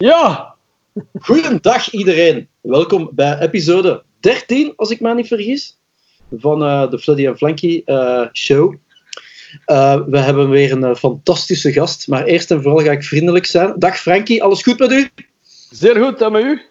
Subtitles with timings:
[0.00, 0.54] Ja,
[1.26, 2.48] goedendag iedereen.
[2.60, 5.78] Welkom bij episode 13, als ik me niet vergis,
[6.36, 8.74] van eh, de Fleddy en Flanky eh, show.
[9.64, 13.74] Eh, we hebben weer een fantastische gast, maar eerst en vooral ga ik vriendelijk zijn.
[13.78, 15.10] Dag Frankie, alles goed met u?
[15.70, 16.62] Zeer goed, en met u?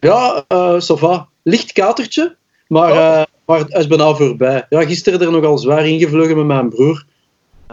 [0.00, 0.44] Ja,
[0.78, 1.28] va.
[1.42, 2.36] Licht katertje,
[2.68, 3.22] maar, Oh.
[3.46, 4.66] maar het is bijna voorbij.
[4.68, 7.04] Ja, gisteren er nogal zwaar ingevlogen met mijn broer.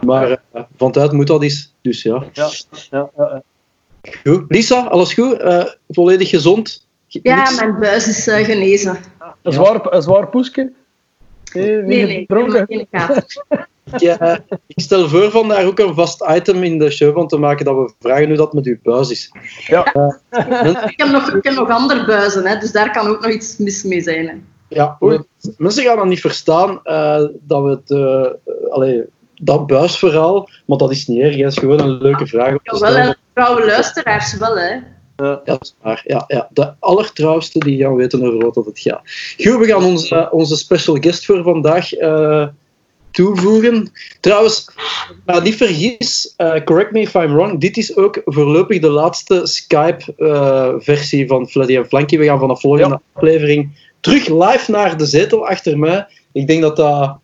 [0.02, 0.42] Maar
[0.78, 1.74] van tijd moet dat eens.
[1.82, 2.24] Dus ja.
[2.34, 2.50] Ja.
[2.92, 3.44] ja, ja.
[4.24, 4.44] Goed.
[4.48, 5.34] Lisa, alles goed?
[5.38, 6.88] Eh, volledig gezond?
[7.08, 7.56] Ge- Ja, niks?
[7.60, 8.98] mijn buis is eh, genezen.
[9.42, 10.72] Een, zwaar, een zwaar poesje?
[11.54, 12.88] Nee, Nee, nee.
[13.98, 17.28] Ja, eh, ik stel voor van daar ook een vast item in de show van
[17.28, 19.32] te maken dat we vragen hoe dat met uw buis is.
[19.68, 19.92] Ja.
[19.94, 23.32] Men- Ik heb nog, ik heb nog andere buizen, hè, dus daar kan ook nog
[23.32, 24.28] iets mis mee zijn.
[24.28, 24.34] Hè.
[24.68, 24.98] ja,
[25.58, 29.04] mensen gaan dan niet verstaan eh, dat we het, eh, allee,
[29.44, 32.56] dat buisverhaal, maar dat is niet erg, het is gewoon een leuke vraag.
[32.64, 34.76] Jawel, hè, trouwe luisteraars wel, hè.
[35.16, 36.02] Ja, dat is waar.
[36.06, 36.48] Ja, ja.
[36.52, 39.02] De allertrouwste die gaan weten over wat dat het gaat.
[39.38, 42.48] Goed, we gaan onze, onze special guest voor vandaag eh,
[43.12, 43.92] toevoegen.
[44.20, 44.70] Trouwens,
[45.26, 49.42] maar niet vergis, eh, correct me if I'm wrong, dit is ook voorlopig de laatste
[49.44, 52.18] Skype-versie van Fleddy en Flanky.
[52.18, 56.08] We gaan vanaf volgende aflevering terug live naar de zetel achter mij.
[56.32, 57.18] Ik denk dat, dat,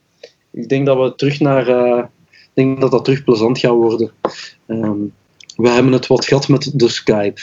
[0.52, 1.68] ik denk dat we terug naar...
[1.68, 4.12] eh, ik denk dat dat terug plezant gaat worden.
[4.68, 4.98] Ehm,
[5.56, 7.42] we hebben het wat gehad met de Skype.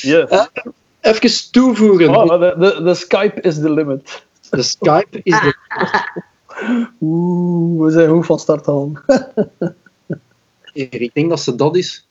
[0.00, 0.28] Yes.
[0.28, 0.44] Eh,
[1.00, 2.08] Even toevoegen.
[2.16, 4.24] Oh, de, de, de Skype is the limit.
[4.50, 5.56] De Skype is de.
[7.00, 8.92] Oeh, we zijn goed van start al.
[10.72, 12.06] Ik denk dat ze dat is.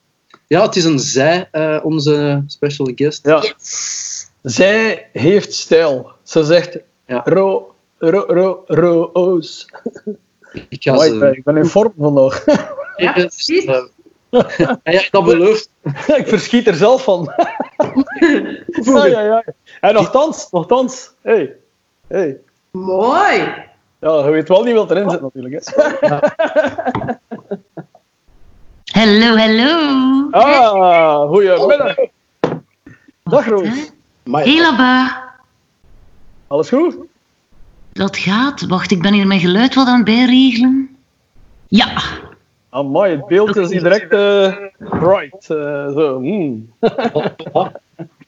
[0.47, 3.25] Ja, het is een zij, eh, onze special guest.
[3.25, 3.42] Ja.
[3.42, 4.30] Yes.
[4.42, 6.12] Zij heeft stijl.
[6.23, 7.22] Ze zegt Ja.
[7.25, 8.24] ro, ro,
[8.68, 9.66] ro, roos.
[10.69, 11.31] Ik ga ze.
[11.35, 12.45] ik ben in vorm vandaag.
[12.95, 13.66] Ja, precies.
[13.66, 13.84] Eh,
[14.57, 15.69] ja, ja, dat belooft.
[16.22, 17.34] ik verschiet er zelf van.
[18.84, 19.44] Ja, ja, ja.
[19.79, 21.13] En nogthans, nogthans.
[21.22, 21.56] Hey.
[22.07, 22.38] Hey.
[22.72, 23.53] Mooi.
[24.00, 25.66] Ja, je weet wel niet wat erin zit natuurlijk.
[25.66, 25.79] Hè.
[28.91, 30.28] Hallo, hallo.
[30.31, 31.95] Ah, goedemiddag.
[33.23, 33.91] Dag Roos.
[34.23, 35.23] Labba.
[36.47, 36.97] Alles goed?
[37.94, 38.62] Dat gaat.
[38.62, 40.90] Wacht, ik ben hier mijn geluid wat aan het bijregelen.
[41.68, 42.02] Ja.
[42.69, 44.56] Amai, het beeld is hier direct eh
[44.90, 45.50] bright.
[45.50, 46.19] eh, zo.
[46.19, 46.69] hmm.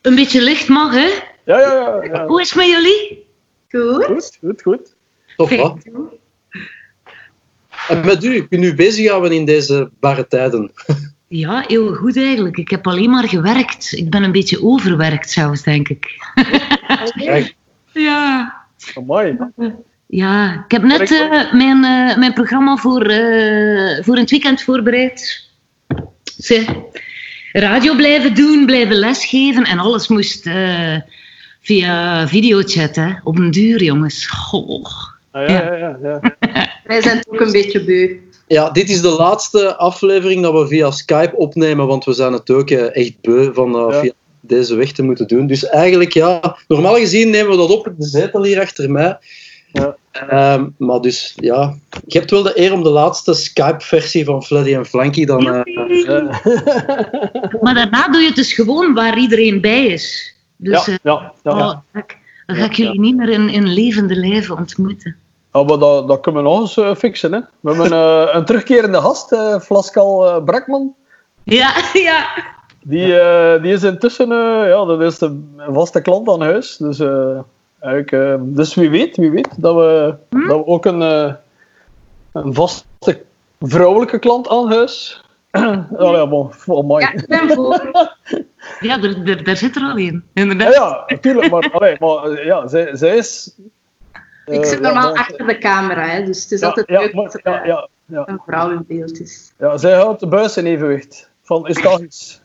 [0.02, 1.10] Een beetje licht mag, hè?
[1.44, 2.04] Ja, ja, ja.
[2.04, 2.28] ja.
[2.28, 3.26] Hoe is het met jullie?
[3.70, 4.06] Goed.
[4.06, 4.96] Goed, goed, goed.
[5.38, 5.74] Tof, hè?
[7.88, 10.72] En met u, ik ben nu bezig houden in deze barre tijden.
[11.28, 12.58] Ja, heel goed eigenlijk.
[12.58, 13.92] Ik heb alleen maar gewerkt.
[13.92, 16.08] Ik ben een beetje overwerkt zelfs, denk ik.
[17.94, 18.63] Ja.
[18.96, 19.38] Amai.
[20.08, 25.50] Ja, ik heb net eh, mijn, eh, mijn programma voor, eh, voor het weekend voorbereid.
[26.38, 26.66] Zeg,
[27.52, 30.96] radio blijven doen, blijven lesgeven en alles moest eh,
[31.62, 33.12] via videochat, hè.
[33.24, 34.26] Op een duur, jongens.
[34.28, 34.86] Goh.
[35.32, 36.22] Ah, ja, ja, ja, ja.
[36.84, 38.18] Wij zijn het ook een beetje beu.
[38.48, 42.50] ja, dit is de laatste aflevering dat we via Skype opnemen, want we zijn het
[42.50, 44.00] ook echt beu van Ja.
[44.00, 44.12] via
[44.46, 45.48] deze weg te moeten doen.
[45.48, 49.18] Dus eigenlijk, ja, normaal gezien nemen we dat op op de zetel hier achter mij.
[49.72, 49.96] Ja.
[50.12, 54.74] Ehm, maar dus, ja, je hebt wel de eer om de laatste Skype-versie van Fleddy
[54.74, 55.48] en Flanky dan...
[55.48, 55.62] eh,
[56.04, 56.42] Ja,
[57.62, 60.36] Maar daarna doe je het dus gewoon waar iedereen bij is.
[60.58, 61.52] Dus ja, eh, ja, ja.
[61.52, 65.16] oh, dan ga ik, dan ga ik jullie niet meer in, in levende lijven ontmoeten.
[65.54, 67.34] Ja, maar dat, dat kunnen we nog eens eh, fixen.
[67.34, 67.40] Hè.
[67.60, 70.96] We hebben eh, een terugkerende gast, eh Flaskal eh, Brakman.
[71.44, 72.26] Ja, ja.
[72.84, 76.78] Die, eh, die is intussen eh, ja, dat is een vaste klant aan huis.
[76.78, 77.40] Dus, eh,
[77.80, 81.34] eigenlijk, dus wie weet, wie weet dat we, dat we ook een, eh,
[82.34, 83.22] een vaste
[83.60, 85.24] vrouwelijke klant aan huis.
[85.52, 87.00] oh ja, bon, oh my.
[87.02, 87.82] Ja, ik ben voor.
[88.80, 88.98] Ja,
[89.44, 89.98] daar zit er al.
[89.98, 90.74] Ja, Inderdaad.
[90.74, 93.56] ja, natuurlijk, maar, allee, maar ja, zij, zij is.
[94.46, 97.24] Ik zit normaal achter de camera, hè, dus het is ja, altijd ja, leuk maar-
[97.24, 99.54] dat er ja, ja, ja, een vrouw in beeld is.
[99.58, 101.30] ja, zij houdt de buis in evenwicht.
[101.42, 102.42] Van, is dat iets?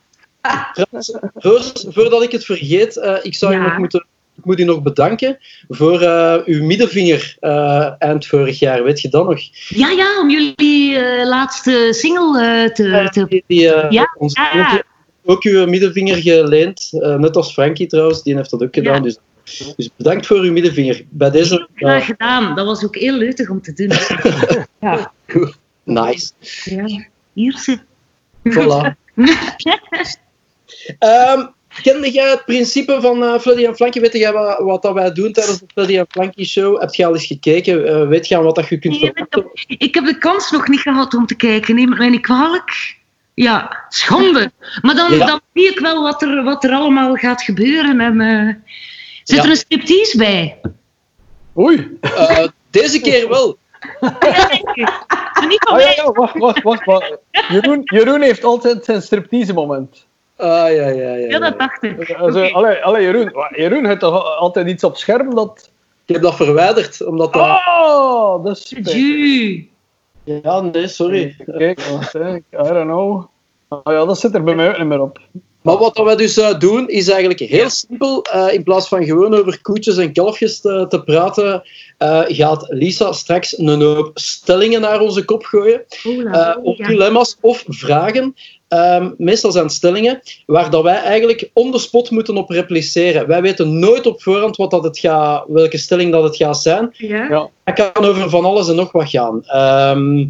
[1.39, 3.59] Trouwens, voordat ik het vergeet, eh, ik zou Ja.
[3.59, 4.07] u nog moeten,
[4.37, 8.85] ik moet u nog bedanken voor eh, uw middenvinger eh, eind vorig jaar.
[8.85, 9.41] Weet je dat nog?
[9.69, 13.27] Ja, ja, om jullie laatste single te, te...
[13.29, 13.61] Die, die,
[13.91, 14.83] Ja, ons ja.
[15.25, 18.95] ook uw middenvinger geleend, net als Frankie trouwens, die heeft dat ook gedaan.
[18.95, 19.01] Ja.
[19.01, 19.19] Dus,
[19.77, 21.05] dus bedankt voor uw middenvinger.
[21.11, 22.55] Bij deze, Graag gedaan.
[22.55, 23.93] Dat was ook heel leuk om te doen.
[24.91, 25.13] ja.
[25.85, 26.31] nice.
[26.65, 27.07] ja.
[27.33, 27.83] Hier zit.
[28.49, 28.95] Voilà.
[30.99, 31.47] Ehm,
[31.83, 34.01] kende jij het principe van eh Fleddy en Flanky?
[34.01, 36.81] Weet jij wat, wat dat wij doen tijdens de Fleddy en Flanky show?
[36.81, 37.87] Heb je al eens gekeken?
[37.87, 39.51] Eh, weet je aan wat dat je kunt Nee, ik, verwachten?
[39.69, 41.75] heb, ik heb de kans nog niet gehad om te kijken.
[41.75, 42.97] Neem het mij niet kwalijk.
[43.35, 44.53] Ja, schande.
[44.83, 45.27] Maar dan, Ja.
[45.27, 48.01] dan zie ik wel wat er, wat er allemaal gaat gebeuren.
[48.01, 48.55] En, eh,
[49.25, 49.43] zit Ja.
[49.45, 50.61] er een striptease bij?
[51.59, 51.99] Oei.
[52.01, 53.57] Eh, deze keer wel.
[54.01, 54.19] Ja,
[54.49, 55.05] denk ik.
[55.33, 55.95] Maar niet van Ah, ja, mij.
[55.97, 56.85] ja, wacht, wacht, wacht.
[56.85, 57.17] wacht.
[57.49, 60.07] Jeroen, Jeroen heeft altijd zijn striptease moment.
[60.39, 61.15] Ah, ja, ja, ja.
[61.15, 61.39] Ja, ja.
[61.39, 62.15] dat dacht ik.
[62.15, 62.53] Also, Oké.
[62.53, 65.71] allee, allee, Jeroen, Jeroen heeft toch altijd iets op scherm dat...
[66.05, 67.43] Ik heb dat verwijderd, omdat dat...
[67.43, 68.97] Oh, dat is super.
[70.25, 71.37] Ja, nee, sorry.
[71.57, 71.81] Kijk.
[71.81, 73.25] I don't know.
[73.69, 75.21] Ah ja, dat zit er bij mij ook niet meer op.
[75.63, 78.23] Maar wat dat wij dus eh, doen, is eigenlijk heel simpel.
[78.23, 81.63] Eh, in plaats van gewoon over koetjes en kalfjes te, te praten,
[81.99, 85.85] eh, gaat Lisa straks een hoop stellingen naar onze kop gooien.
[86.07, 88.35] Ola, eh, of dilemma's of vragen.
[88.69, 93.27] Ehm, meestal zijn het stellingen waar dat wij eigenlijk on the spot moeten op repliceren.
[93.27, 96.91] Wij weten nooit op voorhand wat dat het gaat, welke stelling dat het gaat zijn.
[96.93, 97.29] Ja?
[97.29, 97.51] Ja.
[97.65, 99.45] Het kan over van alles en nog wat gaan.
[99.45, 100.27] Ehm,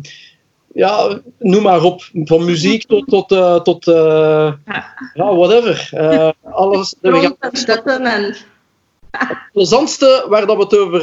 [0.75, 2.03] ja, noem maar op.
[2.13, 4.53] Van muziek tot, tot, eh, tot eh,
[5.15, 5.89] ja, whatever.
[5.93, 6.95] Eh, alles.
[7.01, 8.37] We gaan Rond en stukken en...
[9.11, 11.03] het plezantste waar dat we het over.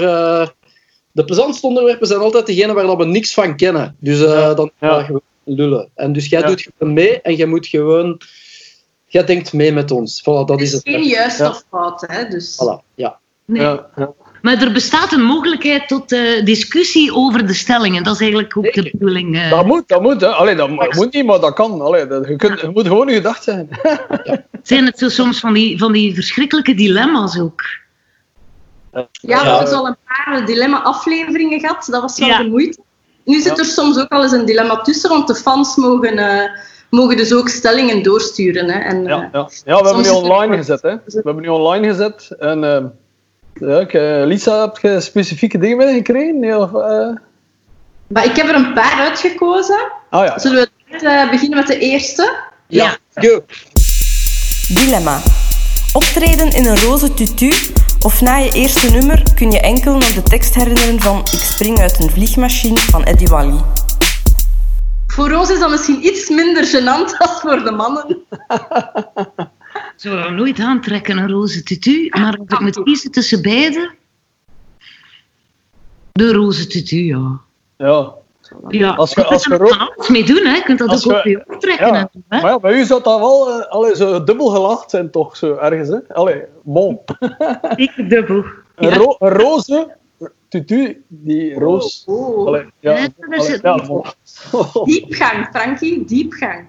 [1.16, 3.96] De plezantste onderwerpen zijn altijd degene waar dat we niks van kennen.
[4.00, 4.54] Dus eh, Ja.
[4.54, 4.88] dan Ja.
[4.88, 5.90] gaan we gewoon lullen.
[5.96, 6.48] En dus jij Ja.
[6.48, 8.22] doet gewoon mee en jij moet gewoon.
[9.08, 10.22] Jij denkt mee met ons.
[10.22, 10.84] Voilà, dat Het is is het.
[10.84, 11.50] geen juist Ja.
[11.50, 12.28] of fout, hè.
[12.28, 12.60] Dus...
[12.64, 13.18] Voilà, ja.
[13.46, 13.62] Nee.
[13.62, 14.12] Ja, ja.
[14.42, 18.04] Maar er bestaat een mogelijkheid tot eh, discussie over de stellingen.
[18.04, 19.36] Dat is eigenlijk ook de bedoeling.
[19.36, 19.50] eh.
[19.50, 20.22] Dat moet, dat moet.
[20.22, 20.28] Hè.
[20.28, 21.82] Allee, dat mo- moet niet, maar dat kan.
[21.82, 23.70] Allee, dat, je, kunt, je moet gewoon je gedacht zijn.
[24.64, 27.62] Zijn het zo soms van die, van die verschrikkelijke dilemma's ook?
[29.12, 31.88] Ja, we hebben zo al een paar dilemma-afleveringen gehad.
[31.90, 32.38] Dat was wel Ja.
[32.38, 32.78] de moeite.
[33.24, 33.58] Nu zit Ja.
[33.58, 36.50] er soms ook al eens een dilemma tussen, want de fans mogen, eh,
[36.90, 38.70] mogen dus ook stellingen doorsturen.
[38.70, 38.80] Hè.
[38.80, 39.50] En, Ja, eh, ja.
[39.66, 40.82] ja we hebben nu online gezet.
[40.82, 40.96] Hè.
[41.06, 42.36] We hebben nu online gezet.
[42.40, 42.84] En, eh,
[43.54, 43.94] ja, ik,
[44.28, 46.40] Lisa, heb je specifieke dingen meegekregen?
[46.40, 47.16] Nee, of, eh?
[48.08, 49.92] Maar ik heb er een paar uitgekozen.
[50.10, 50.40] Ah ja.
[50.40, 52.36] Zullen we eh, beginnen met de eerste?
[52.68, 53.44] Ja, go.
[54.68, 55.20] Dilemma.
[55.94, 57.52] Optreden in een roze tutu
[58.06, 61.80] of na je eerste nummer kun je enkel nog de tekst herinneren van Ik spring
[61.80, 63.60] uit een vliegmachine van Eddie Wally.
[65.08, 68.18] Voor Roos is dat misschien iets minder gênant dan voor de mannen.
[69.96, 72.10] Zou dat nooit aantrekken, een roze tutu.
[72.10, 73.94] Maar als ik moet kiezen tussen beide...
[76.12, 77.42] De roze tutu, ja.
[77.78, 78.14] ja.
[78.68, 78.90] Ja.
[78.96, 80.56] Als je- je als kunt je er ro- van alles mee doen, hè.
[80.56, 81.88] Je kunt dat Als ook je- op je hoofd trekken.
[81.88, 82.00] Ja.
[82.14, 82.42] zo, hè.
[82.42, 85.38] Maar ja, bij u zou dat wel uh, allee, zo dubbel gelaagd zijn, toch?
[85.38, 85.98] Zo ergens, hè?
[86.14, 87.00] Allee, bon.
[87.76, 88.44] Ik dubbel.
[88.76, 88.96] Een, Ja.
[88.96, 89.96] ro- een roze
[90.50, 92.04] tutu, die roos.
[92.08, 92.48] Oh.
[92.48, 94.06] Allee, ja, Ja, dat is allee, het ja, bon.
[94.86, 96.68] Diepgang, Frankie, diepgang.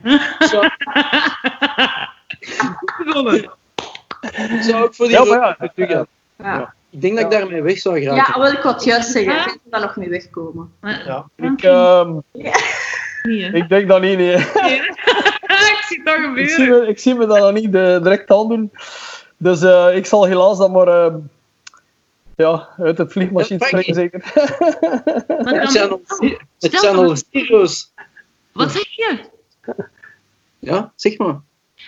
[4.50, 6.06] Ik zou ook voor die Ja, maar ja, gaan.
[6.38, 8.40] Ja, Ik denk dat ik daarmee weg zou ja geraken.
[8.40, 9.32] wil ik wat juist zeggen.
[9.32, 10.72] Ik denk dat we daar nog mee wegkomen.
[10.82, 11.28] Ja.
[11.36, 13.52] Ik, ehm, Niet, hè.
[13.56, 14.34] ik denk dat niet, nee.
[14.36, 16.80] ik zie dat ik, zie gebeuren.
[16.82, 18.70] me, ik zie me dat nog niet eh, direct aandoen.
[19.36, 21.16] Dus eh, ik zal helaas dan maar ehm,
[22.36, 24.20] ja, uit het vliegmachine Ja, springen, zeker.
[24.34, 26.00] Het dan- zijn al,
[26.58, 27.92] het zijn dat- al zero's.
[28.52, 29.18] Wat zeg je?
[30.58, 31.36] Ja, zeg maar.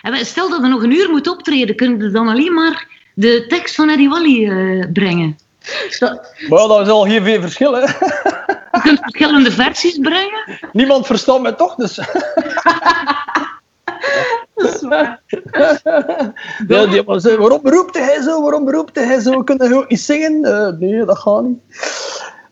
[0.02, 2.86] En wij- Stel dat er nog een uur moet optreden, kunnen we dan alleen maar
[3.18, 5.38] de tekst van Eddie Wally eh, brengen?
[6.48, 7.80] Maar ja, dat is al heel veel verschil, hè.
[7.80, 10.58] Je kunt verschillende versies brengen.
[10.72, 11.94] Niemand verstaat mij toch, dus...
[14.54, 15.20] Dat is waar.
[16.68, 18.42] Ja, die zei, waarom roept hij zo?
[18.42, 19.42] Waarom roept hij zo?
[19.42, 20.44] Kunnen je ook niet zingen?
[20.44, 21.58] Eh, nee, dat gaat niet.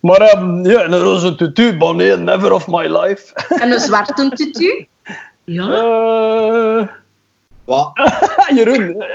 [0.01, 3.35] Maar ehm, ja, en een roze tutu, nee, never of my life.
[3.61, 4.87] En een zwarte tutu.
[5.45, 6.87] Ja, Eh
[7.65, 7.91] Wat?
[8.57, 9.03] Jeroen.
[9.03, 9.09] eh,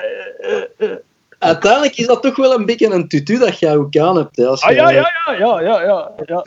[0.52, 0.98] eh, eh.
[1.42, 4.36] Uiteindelijk is dat toch wel een beetje een tutu dat jij ook aan hebt.
[4.36, 6.44] Hè, als Ah ja, ja, ja, ja, ja, ja.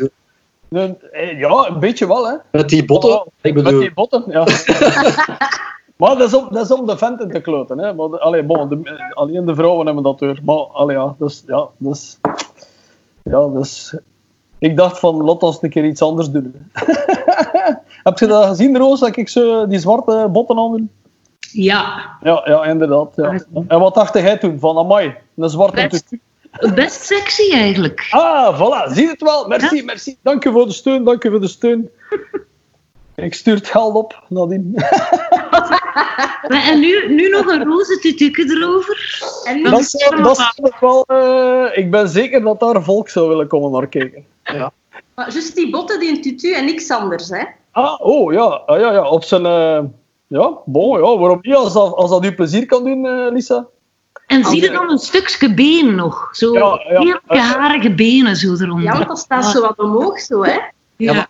[0.68, 2.34] Ja, eh, ja een beetje wel, hè.
[2.52, 3.10] Met die botten.
[3.10, 4.46] Oh, ik Met bedoel, die botten, ja.
[5.98, 7.94] maar dat is, om, dat is om de venten te kloten, hè.
[7.94, 10.38] Maar, de- allee, bon, de, alleen de vrouwen hebben dat door.
[10.42, 12.18] Maar, allee, ja, dus, ja, dus...
[13.22, 13.96] Ja, dus...
[14.58, 16.54] Ik dacht van, laat ons een keer iets anders doen.
[18.04, 20.90] Heb je dat gezien, Roos, dat ik zo die zwarte botten aan?
[21.54, 22.16] Ja.
[22.22, 23.12] Ja, ja, inderdaad.
[23.16, 23.38] Ja.
[23.68, 24.58] En wat dacht jij toen?
[24.58, 26.08] Van, amai, een zwarte Best.
[26.08, 26.74] tutu.
[26.74, 28.06] best sexy eigenlijk.
[28.10, 29.46] Ah, voilà, zie het wel.
[29.48, 30.16] Merci, merci.
[30.22, 31.88] Dank u voor de steun, dank u voor de steun.
[33.16, 34.74] Ik stuur het geld op, nadien.
[36.48, 39.22] Maar En nu, nu nog een roze tutuke erover.
[39.44, 41.04] En nu Dat Dat is zou, dat zou ik wel...
[41.06, 44.24] eh, ik ben zeker dat daar volk zou willen komen naar kijken.
[45.14, 47.44] Maar juist die botten, die een tutu en niks anders, hè.
[47.70, 48.44] Ah, oh, ja.
[48.44, 49.08] Ah, ja, ja.
[49.08, 49.46] Op zijn...
[49.46, 49.80] eh,
[50.26, 51.18] ja, bon, ja.
[51.18, 51.54] Waarom niet?
[51.54, 53.66] Als dat, als dat u plezier kan doen, eh, Lisa.
[54.26, 56.28] En zie je dan een stukje been nog?
[56.32, 57.00] Zo Ja, ja.
[57.00, 58.82] heerlijke harige benen zo eronder.
[58.84, 60.50] Ja, want dat staat zo wat omhoog, zo, hè.
[60.50, 60.60] ja,
[60.96, 61.12] Ja.
[61.12, 61.28] maar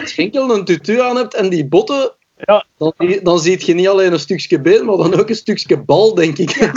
[0.00, 2.64] als je- enkel een tutu aan hebt en die botten Ja.
[2.78, 2.92] dan,
[3.22, 6.38] dan zie je niet alleen een stukje been, maar dan ook een stukje bal, denk
[6.38, 6.50] ik.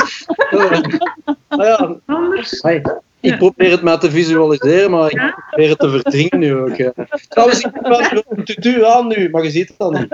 [1.48, 2.62] Ah ja, Anders.
[2.62, 2.84] Hey,
[3.22, 6.94] ik probeer het maar te visualiseren, maar ik probeer het te verdringen nu ook.
[7.28, 10.08] Trouwens, ik heb wel een tutu aan nu, maar je ziet het dan niet.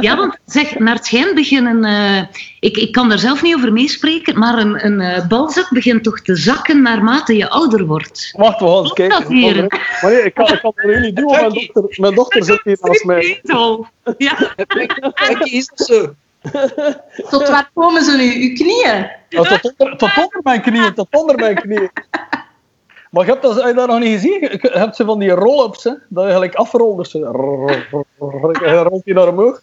[0.00, 0.16] Ja.
[0.16, 1.84] Want zeg, naar het schijn beginnen...
[1.84, 2.22] eh,
[2.60, 6.20] ik, ik kan daar zelf niet over meespreken, maar een, een eh, balzak begint toch
[6.20, 8.34] te zakken naarmate je ouder wordt.
[8.36, 9.32] Wacht, we gaan eens kijken.
[9.32, 9.56] hier?
[9.56, 12.44] Maar nee, ik kan, ik kan het really niet doen, want mijn dochter, mijn dochter
[12.44, 13.20] zit hier naast mij.
[13.20, 13.86] Weet al.
[14.18, 14.54] Ja.
[15.14, 16.14] Kijk, is het zo?
[17.30, 18.48] Tot waar komen ze nu?
[18.48, 19.10] Uw knieën?
[19.28, 21.90] Ja, tot, onder, tot onder mijn knieën, tot onder mijn knieën.
[23.10, 24.40] Maar je hebt dat, heb je dat nog niet gezien?
[24.40, 26.96] Je je hebt ze van die roll-ups, dat je gelijk afrolt.
[26.96, 27.32] Dus en dan
[28.88, 29.62] rolt hij naar omhoog.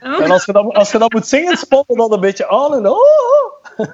[0.00, 2.74] En als je, dat, als je dat moet zingen, span je dat een beetje aan.
[2.74, 2.96] En, oh,
[3.76, 3.86] oh.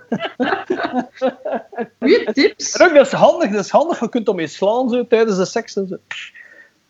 [1.98, 2.76] Goeie tips.
[2.76, 4.00] en ook, dat is handig, dat is handig.
[4.00, 5.76] Je kunt ermee slaan zo, tijdens de seks.
[5.76, 5.96] En zo.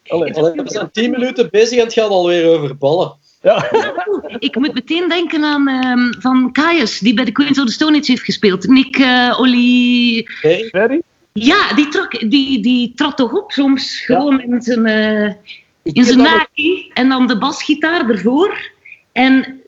[0.06, 3.16] Allee, Allee, we zijn tien minuten bezig en het gaat alweer over ballen.
[3.42, 3.70] Ja.
[4.38, 7.99] Ik moet meteen denken aan ehm, van Caius, die bij de Queens of the Stone
[7.99, 8.66] Age heeft gespeeld.
[8.66, 10.26] Nick uh, Olly...
[10.40, 10.68] Harry?
[10.68, 11.02] Ferry?
[11.32, 15.34] Ja, die, trok, die, die trad toch op soms gewoon in zijn, eh,
[15.82, 18.70] Ik in zijn naki en dan de basgitaar ervoor.
[19.12, 19.61] En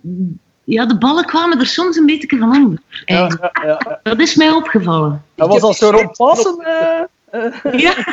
[0.65, 2.79] ja, de ballen kwamen er soms een beetje van onder.
[3.05, 3.59] Ja, eigenlijk.
[3.63, 4.01] ja, ja, ja.
[4.03, 5.25] Dat is mij opgevallen.
[5.35, 6.57] Dat was als zo rond Pasen.
[7.31, 7.95] eh, Ja.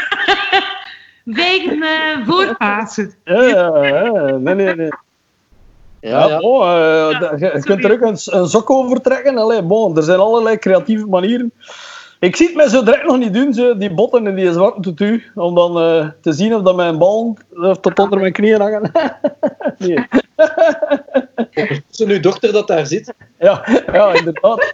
[1.23, 3.13] Wegen eh voorpassen.
[3.23, 4.37] Ja, ja, ja.
[4.37, 4.89] Nee, nee, nee.
[6.01, 9.37] Ja, Ja, eh, je, je kunt er ook een, een sok over trekken.
[9.37, 11.53] Allee, bon, er zijn allerlei creatieve manieren.
[12.19, 14.81] Ik zie het mij zo direct nog niet doen, zo, die botten en die zwarte
[14.81, 18.61] tutu, om dan eh, te zien of dat mijn bal eh, tot onder mijn knieën
[18.61, 18.91] hangen.
[19.77, 20.07] nee.
[21.89, 23.13] Is het uw dochter dat daar zit?
[23.39, 24.71] ja, ja, inderdaad.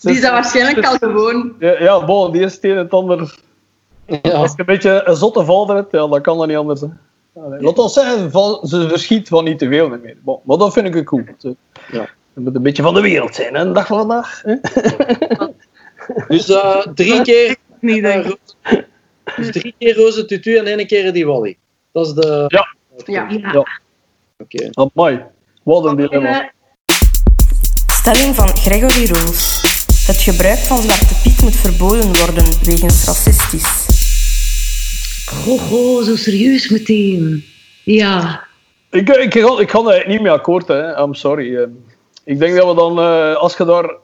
[0.00, 1.54] Die is dat waarschijnlijk al gewoon.
[1.58, 3.38] Ja, ja, bon, die is het een en het ander.
[4.06, 4.30] Ja.
[4.30, 6.80] Als je een beetje een zotte vader hebt, ja, dan kan dat niet anders.
[6.80, 6.86] Hè.
[7.58, 10.16] Laat ons zeggen, van, ze verschiet van niet te veel meer.
[10.22, 11.24] Bon, maar dat vind ik ook cool.
[11.38, 11.56] Ze,
[11.90, 12.08] Ja.
[12.34, 14.42] moet een beetje van de wereld zijn, hè, een dag van vandaag.
[14.44, 14.54] Hè?
[16.28, 18.30] Dus eh, drie keer Niet eh, denk ik.
[18.64, 18.86] roze-
[19.36, 21.56] dus drie keer roze tutu en één keer die Wally.
[21.92, 22.44] Dat is de...
[22.48, 22.66] Ja.
[23.06, 23.26] Ja.
[23.30, 23.50] Ja.
[23.52, 23.66] Ja.
[24.38, 24.68] Oké.
[24.72, 25.22] Amai,
[25.62, 26.40] wat een dilemma.
[26.40, 26.46] Eh,
[27.86, 29.62] Stelling van Gregory Roos.
[30.06, 33.97] Het gebruik van Zwarte Piet moet verboden worden wegens racistisch.
[35.32, 37.44] Goh, goh, zo serieus meteen.
[37.84, 38.44] Ja.
[38.90, 41.02] Ik, ik, ik, ik ga daar niet mee akkoord, hè.
[41.02, 41.56] I'm sorry.
[41.56, 41.66] eh.
[42.24, 43.94] Ik denk dat we dan, eh, als je daar...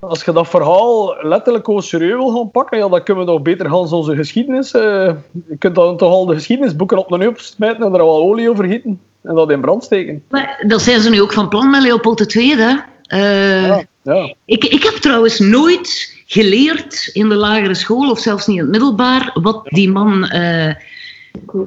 [0.00, 3.42] Als je dat verhaal letterlijk au serieus wil gaan pakken, ja, dan kunnen we toch
[3.42, 4.72] beter gaan onze geschiedenis...
[4.72, 5.12] eh,
[5.48, 8.50] je kunt dan toch al de geschiedenisboeken op een hoop smijten en er wat olie
[8.50, 9.00] over gieten.
[9.22, 10.24] En dat in brand steken.
[10.28, 12.54] Maar dat zijn ze nu ook van plan met Leopold II.
[12.56, 12.76] Hè?
[13.02, 14.34] Eh, Ja, ja.
[14.44, 18.70] ik, ik heb trouwens nooit geleerd in de lagere school, of zelfs niet in het
[18.70, 20.74] middelbaar, wat die man eh,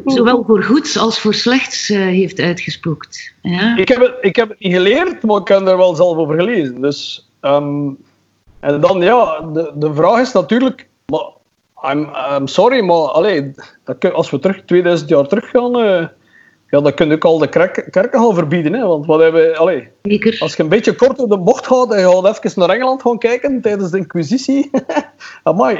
[0.06, 3.34] zowel voor goeds als voor slechts eh, heeft uitgespookt.
[3.42, 3.78] Ja?
[3.78, 6.36] Ik, heb het, ik heb het niet geleerd, maar ik heb er wel zelf over
[6.36, 6.82] gelezen.
[6.82, 7.90] Dus, ehm,
[8.60, 10.88] en dan, ja, de, de vraag is natuurlijk...
[11.06, 11.32] Maar,
[11.92, 13.12] I'm, I'm sorry, maar
[14.00, 15.80] kun- als we terug 2000 jaar terug gaan...
[15.80, 16.06] eh,
[16.74, 18.74] ja, dan kun je ook al de kerk- kerken gaan verbieden.
[18.74, 20.38] Hè, want wat hebben Zeker.
[20.40, 23.02] als je een beetje kort door de bocht gaat en je gaat even naar Engeland
[23.02, 24.70] gaan kijken tijdens de inquisitie.
[25.44, 25.76] Amai.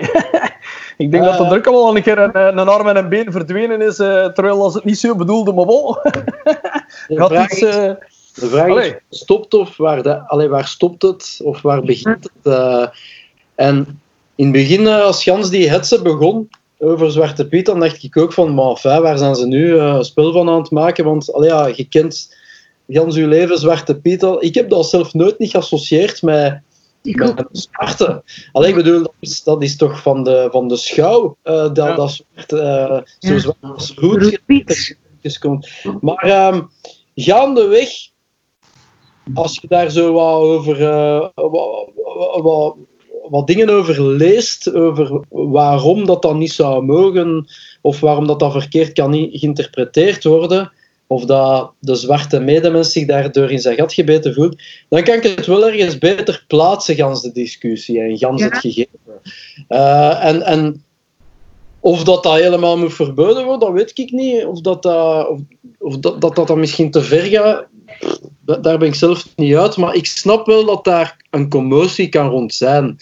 [0.98, 3.82] ik denk dat er druk al een keer een, een arm en een been verdwenen
[3.82, 5.98] is, eh, terwijl als het niet zo bedoelde, maar wel.
[7.08, 7.92] De iets, eh,
[8.34, 8.96] de vraag allee.
[9.10, 11.40] is, stopt of waar, de, allee, waar stopt het?
[11.44, 12.54] Of waar begint het?
[12.54, 12.88] eh?
[13.56, 14.02] en
[14.36, 16.50] in het begin, eh, als Jans die hetze begon
[16.84, 20.32] over Zwarte Piet, dan dacht ik ook van, maar waar zijn ze nu een spel
[20.32, 21.06] van aan het maken?
[21.06, 22.36] Want allee, ja, je kent
[22.86, 24.44] Jans uw leven Zwarte Piet al.
[24.44, 26.62] Ik heb dat zelf nooit niet geassocieerd met
[27.02, 28.24] Ik met zwarte.
[28.52, 31.76] Alleen ik bedoel, dat is, dat is toch van de, van de schouw, eh, dat,
[31.76, 31.96] Ja.
[31.96, 33.40] dat zwart, eh, zo Ja.
[33.40, 35.70] zwart als roet komt.
[36.02, 36.62] Maar ehm,
[37.16, 37.90] gaandeweg,
[39.34, 40.78] als je daar zo wat over
[41.36, 41.90] wat,
[42.42, 42.76] wat,
[43.30, 47.48] wat dingen over leest, over waarom dat dan niet zou mogen,
[47.82, 50.72] of waarom dat, dat verkeerd kan niet geïnterpreteerd worden,
[51.08, 55.24] of dat de zwarte medemens zich daardoor in zijn gat gebeten voelt, dan kan ik
[55.24, 58.48] het wel ergens beter plaatsen, gans de discussie en gans Ja.
[58.50, 59.00] het gegeven.
[59.68, 60.84] Eh, en, en
[61.80, 64.46] of dat dat helemaal moet verboden worden, dat weet ik niet.
[64.46, 65.40] Of dat dat, of,
[65.80, 67.66] of dat, dat, dat dan misschien te ver gaat,
[68.40, 69.78] daar ben ik zelf niet uit.
[69.78, 72.98] Maar ik snap wel dat daar een commotie kan rond zijn.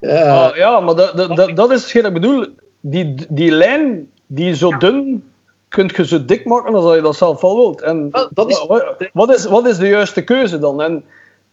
[0.00, 2.46] Eh, Ah, ja, maar dat, dat, dat, dat is hetgeen ik bedoel.
[2.80, 5.24] Die, die lijn, die zo dun,
[5.68, 7.80] kun je zo dik maken als je dat zelf wel wilt.
[7.82, 10.82] En dat is- wat, wat is, wat is de juiste keuze dan?
[10.82, 11.04] En,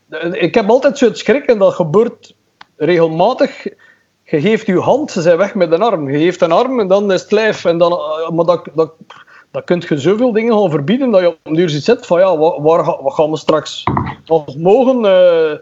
[0.10, 2.36] eh, ik heb altijd zo het schrik, en dat gebeurt
[2.76, 3.64] regelmatig.
[4.24, 6.10] Je geeft je hand, ze zijn weg met een arm.
[6.10, 7.66] Je geeft een arm en dan is het lijf.
[7.66, 8.92] En dan, eh, maar dat, dat,
[9.52, 12.38] dan kun je zoveel dingen gaan verbieden dat je op een duur zit van ja,
[12.38, 13.84] waar, wat gaan we straks
[14.26, 15.06] nog mogen?
[15.06, 15.58] eh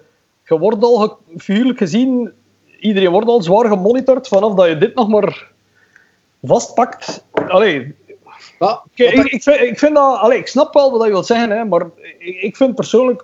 [0.48, 2.32] je wordt al figuurlijk gezien,
[2.80, 5.52] iedereen wordt al zwaar gemonitord vanaf dat je dit nog maar
[6.44, 7.24] vastpakt.
[7.48, 7.96] Allee,
[8.60, 11.26] Ja, ik, ik, ik, vind, ik vind dat, allee, ik snap wel wat je wilt
[11.26, 11.86] zeggen, hè, maar
[12.20, 13.24] ik, ik vind persoonlijk,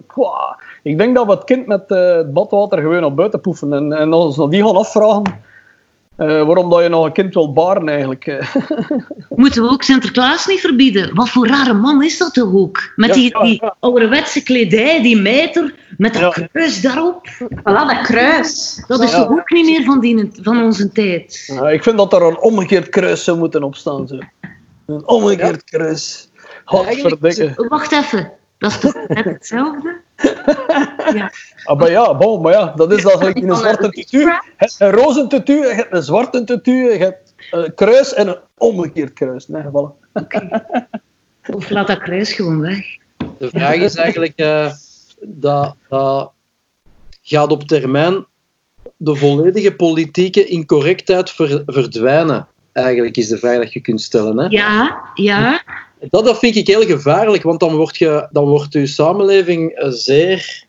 [0.84, 3.94] ik denk dat we het kind met eh, het badwater gewoon op buiten poefen en,
[3.94, 5.24] en ons nog die gaan afvragen
[6.16, 8.28] eh, waarom dat je nog een kind wil baren eigenlijk.
[8.28, 8.56] eh.
[9.30, 11.16] Moeten we ook Sinterklaas niet verbieden?
[11.16, 12.92] Wat voor rare man is dat toch ook?
[12.96, 13.76] Met Ja, die, die ja.
[13.80, 16.48] ouderwetse kledij, die mijter, met dat Ja.
[16.52, 17.28] kruis daarop.
[17.40, 18.84] Voilà, dat kruis.
[18.88, 19.18] Dat is Ja.
[19.18, 21.44] toch ook niet meer van, die, van onze tijd?
[21.48, 24.08] Ja, ik vind dat er een omgekeerd kruis zou moeten opstaan.
[24.08, 24.18] Zo.
[24.86, 26.30] Een omgekeerd kruis.
[26.66, 27.54] Godverdikke.
[27.70, 29.96] Wacht even, dat is toch net hetzelfde?
[31.14, 31.32] Ja.
[31.64, 34.20] Ah, maar ja, bon, maar ja, dat is dat gelijk in een zwarte tutu.
[34.20, 38.28] Je hebt een roze tutu, je hebt een zwarte tutu, je hebt een kruis en
[38.28, 39.48] een omgekeerd kruis.
[39.48, 40.12] Nee, voilà.
[41.54, 42.86] Of laat dat kruis gewoon weg.
[43.38, 44.72] De vraag is eigenlijk, eh,
[45.22, 46.32] dat, dat
[47.22, 48.26] gaat op termijn
[48.98, 52.48] de volledige politieke incorrectheid ver- verdwijnen?
[52.72, 54.38] Eigenlijk is de vraag dat je kunt stellen.
[54.38, 54.46] Hè?
[54.46, 55.62] Ja, ja.
[56.10, 59.90] Dat, dat vind ik heel gevaarlijk, want dan wordt, je, dan wordt je samenleving eh,
[59.90, 60.66] zeer...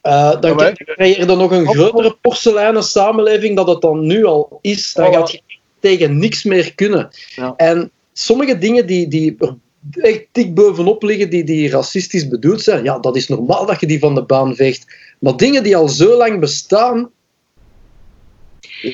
[0.00, 4.24] eh, dan Ja, krijg je dan nog een grotere porseleinen samenleving dat het dan nu
[4.24, 4.92] al is.
[4.92, 5.40] Dan gaat je
[5.80, 7.08] tegen niks meer kunnen.
[7.34, 7.54] Ja.
[7.56, 9.56] En sommige dingen die, die er
[9.92, 13.86] echt dik bovenop liggen, die, die racistisch bedoeld zijn, ja, dat is normaal dat je
[13.86, 14.86] die van de baan veegt.
[15.18, 17.10] Maar dingen die al zo lang bestaan,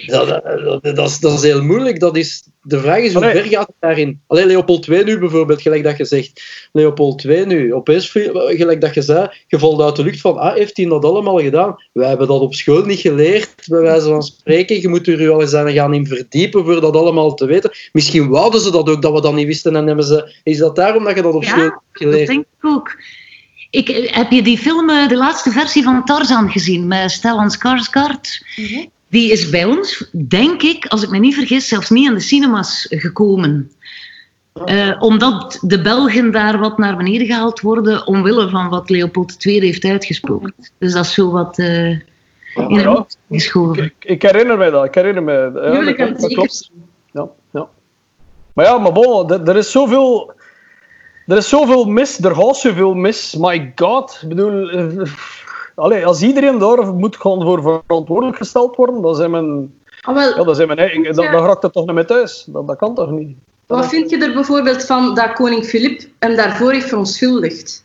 [0.06, 0.42] dat,
[0.82, 2.00] dat, dat, is, dat is heel moeilijk.
[2.00, 4.20] Dat is, de vraag is, hoe ver gaat het daarin?
[4.26, 6.42] Alleen Leopold II nu bijvoorbeeld, gelijk dat je zegt.
[6.72, 10.54] Leopold II nu, opeens, gelijk dat je zei, je valt uit de lucht van, ah,
[10.54, 11.76] heeft hij dat allemaal gedaan?
[11.92, 14.80] Wij hebben dat op school niet geleerd, bij wijze van spreken.
[14.80, 17.70] Je moet er u al eens aan gaan in verdiepen voor dat allemaal te weten.
[17.92, 19.76] Misschien wouden ze dat ook, dat we dat niet wisten.
[19.76, 22.26] En hebben ze, is dat daarom dat je dat op Ja, school hebt Dat geleerd?
[22.26, 22.96] denk ik ook.
[23.70, 28.42] Ik, heb je die film, eh, de laatste versie van Tarzan gezien, met Stellan Skarsgård?
[29.14, 32.20] Die is bij ons, denk ik, als ik me niet vergis, zelfs niet aan de
[32.20, 33.72] cinemas gekomen.
[34.64, 39.60] Eh, omdat de Belgen daar wat naar beneden gehaald worden, omwille van wat Leopold II
[39.60, 40.54] heeft uitgesproken.
[40.78, 42.00] Dus dat is zo wat eh in
[42.54, 42.94] de Ja.
[42.94, 43.84] hoek geschoven.
[43.84, 45.50] Ik, ik herinner mij dat, ik herinner mij.
[45.54, 46.70] Ja, Jullie dat klopt.
[47.12, 47.68] Ja, ja.
[48.52, 50.32] Maar ja, maar bon, er, er is zoveel...
[51.26, 53.34] Er is zoveel mis, er gaat zoveel mis.
[53.38, 54.70] My god, ik bedoel...
[54.70, 55.06] eh,
[55.74, 59.74] allee, als iedereen daar moet gewoon voor verantwoordelijk gesteld worden, dan zijn mijn...
[60.00, 61.02] Ah, wel, Ja, dan zijn mijn eigen...
[61.02, 62.44] Dan, dan raakt het toch niet meer thuis.
[62.48, 63.36] Dat, dat kan toch niet?
[63.66, 67.84] wat vind je er bijvoorbeeld van dat koning Filip hem daarvoor heeft verontschuldigd?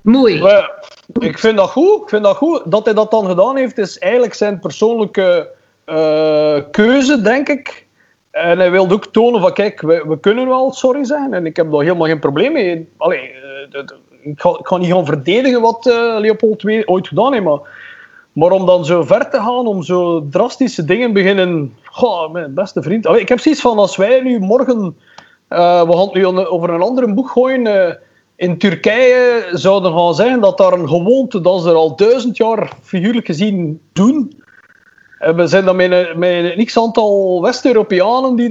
[0.00, 0.42] Mooi.
[0.42, 0.70] Ja,
[1.18, 2.02] ik vind dat goed.
[2.02, 2.62] Ik vind dat goed.
[2.64, 5.50] Dat hij dat dan gedaan heeft, is eigenlijk zijn persoonlijke
[5.84, 7.86] eh, keuze, denk ik.
[8.30, 11.34] En hij wilde ook tonen van, kijk, we, we kunnen wel sorry zijn.
[11.34, 12.88] En ik heb daar helemaal geen probleem mee.
[12.96, 13.84] Allee, eh,
[14.26, 17.60] ik, ga, niet gaan verdedigen wat eh, Leopold II ooit gedaan heeft, maar...
[18.32, 21.74] Maar om dan zo ver te gaan, om zo drastische dingen beginnen...
[21.84, 23.06] Goh, mijn beste vriend.
[23.06, 24.96] Ik heb zoiets van, als wij nu morgen...
[25.48, 27.66] eh, we gaan nu over een ander boek gooien...
[27.66, 27.94] eh,
[28.36, 32.72] in Turkije zouden gaan zeggen dat daar een gewoonte dat ze er al duizend jaar
[32.82, 34.42] figuurlijk gezien doen.
[35.18, 38.50] En we zijn dan met een, met een x-aantal West-Europeanen die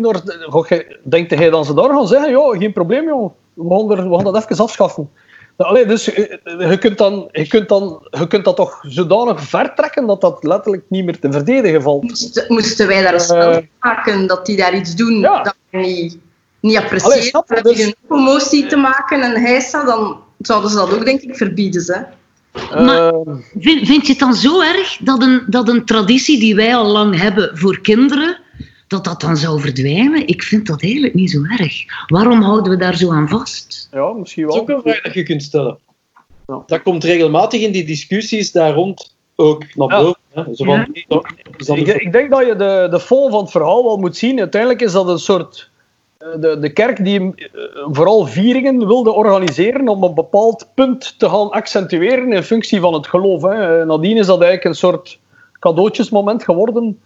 [0.50, 2.30] gij- Denkt hij dan ze daar gaan zeggen?
[2.30, 3.32] Ja, geen probleem, joh.
[3.54, 5.10] We we gaan dat even afschaffen.
[5.58, 9.42] Nou, allee, dus je, je, kunt dan, je, kunt dan, je kunt dat toch zodanig
[9.42, 12.04] vertrekken dat dat letterlijk niet meer te verdedigen valt.
[12.04, 13.26] Moesten, moesten wij daar een Eh.
[13.26, 15.44] spel maken dat die daar iets doen Ja.
[15.44, 16.18] dat we niet,
[16.60, 17.32] niet appreciëren?
[17.48, 21.22] Dat die Dus- een promotie te maken en heisa, dan zouden ze dat ook denk
[21.22, 21.84] ik verbieden.
[21.88, 22.00] Hè?
[22.84, 23.20] Maar- Eh,
[23.60, 26.86] Vind, vind je het dan zo erg dat een, dat een traditie die wij al
[26.86, 28.38] lang hebben voor kinderen,
[28.88, 30.28] dat dat dan zou verdwijnen?
[30.28, 31.84] Ik vind dat eigenlijk niet zo erg.
[32.08, 33.88] Waarom houden we daar zo aan vast?
[33.92, 34.76] ja, misschien Dat is ook wel.
[34.76, 35.78] een vraag dat je kunt stellen.
[36.48, 36.64] Ja.
[36.68, 40.02] Dat komt regelmatig in die discussies daar rond ook naar Ja.
[40.02, 40.20] boven.
[40.34, 40.44] Hè?
[40.56, 44.18] Zo van, dat Ik, denk dat je de, de fond van het verhaal wel moet
[44.18, 44.40] zien.
[44.40, 45.70] Uiteindelijk is dat een soort...
[46.18, 51.30] eh, De, de kerk die eh, vooral vieringen wilde organiseren om een bepaald punt te
[51.30, 53.42] gaan accentueren in functie van het geloof.
[53.42, 53.80] Hè.
[53.82, 55.20] Eh, Nadien is dat eigenlijk een soort
[55.60, 57.00] cadeautjesmoment geworden.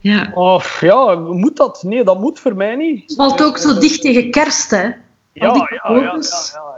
[0.00, 0.30] Ja.
[0.34, 1.82] Of ja, moet dat?
[1.82, 3.02] Nee, dat moet voor mij niet.
[3.06, 4.82] Het valt ook zo dicht tegen kerst, hè?
[4.82, 4.98] Ja,
[5.32, 6.18] ja, ja,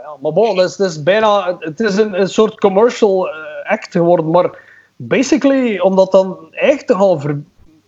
[0.03, 0.15] ja.
[0.21, 1.55] Maar bon, het is, het is bijna...
[1.59, 3.35] Het is een, een soort commercial eh,
[3.71, 4.57] act geworden, maar
[4.95, 7.21] basically, om dat dan echt te gaan...
[7.21, 7.41] Ver,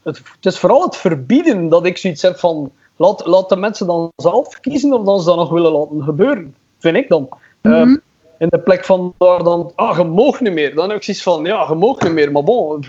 [0.03, 2.71] het, het is vooral het verbieden dat ik zoiets heb van...
[2.95, 6.55] Laat, laat de mensen dan zelf kiezen of dan ze dat nog willen laten gebeuren,
[6.79, 7.29] vind ik dan.
[7.61, 7.95] Eh, Mhm.
[8.37, 9.71] in de plek van daar dan...
[9.75, 10.75] Ah, je mag niet meer.
[10.75, 12.85] Dan heb ik zoiets van, ja, je mag niet meer, maar bon...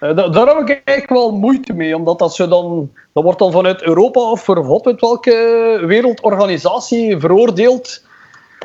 [0.00, 3.38] Eh, da- daar heb ik eigenlijk wel moeite mee, omdat dat, ze dan, dat wordt
[3.38, 8.04] dan vanuit Europa of voor weet welke wereldorganisatie veroordeeld.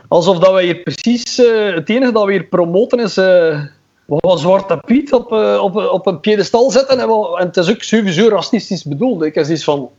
[0.08, 3.60] Alsof dat wij hier precies eh, het enige dat we hier promoten is eh,
[4.06, 7.00] wat Zwarte Piet op, op, op een piedestal zetten.
[7.00, 9.24] En, het is ook sowieso racistisch bedoeld.
[9.24, 9.90] Ik heb zoiets van.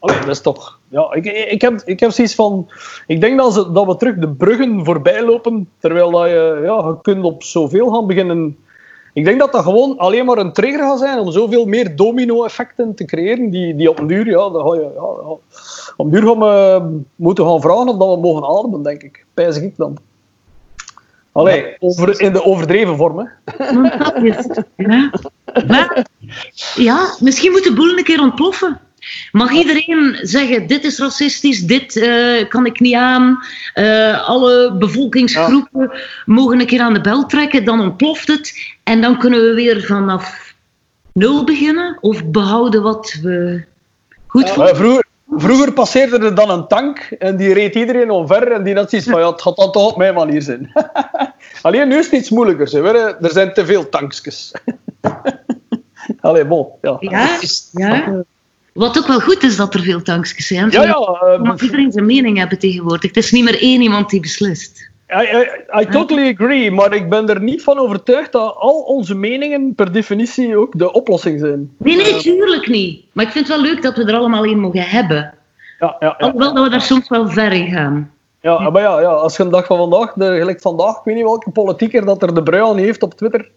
[0.00, 0.78] Dat is toch.
[0.88, 2.68] Ja, ik, ik, heb, ik heb zoiets van.
[3.06, 5.68] Ik denk dat, dat we terug de bruggen voorbij lopen.
[5.78, 8.56] Terwijl dat je, ja, je kunt op zoveel gaan beginnen.
[9.12, 12.94] Ik denk dat dat gewoon alleen maar een trigger gaat zijn om zoveel meer domino-effecten
[12.94, 13.50] te creëren.
[13.50, 15.36] Die, die op een duur, ja, dan ga je, ja, ja,
[15.96, 19.24] op een duur gaan we moeten gaan vragen of dat we mogen ademen, denk ik.
[19.34, 19.98] Pijs ik dan.
[21.32, 23.24] Allee, over, in de overdreven vorm, hè.
[24.76, 25.10] Ja.
[25.66, 26.06] Maar,
[26.74, 28.80] ja, misschien moet de boel een keer ontploffen.
[29.32, 33.38] Mag iedereen zeggen, dit is racistisch, dit eh, kan ik niet aan.
[33.74, 35.90] eh, alle bevolkingsgroepen
[36.26, 38.52] mogen een keer aan de bel trekken, dan ontploft het.
[38.82, 40.54] En dan kunnen we weer vanaf
[41.12, 41.98] nul beginnen.
[42.00, 43.64] Of behouden wat we
[44.26, 44.76] goed Maar vonden.
[44.76, 45.04] vroeger,
[45.36, 49.08] vroeger passeerde er dan een tank en die reed iedereen omver en die had zoiets
[49.08, 50.72] van, ja, het gaat dan toch op mijn manier zijn.
[51.62, 52.68] Alleen nu is het iets moeilijker.
[52.68, 53.16] Ze.
[53.20, 54.52] Er zijn te veel tankjes.
[56.20, 56.66] Allee, bon.
[56.80, 57.38] Ja, Ja,
[57.72, 58.22] ja.
[58.72, 60.70] Wat ook wel goed is dat er veel tankjes zijn.
[60.70, 60.82] ja.
[60.82, 63.02] ja eh, iedereen zijn mening hebben tegenwoordig.
[63.02, 64.90] Het is niet meer één iemand die beslist.
[65.08, 69.14] I, I, I totally agree, maar ik ben er niet van overtuigd dat al onze
[69.14, 71.70] meningen per definitie ook de oplossing zijn.
[71.76, 73.04] Nee, nee, tuurlijk niet.
[73.12, 75.34] Maar ik vind het wel leuk dat we er allemaal één mogen hebben.
[75.78, 76.26] Ja, ja, ja.
[76.26, 78.10] Alhoewel dat we daar soms wel ver in gaan.
[78.40, 81.14] Ja, maar ja, ja, als je een dag van vandaag, de, gelijk vandaag, ik weet
[81.14, 83.50] niet welke politieker dat er de brui aan heeft op Twitter.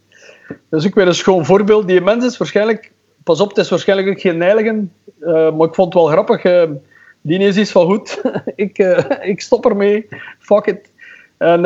[0.69, 1.87] Dat is ook weer een schoon voorbeeld.
[1.87, 2.91] Die mens is waarschijnlijk,
[3.23, 4.85] pas op, het is waarschijnlijk ook geen neilige,
[5.19, 6.43] eh, maar ik vond het wel grappig.
[6.43, 6.63] eh,
[7.21, 8.21] die is iets van goed,
[8.55, 10.07] ik, eh, ik stop ermee,
[10.39, 10.91] fuck it.
[11.37, 11.65] En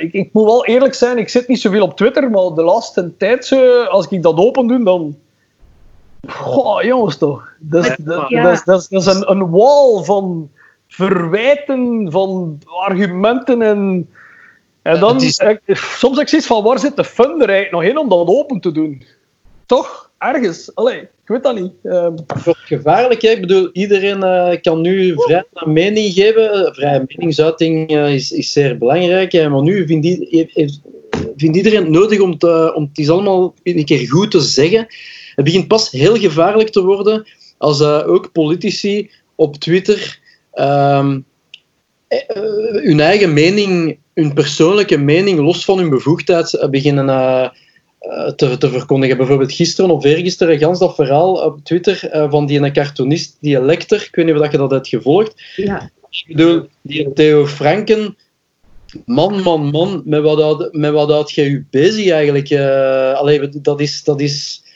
[0.00, 3.16] ik, ik moet wel eerlijk zijn, ik zit niet zoveel op Twitter, maar de laatste
[3.16, 3.52] tijd,
[3.88, 5.16] als ik dat open doe, dan...
[6.28, 7.48] Goh, jongens toch.
[7.58, 8.42] Dat is, dat, Ja.
[8.42, 10.50] dat is, dat is, dat is een, een wall van
[10.88, 14.10] verwijten, van argumenten en...
[14.82, 17.82] En dan, ik- soms heb ik zoiets van, waar zit de fun er eigenlijk nog
[17.82, 19.02] in om dat open te doen?
[19.66, 20.09] Toch?
[20.20, 20.74] Ergens.
[20.74, 21.72] Allee, ik weet dat niet.
[22.44, 23.22] Wordt gevaarlijk.
[23.22, 26.74] Ik bedoel, iedereen eh, kan nu vrij een mening geven.
[26.74, 29.32] Vrije meningsuiting eh, is, is zeer belangrijk.
[29.32, 30.06] Maar nu vindt,
[31.36, 34.86] iedereen het nodig om, te, om het eens allemaal een keer goed te zeggen.
[35.34, 37.26] Het begint pas heel gevaarlijk te worden
[37.58, 40.18] als eh, ook politici op Twitter
[40.52, 41.20] ehm,
[42.08, 47.44] eh, eh, hun eigen mening, hun persoonlijke mening, los van hun bevoegdheid, eh, beginnen eh,
[47.44, 47.50] eh,
[48.36, 49.16] te, te verkondigen.
[49.16, 53.62] Bijvoorbeeld gisteren of eergisteren, gans dat verhaal op Twitter eh, van die ene cartoonist, die
[53.62, 55.42] Lecter, ik weet niet of je dat hebt gevolgd.
[55.56, 55.90] Ja.
[56.10, 58.16] Ik bedoel, die Theo Franken,
[59.04, 62.50] man, man, man, met wat met wat had jij je bezig eigenlijk?
[62.50, 64.04] eh allee, dat is...
[64.04, 64.68] Dat is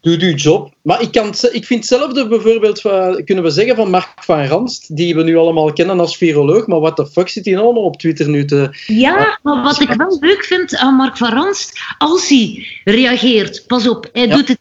[0.00, 0.72] Doe je job.
[0.82, 4.44] Maar ik, kan, ze- ik vind hetzelfde bijvoorbeeld, van- kunnen we zeggen, van Mark van
[4.46, 7.82] Ranst, die we nu allemaal kennen als viroloog, maar wat de fuck zit hij allemaal
[7.84, 8.68] op Twitter nu te...
[8.86, 13.88] ja, maar wat ik wel leuk vind aan Mark van Ranst, als hij reageert, pas
[13.88, 14.36] op, hij Ja.
[14.36, 14.58] doet het.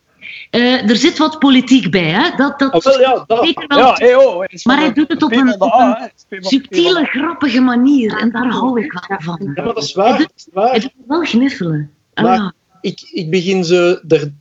[0.50, 2.36] eh, er zit wat politiek bij, hè?
[2.36, 3.46] Dat, dat Ah, wel, ja, dat.
[3.46, 8.18] zeker wel ja, hey, oh, Maar hij doet het op een- op subtiele, grappige manier.
[8.20, 9.52] En daar hou ik wel van.
[9.56, 10.28] Ja, maar dat is waar.
[10.54, 10.70] Waar.
[10.70, 11.92] Hij doet wel gniffelen.
[12.14, 14.32] Ah, Maar- ik, ik begin zo er,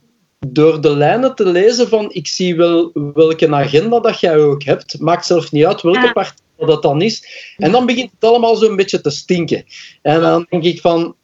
[0.47, 5.01] door de lijnen te lezen van ik zie wel welke agenda dat jij ook hebt.
[5.01, 6.13] Maakt zelf niet uit welke Ja.
[6.13, 7.25] partij dat dan is.
[7.57, 9.65] En dan begint het allemaal zo'n beetje te stinken.
[10.03, 11.15] En dan denk ik van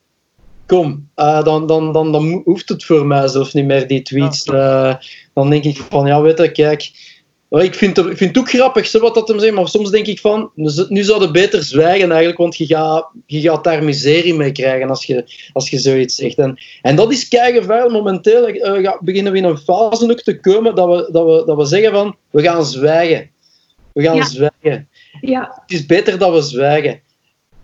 [0.66, 4.44] kom, eh, dan, dan, dan, dan hoeft het voor mij zelf niet meer, die tweets.
[4.44, 4.94] Eh,
[5.34, 7.12] dan denk ik van ja, weet je, kijk...
[7.62, 9.90] Ik vind, het, ik vind het ook grappig, zo wat dat hem zegt, maar soms
[9.90, 13.40] denk ik van, nu z- nu zou je beter zwijgen eigenlijk, want je gaat, je
[13.40, 16.38] gaat daar miserie mee krijgen als je, als je zoiets zegt.
[16.38, 17.92] En, en dat is keigevaarlijk.
[17.92, 21.42] Momenteel eh, ga- beginnen we in een fase ook te komen dat we, dat, we,
[21.46, 23.30] dat we zeggen van, we gaan zwijgen.
[23.92, 24.24] We gaan Ja.
[24.24, 24.88] zwijgen.
[25.20, 25.52] ja.
[25.66, 27.00] Het is beter dat we zwijgen.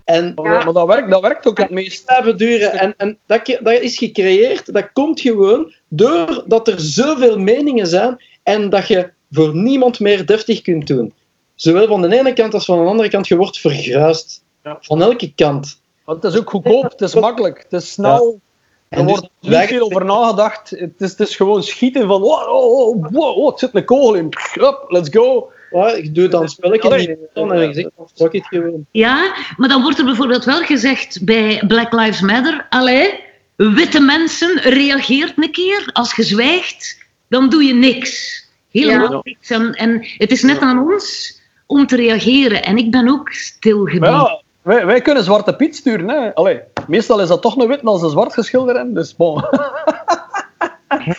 [0.04, 2.04] En Maar, maar dat, werkt, dat werkt ook het meest.
[2.06, 2.72] blijven duren.
[2.72, 8.70] En, en dat, dat is gecreëerd, dat komt gewoon doordat er zoveel meningen zijn en
[8.70, 11.12] dat je voor niemand meer deftig kunt doen.
[11.54, 14.42] Zowel van de ene kant als van de andere kant, je wordt vergruist.
[14.64, 14.78] Ja.
[14.80, 15.80] Van elke kant.
[16.04, 18.40] Want het is ook goedkoop, het is makkelijk, het is snel.
[18.88, 20.70] Er En dus wordt niet veel over nagedacht.
[20.70, 23.84] Het is, het is gewoon schieten van, wow, oh, oh, wow, oh, het zit een
[23.84, 24.32] kogel in.
[24.54, 25.52] Up, let's go.
[25.70, 28.86] Ja, ik doe dan een spelletje niet en ik zeg, it gewoon.
[28.90, 33.20] Ja, maar dan wordt er bijvoorbeeld wel gezegd bij Black Lives Matter: allee,
[33.56, 35.90] witte mensen, reageert een keer.
[35.92, 38.39] Als je zwijgt, dan doe je niks.
[38.70, 39.20] Helemaal Ja.
[39.22, 39.50] niks.
[39.50, 42.62] En, en het is net aan ons om te reageren.
[42.64, 44.10] En ik ben ook Maar stilgeblieben.
[44.10, 46.08] ja, wij, wij kunnen Zwarte Piet sturen.
[46.08, 46.34] Hè.
[46.34, 48.94] Allee, meestal is dat toch een wit als een zwart geschilderd.
[48.94, 49.42] Dus bon.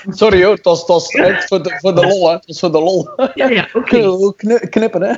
[0.09, 2.33] Sorry hoor, het was, het was echt voor de, voor de lol, hè.
[2.33, 3.09] Het was voor de lol.
[3.35, 4.33] Ja, ja oké.
[4.37, 5.15] Kni- Knippen, hè.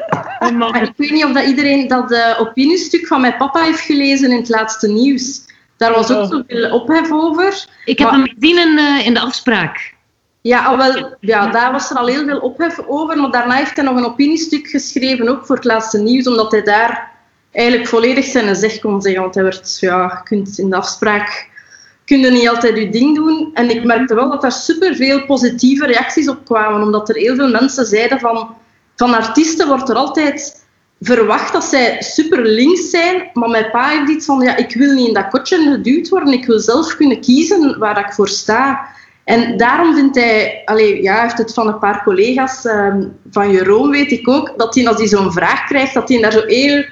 [0.51, 4.31] Maar ik weet niet of dat iedereen dat eh, opiniestuk van mijn papa heeft gelezen
[4.31, 5.41] in het laatste nieuws.
[5.77, 7.65] Daar was ook zoveel ophef over.
[7.85, 9.92] Ik heb Maar- hem gezien in, eh, in de afspraak.
[10.43, 13.17] Ja, al wel, ja, daar was er al heel veel ophef over.
[13.17, 16.63] Maar daarna heeft hij nog een opiniestuk geschreven, ook voor het laatste nieuws, omdat hij
[16.63, 17.11] daar
[17.51, 19.21] eigenlijk volledig zijn zeg kon zeggen.
[19.21, 21.51] Want hij werd, ja, je kunt in de afspraak
[22.05, 23.49] niet altijd je ding doen.
[23.53, 27.49] En ik merkte wel dat daar superveel positieve reacties op kwamen, omdat er heel veel
[27.49, 28.55] mensen zeiden van,
[28.95, 30.65] van artiesten wordt er altijd
[30.99, 34.93] verwacht dat zij super links zijn, maar mijn pa heeft iets van, ja, ik wil
[34.93, 38.87] niet in dat kotje geduwd worden, ik wil zelf kunnen kiezen waar ik voor sta.
[39.23, 43.89] En daarom vindt hij, allee, ja, heeft het van een paar collega's, ehm, van Jeroen
[43.89, 46.85] weet ik ook, dat hij als hij zo'n vraag krijgt, dat hij daar zo heel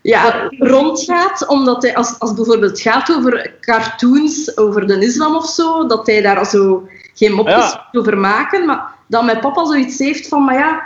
[0.00, 5.46] ja, rondgaat, omdat hij, als, als het bijvoorbeeld gaat over cartoons, over de islam of
[5.46, 7.88] zo, dat hij daar zo geen mopjes Ja.
[7.92, 10.82] over maken, maar dat mijn papa zoiets heeft van, maar ja,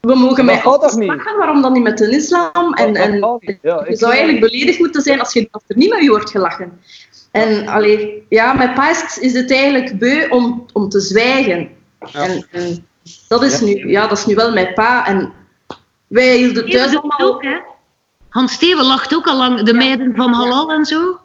[0.00, 2.74] we mogen mij altijd waarom dan niet met de islam?
[2.74, 3.18] En, en.
[3.62, 6.30] Ja, je zou eigenlijk beledigd moeten zijn als, je, als er niet met je wordt
[6.30, 6.80] gelachen.
[7.30, 8.90] En allee, ja, mijn pa
[9.20, 11.68] is, het eigenlijk beu om, om te zwijgen.
[12.12, 12.86] En, en
[13.28, 15.06] dat, is nu, ja, dat is nu wel mijn pa.
[15.06, 15.32] En
[16.06, 17.34] wij hielden Steven thuis allemaal...
[17.34, 17.56] ook, hè?
[18.28, 21.18] Hans Steven lacht ook al lang, de meiden van Halal en zo.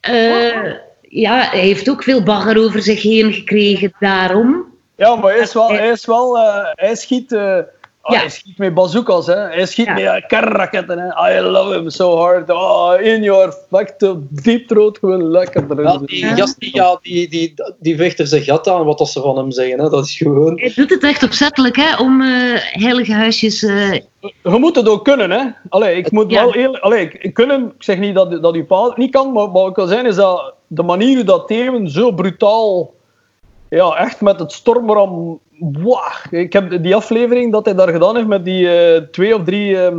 [0.00, 4.74] Eh, ja, hij heeft ook veel bagger over zich heen gekregen daarom.
[4.96, 7.58] Ja, maar hij is wel, hij is wel, eh, hij schiet, eh,
[8.06, 8.18] ah, Ja.
[8.20, 9.34] hij schiet met bazookas, hè.
[9.34, 10.12] Hij schiet Ja.
[10.12, 11.36] met kernraketten, hè.
[11.38, 12.50] I love him so hard.
[12.50, 15.84] Oh, in your factor, diep rood, gewoon lekker erin.
[15.84, 19.08] Ja, die gast die, ja, die, die, die vecht er zijn gat aan wat dat
[19.08, 19.80] ze van hem zeggen.
[19.80, 19.88] Hè.
[19.90, 20.58] Dat is gewoon...
[20.58, 23.62] Hij doet het echt opzettelijk, hè, om eh, heilige huisjes...
[23.62, 25.44] eh, Je moet het ook kunnen, hè.
[25.68, 26.40] Allee, ik moet Ja.
[26.44, 26.82] wel eerlijk...
[26.82, 29.76] Allee, kunnen, ik zeg niet dat, dat uw pa het niet kan, maar wat ik
[29.76, 32.94] wil zeggen is dat de manier hoe dat Themen zo brutaal...
[33.68, 35.40] Ja, echt met het stormram...
[35.58, 36.02] Wow.
[36.30, 39.78] Ik heb die aflevering dat hij daar gedaan heeft met die eh, twee of drie
[39.78, 39.98] ehm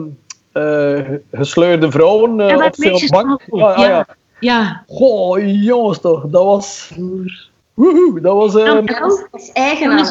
[0.52, 1.00] eh,
[1.32, 3.42] gesluierde vrouwen eh, Ja, dat op zijn meisjes bank.
[3.48, 4.08] van- Ja, ja,
[4.40, 4.84] ja.
[4.88, 6.24] Goh, jongens toch.
[6.28, 6.92] Dat was...
[7.74, 8.54] Woehoe, dat was...
[8.54, 10.06] Dan- Ja, dat is, eigenaar.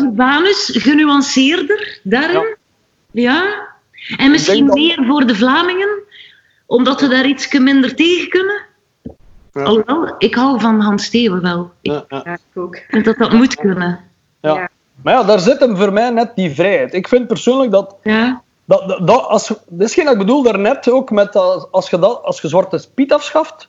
[0.73, 2.57] Genuanceerder daarin.
[3.11, 3.67] Ja.
[4.17, 5.89] En misschien dat- meer voor de Vlamingen,
[6.67, 8.66] omdat we daar iets minder tegen kunnen.
[9.57, 9.63] Ja.
[9.63, 11.71] Alhoewel, ik hou van Hans Steven wel.
[11.81, 12.21] Ik ja, ja.
[12.25, 12.79] Ja, ik ook.
[12.89, 14.01] vind dat dat moet kunnen.
[14.41, 14.55] Ja.
[14.55, 14.69] Ja.
[15.03, 16.95] Maar ja, daar zit hem voor mij net die vrijheid.
[16.95, 18.43] Ik vind persoonlijk dat Ja.
[18.65, 21.91] Dat, dat, dat, als, dat is geen dat ik bedoel daarnet ook met dat, als
[21.91, 23.69] je dat, als je Zwarte Piet afschaft,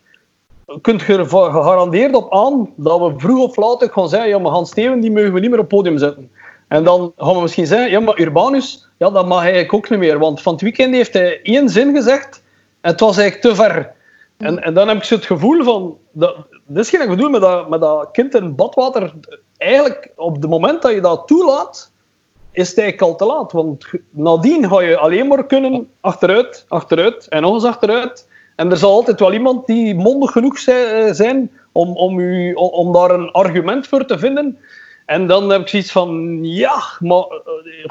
[0.82, 4.40] kunt je er gegarandeerd op aan dat we vroeg of laat ook gaan zeggen, ja,
[4.40, 6.32] maar Hans Steven die mogen we niet meer op het podium zetten.
[6.68, 10.00] En dan gaan we misschien zeggen, ja, maar Urbanus, ja, dat mag hij ook niet
[10.00, 10.20] meer.
[10.20, 12.42] Want van het weekend heeft hij één zin gezegd
[12.82, 13.96] en het was eigenlijk te ver.
[14.38, 17.42] En, en dan heb ik zo het gevoel van, dat, dat is geen bedoel met
[17.42, 19.14] dat, met dat kind in badwater.
[19.58, 21.92] Eigenlijk, op het moment dat je dat toelaat,
[22.52, 23.52] is het eigenlijk al te laat.
[23.52, 28.28] Want nadien ga je alleen maar kunnen achteruit, achteruit en nog eens achteruit.
[28.56, 32.94] En er zal altijd wel iemand die mondig genoeg eh, zijn om, om, u, om
[32.94, 34.58] daar een argument voor te vinden.
[35.08, 37.18] En dan heb ik zoiets van, ja, maar...
[37.20, 37.86] eh,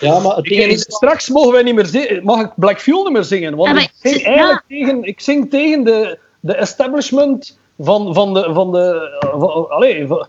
[0.00, 0.80] Ja, maar het ding ik- is...
[0.88, 3.56] straks mogen wij niet meer zingen, mag ik Black Fuel niet meer zingen.
[3.56, 4.26] Want Ja, ik zing ja.
[4.26, 8.50] eigenlijk tegen, ik zing tegen de, de establishment van, van de...
[8.52, 10.26] Van de van, allee, van-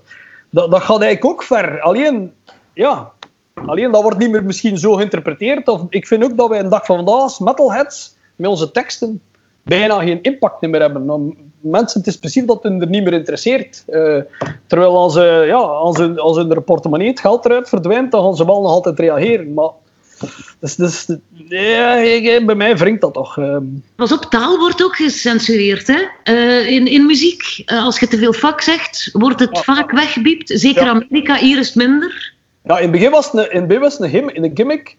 [0.50, 1.82] dat, dat gaat eigenlijk ook ver.
[1.82, 2.34] Alleen,
[2.74, 3.12] ja...
[3.66, 5.68] Alleen dat wordt niet meer misschien zo geïnterpreteerd.
[5.68, 9.22] Of, ik vind ook dat wij een dag van vandaag als metalheads met onze teksten
[9.64, 11.38] bijna geen impact meer hebben.
[11.60, 13.84] Mensen, het is precies dat het er niet meer interesseert.
[13.88, 14.18] Eh,
[14.68, 18.36] terwijl als, ze ja, als, hun, als hun portemonnee het geld eruit verdwijnt, dan gaan
[18.36, 19.54] ze wel nog altijd reageren.
[19.54, 19.70] Maar
[20.60, 21.08] dus, dus,
[21.48, 21.96] ja,
[22.46, 23.38] bij mij wringt dat toch.
[23.38, 23.64] ehm.
[23.96, 25.88] Pas op, taal wordt ook gecensureerd.
[25.88, 26.02] Hè?
[26.24, 29.62] Eh, in, in muziek, als je te veel vak zegt, wordt het Ja.
[29.62, 30.52] vaak weggebiept.
[30.56, 30.90] Zeker Ja.
[30.90, 32.34] Amerika, hier is het minder.
[32.64, 34.98] Ja, in het begin was het een, in het begin was een gimmick.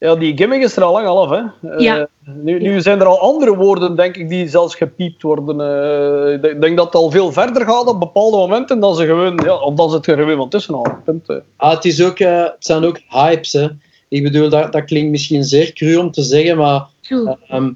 [0.00, 1.30] Ja, die gimmick is er al lang al af.
[1.30, 1.68] Hè.
[1.70, 2.08] Eh, Ja.
[2.24, 5.60] nu, nu zijn er al andere woorden, denk ik, die zelfs gepiept worden.
[5.60, 9.40] Eh, ik denk- dat het al veel verder gaat op bepaalde momenten dan ze gewoon,
[9.44, 11.02] ja, of dan ze het er gewoon van tussen halen.
[11.04, 11.28] Punt.
[11.28, 11.36] eh.
[11.56, 13.52] Ah, het, is ook, eh, het zijn ook hypes.
[13.52, 13.66] Hè.
[14.08, 17.36] Ik bedoel, dat, dat klinkt misschien zeer cru om te zeggen, maar Zo.
[17.48, 17.70] Ehm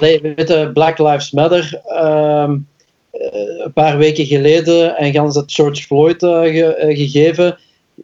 [0.00, 2.56] nee, weet je, Black Lives Matter, ehm,
[3.10, 7.58] eh, een paar weken geleden, en gaan ze het George Floyd ge- gegeven.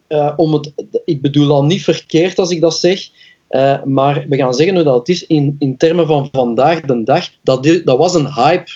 [0.07, 0.71] Eh, om het,
[1.05, 3.09] ik bedoel al niet verkeerd als ik dat zeg,
[3.47, 7.03] eh, maar we gaan zeggen hoe dat het is in, in termen van vandaag de
[7.03, 7.29] dag.
[7.43, 8.71] Dat, dat was een hype.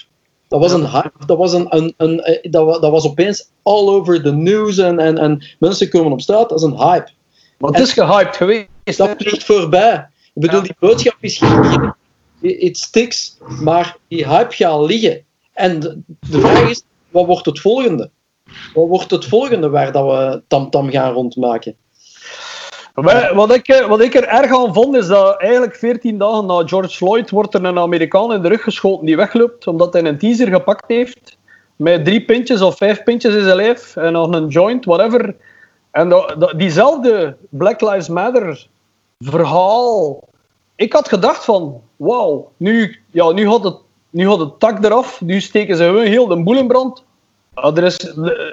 [0.47, 1.25] Dat was een hype.
[1.25, 4.99] Dat was, een, een, een, eh, dat, dat was opeens all over the news en,
[4.99, 6.49] en, en mensen komen op straat.
[6.49, 7.09] Dat is een hype.
[7.57, 8.67] Maar het is gehyped geweest.
[8.97, 10.07] Dat vliegt voorbij.
[10.33, 11.95] Ik bedoel, die boodschap is gegeven.
[12.41, 15.23] It sticks, maar die hype gaat liggen.
[15.53, 15.99] En de,
[16.29, 18.09] de vraag is, wat wordt het volgende?
[18.73, 21.75] Wat wordt het volgende waar dat we tamtam gaan rondmaken?
[23.33, 26.67] Wat ik, eh, wat ik er erg aan vond, is dat eigenlijk 14 dagen na
[26.67, 30.17] George Floyd wordt er een Amerikaan in de rug geschoten die wegloopt, omdat hij een
[30.17, 31.37] teaser gepakt heeft
[31.75, 35.35] met drie pintjes of vijf pintjes in zijn lijf en nog een joint, whatever.
[35.91, 38.67] En dat, diezelfde Black Lives Matter
[39.19, 40.23] verhaal.
[40.75, 43.77] Ik had gedacht van, wauw, nu, ja, nu, had het,
[44.09, 47.03] nu had het tak eraf, nu steken ze heel de boel in brand.
[47.55, 47.97] Ah, er is,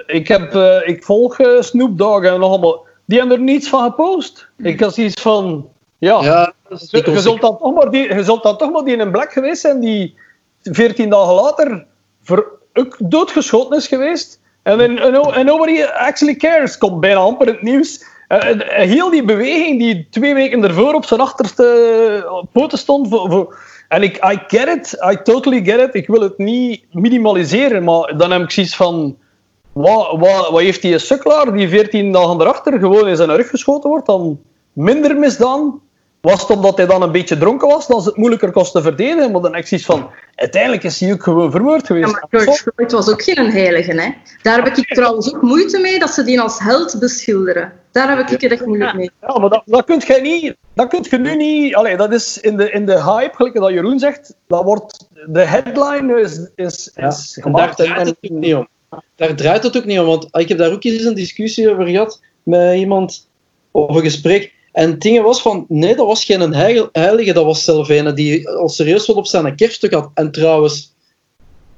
[0.05, 2.85] ik, heb, eh, ik volg eh, Snoop Dogg en nog allemaal.
[3.05, 4.47] Die hebben er niets van gepost.
[4.57, 8.43] Ik had zoiets van, ja, Ja, je, je zult dan toch maar die, je zult
[8.43, 10.15] dan toch maar die in een black geweest zijn die
[10.61, 11.85] 14 dagen later
[12.23, 14.41] ver, ook doodgeschoten is geweest.
[14.61, 14.97] En
[15.33, 16.77] en nobody actually cares.
[16.77, 18.03] Komt bijna amper het nieuws.
[18.27, 23.07] Eh, heel die beweging die twee weken ervoor op zijn achterste poten stond.
[23.09, 24.97] Voor, voor- en ik, I get it.
[25.11, 25.95] I totally get it.
[25.95, 27.83] Ik wil het niet minimaliseren.
[27.83, 29.17] Maar dan heb ik zoiets van...
[29.71, 33.89] Wat, wat, wat heeft die sukkelaar die 14 dagen erachter gewoon in zijn rug geschoten
[33.89, 34.41] wordt dan
[34.73, 35.81] minder misdaan?
[36.31, 38.81] Was het omdat hij dan een beetje dronken was, dat ze het moeilijker kost te
[38.81, 39.31] verdedigen?
[39.31, 42.11] Maar dan heb ik zoiets van, uiteindelijk is hij ook gewoon vermoord Ja, geweest.
[42.11, 43.91] maar George Floyd was ook geen heilige.
[43.91, 44.11] Hè?
[44.41, 47.73] Daar heb ik trouwens ook moeite mee dat ze die als held beschilderen.
[47.91, 49.11] Daar heb ik het echt moeilijk mee.
[49.21, 51.75] Ja, maar dat, dat kun je niet, dat kun je nu niet.
[51.75, 55.41] Allee, dat is in de, in de hype, gelijk dat Jeroen zegt, dat wordt, de
[55.41, 58.67] headline is, is, Ja, is en daar draait het ook niet om.
[59.15, 61.85] Daar draait het ook niet om, want ik heb daar ook eens een discussie over
[61.85, 63.27] gehad met iemand
[63.71, 64.53] over een gesprek.
[64.73, 68.15] En het ding was van, nee, dat was geen heil- heilige, dat was zelf een
[68.15, 70.11] die al serieus wat op zijn kerststuk had.
[70.13, 70.93] En trouwens,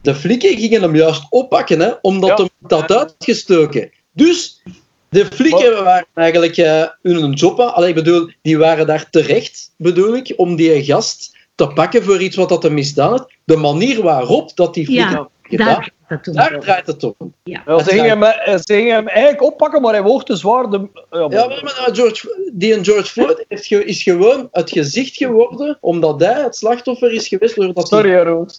[0.02, 2.36] de flikken gingen hem juist oppakken, hè, omdat Ja.
[2.36, 3.92] hem dat uitgestoken.
[4.12, 4.62] Dus
[5.10, 7.60] de flikken waren eigenlijk eh, hun job.
[7.60, 12.22] Allee, ik bedoel, die waren daar terecht, bedoel ik, om die gast te pakken voor
[12.22, 13.32] iets wat dat hem misdaan had.
[13.44, 17.34] De manier waarop dat die flikken Ja, Daar het daar draait het om.
[17.44, 20.70] Ja, ze, gingen hem, eh, ze gingen hem eigenlijk oppakken, maar hij woog te zwaar.
[20.70, 24.50] De, ja, Ja, maar, maar nou, George, die en George Floyd heeft ge- is gewoon
[24.52, 28.50] het gezicht geworden omdat hij het slachtoffer is geweest doordat Sorry, Jeroen.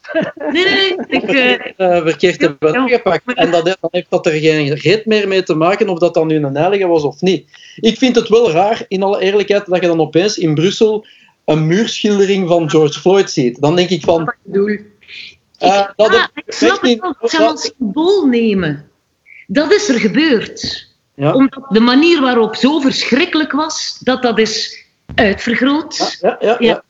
[0.52, 1.52] Nee, nee, ik, eh,
[1.96, 2.78] eh, verkeerd hebben Ja.
[2.78, 3.34] aangepakt.
[3.34, 6.26] En dat, dan heeft dat er geen reet meer mee te maken of dat dan
[6.26, 7.46] nu een heilige was of niet.
[7.80, 11.06] Ik vind het wel raar, in alle eerlijkheid, dat je dan opeens in Brussel
[11.44, 13.60] een muurschildering van George Floyd ziet.
[13.60, 14.34] Dan denk ik van...
[15.58, 17.14] Ik eh, dat ja, heb ik snap het wel.
[17.20, 18.90] Ze gaan als symbool nemen.
[19.46, 20.88] Dat is er gebeurd.
[21.14, 21.34] Ja.
[21.34, 26.18] Omdat de manier waarop zo verschrikkelijk was, dat dat is uitvergroot.
[26.20, 26.56] Ja, ja, ja.
[26.58, 26.82] Ja.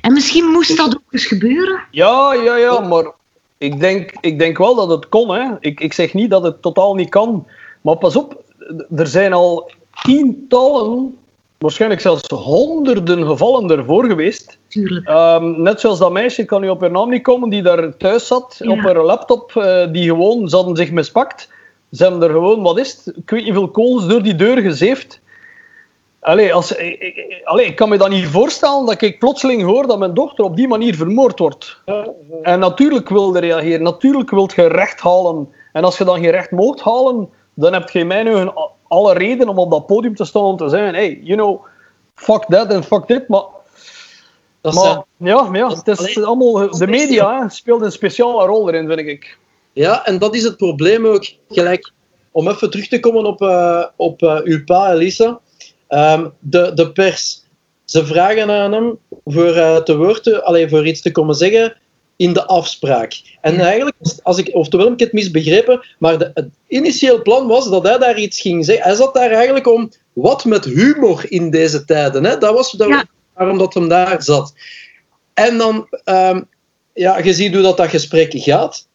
[0.00, 1.82] En misschien moest dat ook eens gebeuren.
[1.90, 3.12] Ja, ja, ja, maar
[3.58, 5.34] ik denk, ik denk wel dat het kon.
[5.34, 5.50] Hè.
[5.60, 7.46] Ik, ik zeg niet dat het totaal niet kan.
[7.80, 8.42] Maar pas op,
[8.96, 9.70] er zijn al
[10.02, 11.18] tientallen,
[11.58, 14.58] waarschijnlijk zelfs honderden gevallen ervoor geweest.
[14.68, 15.06] Tuurlijk.
[15.08, 17.96] Ehm, net zoals dat meisje, ik kan nu op haar naam niet komen, die daar
[17.96, 18.70] thuis zat Ja.
[18.70, 21.48] op haar laptop, eh, die gewoon, ze hadden zich mispakt.
[21.92, 24.58] Ze hebben er gewoon, wat is het, ik weet niet hoeveel kogels door die deur
[24.58, 25.20] gezeefd.
[26.20, 29.86] Allee, als, ik, ik- allee, ik kan me dat niet voorstellen dat ik plotseling hoor
[29.86, 31.80] dat mijn dochter op die manier vermoord wordt.
[32.42, 35.48] En natuurlijk wil je reageren, natuurlijk wil je recht halen.
[35.72, 37.28] En als je dan geen recht mocht halen,
[37.60, 40.50] dan heb je in mijn ogen a- alle reden om op dat podium te staan
[40.50, 41.60] en te zeggen, hey, you know,
[42.14, 43.28] fuck that en fuck dit.
[43.28, 43.42] Maar,
[44.60, 48.68] Dat maar zijn- ja, ja, het is allemaal, de media hè, speelt een speciale rol
[48.68, 49.38] erin, vind ik.
[49.72, 51.24] Ja, en dat is het probleem ook.
[51.48, 51.92] Gelijk,
[52.32, 55.40] om even terug te komen op, eh, op eh, uw pa, Elisa.
[55.88, 57.42] Ehm, de, de pers.
[57.84, 61.76] Ze vragen aan hem voor, eh, te woord te, allee, voor iets te komen zeggen
[62.18, 63.20] in de afspraak.
[63.40, 67.70] En eigenlijk, als ik, oftewel heb ik het misbegrepen, maar de, het initieel plan was
[67.70, 68.84] dat hij daar iets ging zeggen.
[68.84, 72.24] Hij zat daar eigenlijk om wat met humor in deze tijden.
[72.24, 72.38] Hè?
[72.38, 73.04] Dat was dat, Ja.
[73.34, 74.54] waarom dat hem daar zat.
[75.34, 76.40] En dan, ehm,
[76.94, 78.86] ja, je ziet hoe dat, dat gesprek gaat.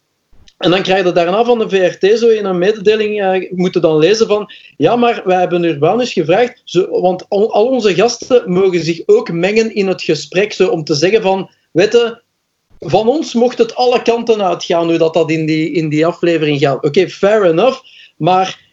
[0.58, 3.98] En dan krijg je daarna van de VRT zo in een mededeling eh, moeten dan
[3.98, 8.84] lezen van ja, maar wij hebben Urbanus gevraagd, zo, want al, al onze gasten mogen
[8.84, 12.22] zich ook mengen in het gesprek, zo om te zeggen van, weet je,
[12.86, 16.60] van ons mocht het alle kanten uitgaan hoe dat, dat in, die, in die aflevering
[16.60, 16.84] gaat.
[16.84, 17.82] Oké, fair enough,
[18.18, 18.72] maar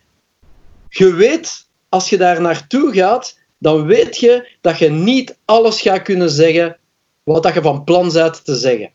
[0.89, 6.03] je weet, als je daar naartoe gaat, dan weet je dat je niet alles gaat
[6.03, 6.79] kunnen zeggen
[7.23, 8.91] wat dat je van plan bent te zeggen.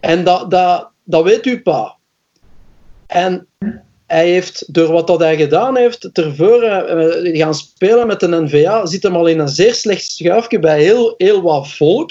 [0.00, 1.96] En dat, dat, dat weet uw pa.
[3.06, 3.46] En
[4.06, 8.86] hij heeft, door wat dat hij gedaan heeft, ervoor eh, gaan spelen met de NVA,
[8.86, 12.10] zit hem al in een zeer slecht schuifje bij heel, heel wat volk.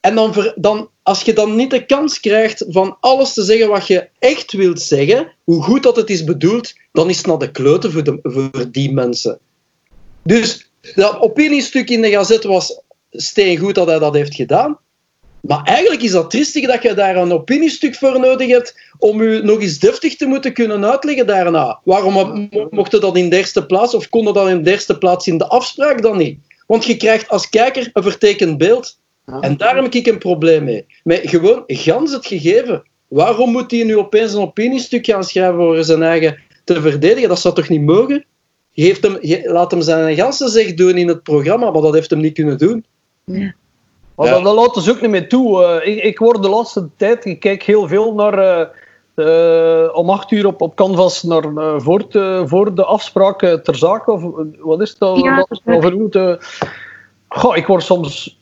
[0.00, 3.68] En dan, ver- dan, als je dan niet de kans krijgt van alles te zeggen
[3.68, 7.38] wat je echt wilt zeggen, hoe goed dat het is bedoeld, dan is het naar
[7.38, 9.38] de kloten voor, de, voor die mensen.
[10.22, 12.80] Dus dat opiniestuk in de gazet was
[13.10, 14.78] steengoed dat hij dat heeft gedaan.
[15.40, 19.42] Maar eigenlijk is dat triestig dat je daar een opiniestuk voor nodig hebt om je
[19.42, 21.80] nog eens deftig te moeten kunnen uitleggen daarna.
[21.84, 25.26] Waarom mo- mocht dat in de eerste plaats, of kon dat in de eerste plaats
[25.26, 26.38] in de afspraak dan niet?
[26.66, 28.98] Want je krijgt als kijker een vertekend beeld.
[29.40, 30.86] En daar heb ik een probleem mee.
[31.04, 32.82] Met gewoon gans het gegeven.
[33.08, 37.28] Waarom moet hij nu opeens een opiniestuk gaan schrijven voor zijn eigen te verdedigen?
[37.28, 38.24] Dat zou toch niet mogen?
[38.74, 42.20] Geeft hem, laat hem zijn ganse zeg doen in het programma, maar dat heeft hem
[42.20, 42.84] niet kunnen doen.
[44.14, 44.32] Maar Ja.
[44.32, 45.64] dat, dat laat dus ook niet meer toe.
[45.64, 48.66] Eh, ik, ik word de laatste tijd, ik kijk heel veel naar eh,
[49.84, 51.42] eh, om acht uur op, op Canvas naar,
[51.80, 54.12] voor, te- voor de afspraak eh, ter zake.
[54.12, 54.22] Of,
[54.58, 55.20] wat is dat?
[55.20, 56.34] Ja, vernoemd, eh.
[57.28, 58.38] Goh, ik word soms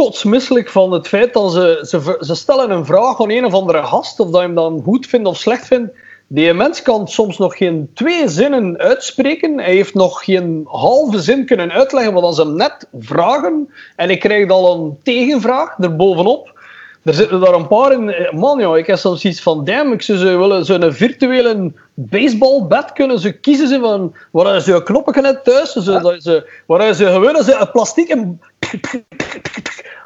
[0.00, 3.82] kotsmisselijk van het feit dat ze, ze, ze stellen een vraag aan een of andere
[3.82, 5.92] gast, of dat hem dan goed vindt of slecht vindt.
[6.26, 9.58] Die mens kan soms nog geen twee zinnen uitspreken.
[9.58, 13.68] Hij heeft nog geen halve zin kunnen uitleggen wat ze hem net vragen.
[13.96, 16.59] En ik krijg al een tegenvraag erbovenop.
[17.02, 18.10] Er zitten daar een paar in.
[18.10, 21.72] Eh, Man, ja, ik heb soms iets van, damn, ik zou ze willen zo'n virtuele
[21.94, 26.94] baseballbat kunnen ze kiezen ze van, waar ze een knoppen net thuis, zodat ze, waar
[26.94, 28.40] ze gewoon ze een plastic en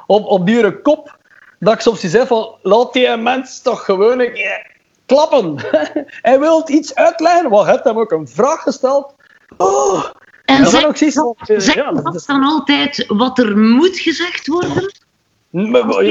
[0.07, 1.17] op, op die kop,
[1.59, 4.67] dat ik soms zeg van, laat die mens toch gewoon een keer
[5.07, 5.57] klappen.
[6.23, 9.15] Hij wil iets uitleggen, wat heeft hem ook een vraag gesteld.
[9.57, 10.05] Oh,
[10.45, 13.05] En dat zeg, is ook zoiets van, eh, zeg ja, dat dat is- dan altijd
[13.09, 14.93] wat er moet gezegd worden?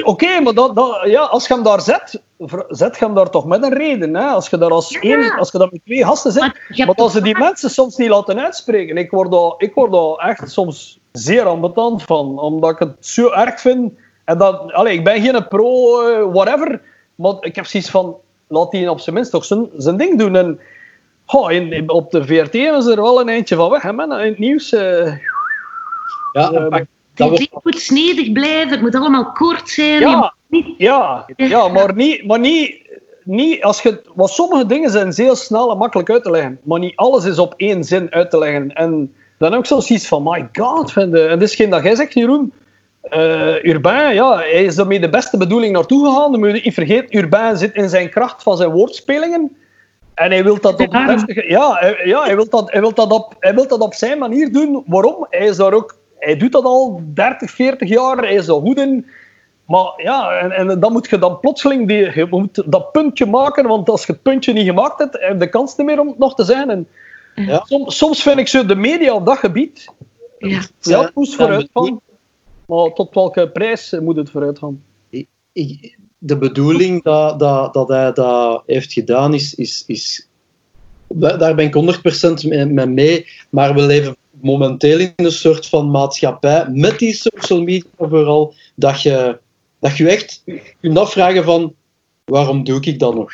[0.03, 2.21] Oké, maar dat, dat, ja, als je hem daar zet,
[2.67, 4.15] zet je hem daar toch met een reden.
[4.15, 4.25] Hè?
[4.25, 6.41] Als je daar als één, als je dat met twee gasten zet.
[6.77, 9.91] Maar Want als ze die mensen soms niet laten uitspreken, ik word daar, ik word
[9.91, 13.93] daar echt soms zeer ambetant van, omdat ik het zo erg vind.
[14.25, 16.81] En dat, allee, ik ben geen pro, eh, whatever,
[17.15, 18.15] maar ik heb zoiets van,
[18.47, 20.35] laat die op zijn minst toch zijn, zijn ding doen.
[20.35, 20.59] En
[21.25, 24.11] goh, in, in- op de VRT is er wel een eindje van weg, hè, man.
[24.19, 24.73] in het nieuws.
[24.73, 25.05] eh,
[26.31, 26.85] Ja, en pak-
[27.15, 29.99] Het wordt, moet snedig blijven, het moet allemaal kort zijn.
[29.99, 30.33] Ja.
[30.47, 32.75] moet niet- Ja, ja maar, niet, maar niet,
[33.23, 34.01] niet als je.
[34.15, 37.39] Want sommige dingen zijn zeer snel en makkelijk uit te leggen, maar niet alles is
[37.39, 38.73] op één zin uit te leggen.
[38.73, 41.23] En dan heb ik zoiets van: my god, vind je.
[41.25, 42.53] En dit is geen dat jij zegt, Jeroen.
[43.01, 46.31] Eh Urbain, ja, hij is met de beste bedoeling naartoe gegaan.
[46.31, 49.55] Dan moet je niet vergeten, Urbain zit in zijn kracht van zijn woordspelingen.
[50.13, 51.25] En hij wil dat op de Daarom.
[51.25, 53.93] beste, ja, hij, ja, hij wil dat, hij wil dat op, hij wil dat op
[53.93, 54.83] zijn manier doen.
[54.85, 55.27] Waarom?
[55.29, 58.17] Hij is daar ook, hij doet dat al 30, 40 jaar.
[58.17, 59.05] Hij is er goed in.
[59.67, 63.67] Maar ja, en, en dan moet je dan plotseling die, je moet dat puntje maken,
[63.67, 66.07] want als je het puntje niet gemaakt hebt, heb je de kans niet meer om
[66.07, 66.69] het nog te zijn.
[66.69, 66.87] En
[67.35, 67.61] Ja.
[67.65, 69.85] soms, soms vind ik zo de media op dat gebied,
[70.39, 71.11] Ja.
[71.13, 71.99] moest vooruit maar- gaan.
[72.65, 74.83] Maar tot welke prijs moet het vooruit gaan?
[75.53, 80.27] ik- de bedoeling dat, dat, dat hij dat heeft gedaan is, is, is
[81.07, 83.25] daar daar ben ik 100% mee, mee mee.
[83.49, 89.01] Maar we leven momenteel in een soort van maatschappij, met die social media vooral, dat
[89.01, 89.39] je,
[89.79, 90.43] dat je echt
[90.81, 91.73] kunt afvragen van
[92.25, 93.33] waarom doe ik dat nog?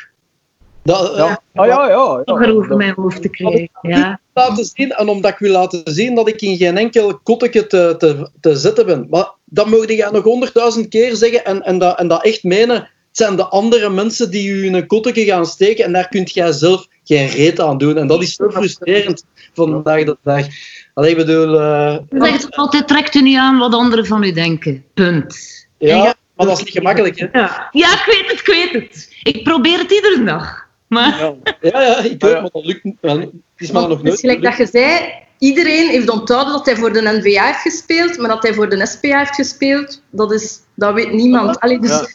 [0.82, 2.22] Dat, Ja, ah, ja, ja.
[2.24, 2.46] Toch ja.
[2.46, 3.68] er over mijn hoofd te krijgen.
[3.82, 4.20] Ja.
[4.34, 7.94] laten zien en omdat ik wil laten zien dat ik in geen enkel kotteke te,
[7.98, 9.06] te, te zetten ben.
[9.10, 12.76] Maar dat mogen jij nog honderdduizend keer zeggen en, en, dat, en dat echt menen.
[12.76, 16.32] Het zijn de andere mensen die u in een kotteke gaan steken en daar kunt
[16.32, 17.96] jij zelf geen reet aan doen.
[17.96, 20.46] En dat is zo frustrerend vandaag de dag.
[20.94, 21.60] Allee, ik bedoel...
[21.60, 24.84] eh, Je zegt toch altijd, trekt u niet aan wat anderen van u denken.
[24.94, 25.36] Punt.
[25.78, 27.26] Ja, ja- maar dat is niet gemakkelijk, hè.
[27.32, 27.68] Ja.
[27.72, 29.16] ja, ik weet het, ik weet het.
[29.22, 30.66] Ik probeer het iedere dag.
[30.86, 31.34] Maar Ja.
[31.60, 32.40] Ja, ja, ik weet Ja.
[32.40, 32.96] maar dat lukt niet.
[33.00, 36.66] Het is maar nog het is nooit gelijk dat je zei, iedereen heeft onthouden dat
[36.66, 40.32] hij voor de NVA heeft gespeeld, maar dat hij voor de SPA heeft gespeeld, dat,
[40.32, 41.60] is, dat weet niemand.
[41.60, 42.06] Allee, dus Ja.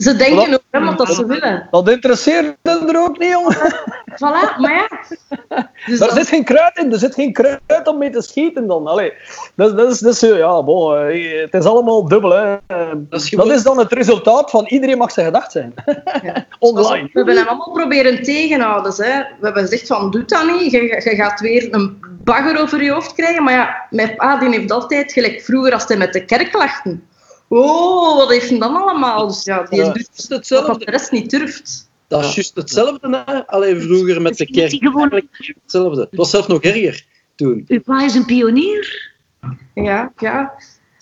[0.00, 1.68] Ze denken wat dat ze willen.
[1.70, 3.56] Dat interesseert er ook niet, jongen.
[4.14, 4.88] Voilà, maar ja.
[5.86, 8.66] Dus Daar dat- zit geen kruid in, er zit geen kruid om mee te schieten
[8.66, 8.86] dan.
[8.86, 9.12] Allee,
[9.54, 12.30] dat, dat is, dat is, ja, bon, eh, het is allemaal dubbel.
[12.30, 12.56] Hè.
[12.66, 15.74] Dat Dat is dan het resultaat van iedereen mag zijn gedacht zijn.
[16.22, 16.46] Ja.
[16.58, 17.02] Online.
[17.02, 18.92] We hebben hem allemaal proberen tegenhouden.
[18.96, 19.18] Hè.
[19.18, 20.70] We hebben gezegd van, doe dat niet.
[20.72, 23.42] Je, je gaat weer een bagger over je hoofd krijgen.
[23.42, 27.08] Maar ja, mijn pa die heeft altijd, gelijk vroeger als hij met de kerk lachten.
[27.52, 29.26] Oh, wat heeft hij dan allemaal?
[29.28, 30.84] Dus ja, die Ja, doet het is wat hetzelfde.
[30.84, 31.88] de rest niet durft.
[32.08, 33.46] Dat is juist hetzelfde, hè.
[33.46, 34.70] Allee, vroeger met de kerk.
[34.78, 35.22] gewoon-
[35.62, 36.00] hetzelfde.
[36.00, 37.04] Het was zelfs nog erger
[37.36, 37.64] toen.
[37.68, 39.12] uw pa is een pionier.
[39.74, 40.52] Ja, ja.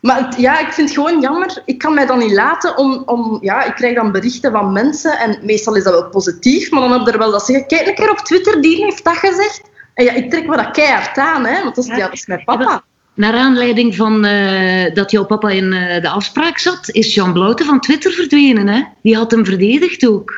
[0.01, 1.63] Maar het- ja, ik vind het gewoon jammer.
[1.65, 3.39] Ik kan mij dan niet laten om, om...
[3.41, 6.93] Ja, ik krijg dan berichten van mensen en meestal is dat wel positief, maar dan
[6.93, 7.67] heb je er wel dat zeggen.
[7.67, 9.63] Kijk een keer op Twitter, die heeft dat gezegd.
[9.95, 12.27] En ja, ik trek me dat keihard aan, hè, want dat is, ja, dat is
[12.27, 12.83] mijn papa.
[13.19, 17.67] Naar aanleiding van eh, dat jouw papa in eh, de afspraak zat, is Jean Blouten
[17.67, 18.69] van Twitter verdwenen.
[18.69, 18.83] Hè?
[19.03, 20.33] Die had hem verdedigd ook.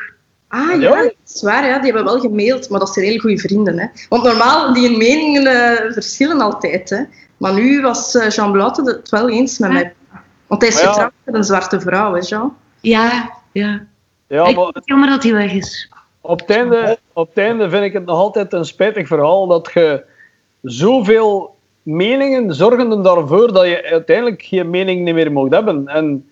[0.47, 0.75] Ah Ja.
[0.75, 1.75] ja, dat is waar, ja.
[1.79, 3.79] die hebben wel gemaild, maar dat zijn heel goede vrienden.
[3.79, 3.85] Hè.
[4.09, 6.89] Want normaal, die meningen eh, verschillen altijd.
[6.89, 7.01] Hè.
[7.37, 9.75] Maar nu was eh, Jean Blouten het wel eens met Ja.
[9.75, 9.93] mij.
[10.47, 10.87] Want hij is ja.
[10.87, 12.55] getrouwd met een zwarte vrouw, hè, Jean.
[12.79, 13.85] Ja, ja.
[14.27, 15.89] Ja, ik maar vind het jammer dat hij weg is.
[16.21, 19.71] op het, einde, op het einde vind ik het nog altijd een spijtig verhaal dat
[19.73, 20.03] je
[20.61, 25.87] zoveel meningen zorgen ervoor dat je uiteindelijk geen mening meer mocht hebben.
[25.87, 26.25] En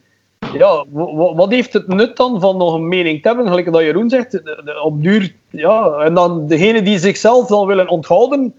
[0.53, 3.47] ja, wa- wa- wat heeft het nut dan van nog een mening te hebben?
[3.47, 4.41] Gelijk dat Jeroen zegt,
[4.83, 8.55] op duur, ja, en dan degene die zichzelf dan willen onthouden,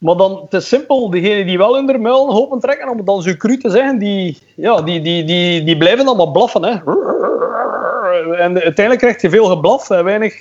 [0.00, 3.22] maar dan, is simpel, degenen die wel in de muil hopen trekken, om het dan
[3.22, 6.64] zo cru te zeggen, die, ja, die, die, die, die blijven allemaal blaffen.
[6.64, 6.72] Hè.
[8.34, 10.34] En uiteindelijk krijg je veel geblaf en weinig,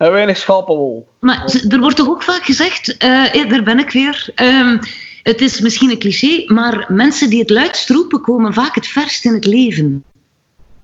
[0.00, 1.08] en weinig schapenwol.
[1.18, 4.30] Maar er wordt toch ook vaak gezegd, eh, eh, daar ben ik weer.
[4.34, 4.78] ehm,
[5.22, 9.24] het is misschien een cliché, maar mensen die het luidst roepen komen vaak het verst
[9.24, 10.04] in het leven.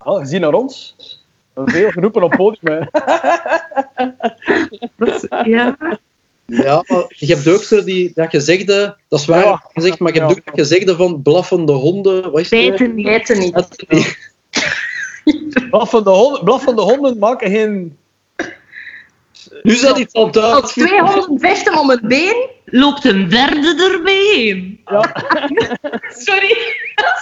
[0.04, 0.96] Ja, gezien naar ons.
[1.64, 2.72] Veel geroepen op podium.
[2.72, 2.78] Hè.
[5.44, 5.76] Ja.
[6.46, 9.62] Ja, maar je hebt ook zo die, dat gezegde, dat is waar Ja.
[9.72, 10.36] gezegd, maar je hebt Ja.
[10.38, 12.30] ook dat gezegde van blaffende honden.
[12.30, 12.78] Wat is het?
[12.78, 13.86] Weten niet.
[15.70, 17.96] Blaffende, honden, blaffende honden maken geen...
[19.66, 20.64] Nu is dat iets uitvinden.
[20.64, 24.80] twee honden vechten om een been, Loopt een derde erbij heen.
[24.84, 25.00] Ja.
[26.26, 26.56] Sorry.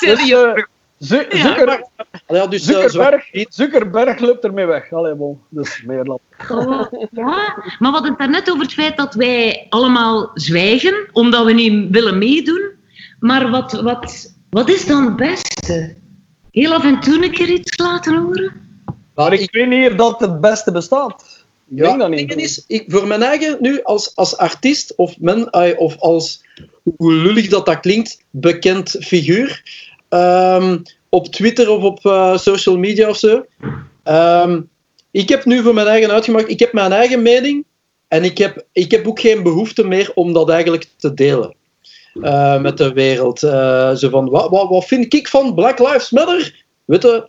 [0.01, 0.33] Dus, Sorry.
[0.33, 0.63] eh,
[0.99, 1.85] Zu- Zucker,
[2.27, 3.29] Ja, dus, eh, Zuckerberg.
[3.49, 4.93] Zuckerberg loopt ermee weg.
[4.93, 5.41] Allee, bon.
[5.49, 6.21] Dus meer lap.
[6.51, 7.25] Oh, ja,
[7.79, 11.91] maar we hadden het daarnet over het feit dat wij allemaal zwijgen, omdat we niet
[11.91, 12.71] willen meedoen.
[13.21, 15.95] Maar wat, wat, wat is dan het beste?
[16.51, 18.53] Heel af en toe een keer iets laten horen?
[19.15, 21.44] Maar ik weet niet of dat het beste bestaat.
[21.69, 22.45] Ja, denk niet.
[22.45, 26.43] is, ik, voor mijn eigen nu als, als artiest of, men, of als,
[26.97, 29.63] hoe lullig dat dat klinkt, bekend figuur,
[30.09, 33.45] ehm, op Twitter of op eh, social media of zo.
[34.03, 34.61] ehm,
[35.11, 37.65] ik heb nu voor mijn eigen uitgemaakt, ik heb mijn eigen mening
[38.09, 41.55] en ik heb, ik heb ook geen behoefte meer om dat eigenlijk te delen.
[42.23, 43.43] eh, met de wereld.
[43.43, 46.65] Eh, zo van, wat, wat, wat vind ik van Black Lives Matter?
[46.85, 47.29] Weet je,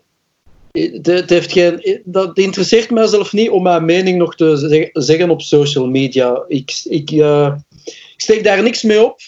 [1.02, 5.42] het, heeft geen, dat interesseert mijzelf niet om mijn mening nog te zeg- zeggen op
[5.42, 6.44] social media.
[6.48, 7.54] Ik, ik, eh,
[7.86, 9.20] ik steek daar niks mee op.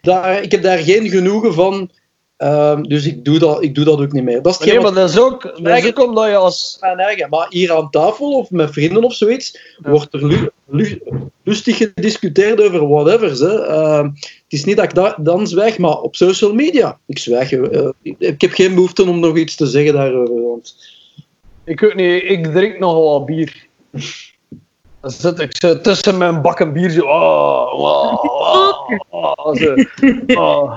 [0.00, 1.90] Daar, ik heb daar geen genoegen van.
[2.36, 4.42] Ehm, dus ik doe, dat, ik doe dat ook niet meer.
[4.42, 6.76] Dat is nee, maar dat is ook, dat is ook omdat je als...
[6.80, 7.28] mijn eigen.
[7.28, 11.00] Maar hier aan tafel of met vrienden of zoiets, wordt er lu- lu-
[11.50, 13.62] lustig gediscuteerd over whatever.
[13.66, 16.98] Ehm, het is niet dat ik da- dan zwijg, maar op social media.
[17.06, 17.52] Ik zwijg.
[17.52, 17.88] eh,
[18.18, 20.60] ik, heb geen behoefte om nog iets te zeggen daarover.
[21.64, 23.66] Ik weet niet, ik drink nogal wat bier.
[25.00, 27.02] Dan zit ik zo tussen mijn bakken bier zo...
[27.06, 29.74] ah, ah, ah, zo,
[30.34, 30.76] ah.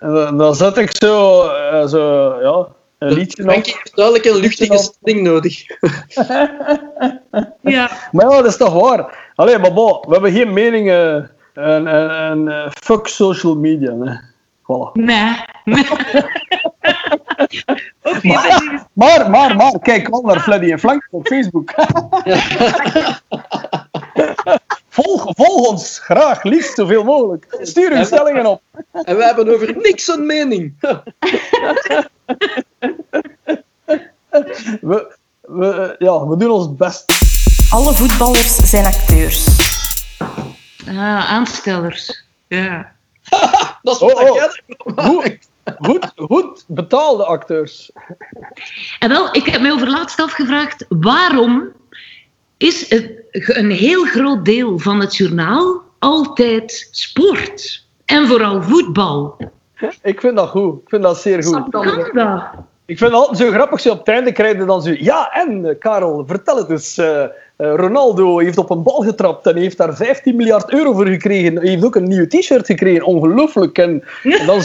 [0.00, 2.68] En dan, zet ik zo, eh, zo ja,
[2.98, 3.48] een liedje op.
[3.50, 5.64] Frankie heeft duidelijk een luchtige stelling nodig.
[7.60, 7.90] Ja.
[8.12, 9.30] Maar ja, dat is toch waar.
[9.34, 13.92] Allee, maar bon, we hebben geen meningen en, en, en eh, fuck social media.
[13.92, 14.18] Nee.
[14.62, 14.92] Voilà.
[14.92, 15.36] Nee.
[18.02, 21.70] Oké, maar- Maar, maar, maar, kijk wel naar Fleddy en Flank op Facebook.
[24.88, 27.58] volg, volg ons graag, liefst zoveel mogelijk.
[27.60, 28.62] Stuur uw stellingen op.
[28.92, 30.74] En wij hebben over niks een mening.
[34.80, 37.12] We, we, eh, ja, we doen ons best.
[37.70, 39.46] Alle voetballers zijn acteurs.
[40.86, 42.24] Ah, aanstellers.
[42.46, 42.92] Ja.
[43.82, 45.16] Dat is wat Oh, oh.
[45.16, 45.48] maakt.
[45.78, 47.90] Goed, goed betaalde acteurs.
[48.98, 51.72] En wel, ik heb mij over laatst afgevraagd, waarom
[52.58, 57.86] is het een heel groot deel van het journaal altijd sport?
[58.04, 59.36] En vooral voetbal.
[60.02, 60.80] Ik vind dat goed.
[60.82, 61.68] Ik vind dat zeer goed.
[61.70, 62.42] Kan dat?
[62.86, 64.94] Ik vind het altijd zo grappig, zo op het einde krijg je dan zo...
[64.98, 66.98] Ja, en eh, Karel, vertel het eens.
[66.98, 67.24] eh,
[67.58, 71.56] eh, Ronaldo heeft op een bal getrapt en heeft daar 15 miljard euro voor gekregen.
[71.56, 73.04] Hij heeft ook een nieuw t-shirt gekregen.
[73.04, 73.78] Ongelooflijk.
[73.78, 74.62] En, en dan.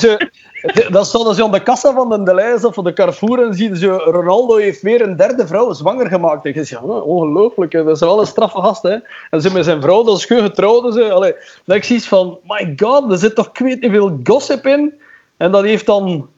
[0.90, 3.70] Dan stonden ze aan de kassa van de Deleuze of van de Carrefour en zie
[3.70, 3.96] je zo...
[3.96, 6.46] Ronaldo heeft weer een derde vrouw zwanger gemaakt.
[6.46, 7.72] En je zegt, ja, ongelooflijk.
[7.72, 8.98] Dat is wel een straffe gast, hè.
[9.30, 10.94] En ze met zijn vrouw, dat is goed getrouwd.
[10.94, 11.12] Ze.
[11.12, 11.36] Allee,
[11.66, 12.40] ik zoiets van...
[12.44, 14.94] My god, er zit toch ik weet niet veel gossip in.
[15.38, 16.30] En dat heeft dan...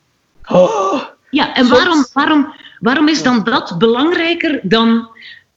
[0.52, 5.08] Oh, Ja, en Soms- waarom, waarom, waarom is dan dat belangrijker dan,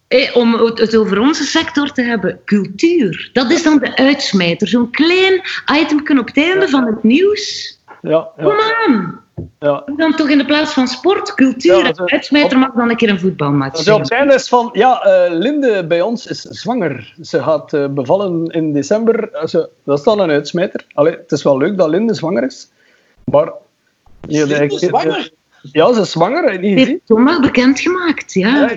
[0.09, 3.31] eh, om het, over onze sector te hebben, cultuur?
[3.33, 4.69] Dat is dan de uitsmijter.
[4.69, 5.43] Zo'n klein
[5.81, 7.79] item op het einde van het nieuws.
[8.03, 9.21] ja, Kom ja, aan!
[9.59, 9.83] ja.
[9.97, 11.77] Dan toch in de plaats van sport, cultuur.
[11.77, 14.01] Ja, zo- uitsmijter mag dan een keer een voetbalmatch Dus op zijn.
[14.03, 17.15] het einde is van, ja, eh, Linde bij ons is zwanger.
[17.23, 19.31] Ze gaat eh, bevallen in december.
[19.49, 20.85] Ze- dat is dan een uitsmijter.
[20.95, 22.69] Allee, het is wel leuk dat Linde zwanger is.
[23.25, 23.53] Maar...
[24.29, 25.31] Ik- zwanger?
[25.63, 27.01] Ja, ze is zwanger, heb je niet heeft gezien?
[27.05, 28.71] Thomas bekendgemaakt, ja.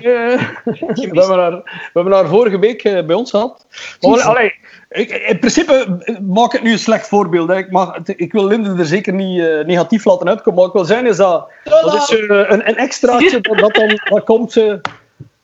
[0.64, 3.66] we, hebben haar, we hebben haar vorige week eh, bij ons gehad.
[4.00, 4.54] Maar, allee,
[4.90, 7.48] ik, in principe eh, maak ik nu een slecht voorbeeld.
[7.48, 7.56] Hè.
[7.56, 10.58] Ik, mag, ik wil Linde er zeker niet eh, negatief laten uitkomen.
[10.58, 14.24] Maar ik wil zeggen is dat, dat is een, een extraatje dat, dat dan dat
[14.24, 14.56] komt.
[14.56, 14.74] eh,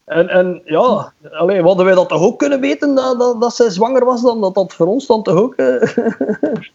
[0.05, 3.71] en, en ja, allee, hadden wij dat toch ook kunnen weten dat, dat, dat zij
[3.71, 5.55] zwanger was, dan dat dat voor ons dan toch ook.
[5.55, 5.67] eh,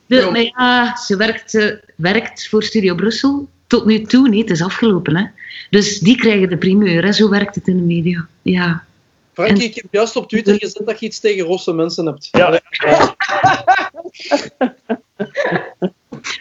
[0.07, 3.47] De, maar ja, ze werkt, werkt voor Studio Brussel.
[3.73, 5.15] Tot nu toe, nee, het is afgelopen.
[5.15, 5.25] Hè.
[5.69, 7.03] Dus die krijgen de primeur.
[7.03, 7.11] Hè.
[7.11, 8.27] Zo werkt het in de media.
[8.41, 8.83] Ja.
[9.33, 12.29] Frankie, ik heb juist op Twitter gezet dat je iets tegen rosse mensen hebt.
[12.31, 12.49] Ja.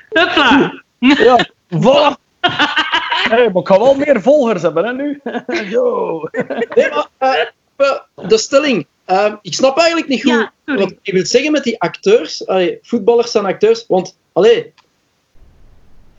[0.09, 0.83] Hopla!
[0.99, 2.17] ja, voilà.
[3.29, 5.21] Hey, maar ik ga wel meer volgers hebben hè, nu.
[5.71, 6.29] Yo.
[6.75, 7.41] Nee, maar eh,
[7.77, 8.87] eh, de stelling.
[9.05, 12.47] Eh, ik snap eigenlijk niet goed Ja, wat je wilt zeggen met die acteurs.
[12.47, 13.85] Allee, voetballers zijn acteurs.
[13.89, 14.73] Want, allee,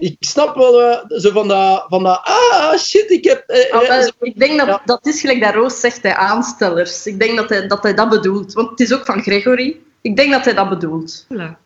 [0.03, 2.21] ik snap wel eh, zo van dat, van dat.
[2.23, 3.43] Ah, shit, ik heb.
[3.47, 4.81] eh, eh, ik denk dat Ja.
[4.85, 7.07] dat is gelijk dat Roos zegt, hè, aanstellers.
[7.07, 8.53] Ik denk dat hij, dat hij dat bedoelt.
[8.53, 9.77] Want het is ook van Gregory.
[10.01, 11.25] Ik denk dat hij dat bedoelt.
[11.29, 11.57] Ja.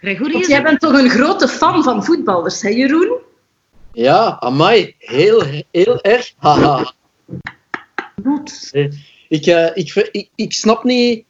[0.00, 3.16] Gregory Want jij bent toch een grote fan van voetballers, hè Jeroen?
[3.92, 4.94] Ja, amai.
[4.98, 6.32] Heel, heel erg.
[6.38, 6.92] Haha.
[8.24, 8.68] goed.
[9.28, 11.24] Ik, ik, ik, ik snap niet.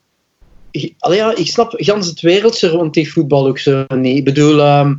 [0.70, 4.16] ik- Allee, ja, ik snap gans het wereldje rond die voetbal ook zo niet.
[4.18, 4.94] Ik bedoel, ehm,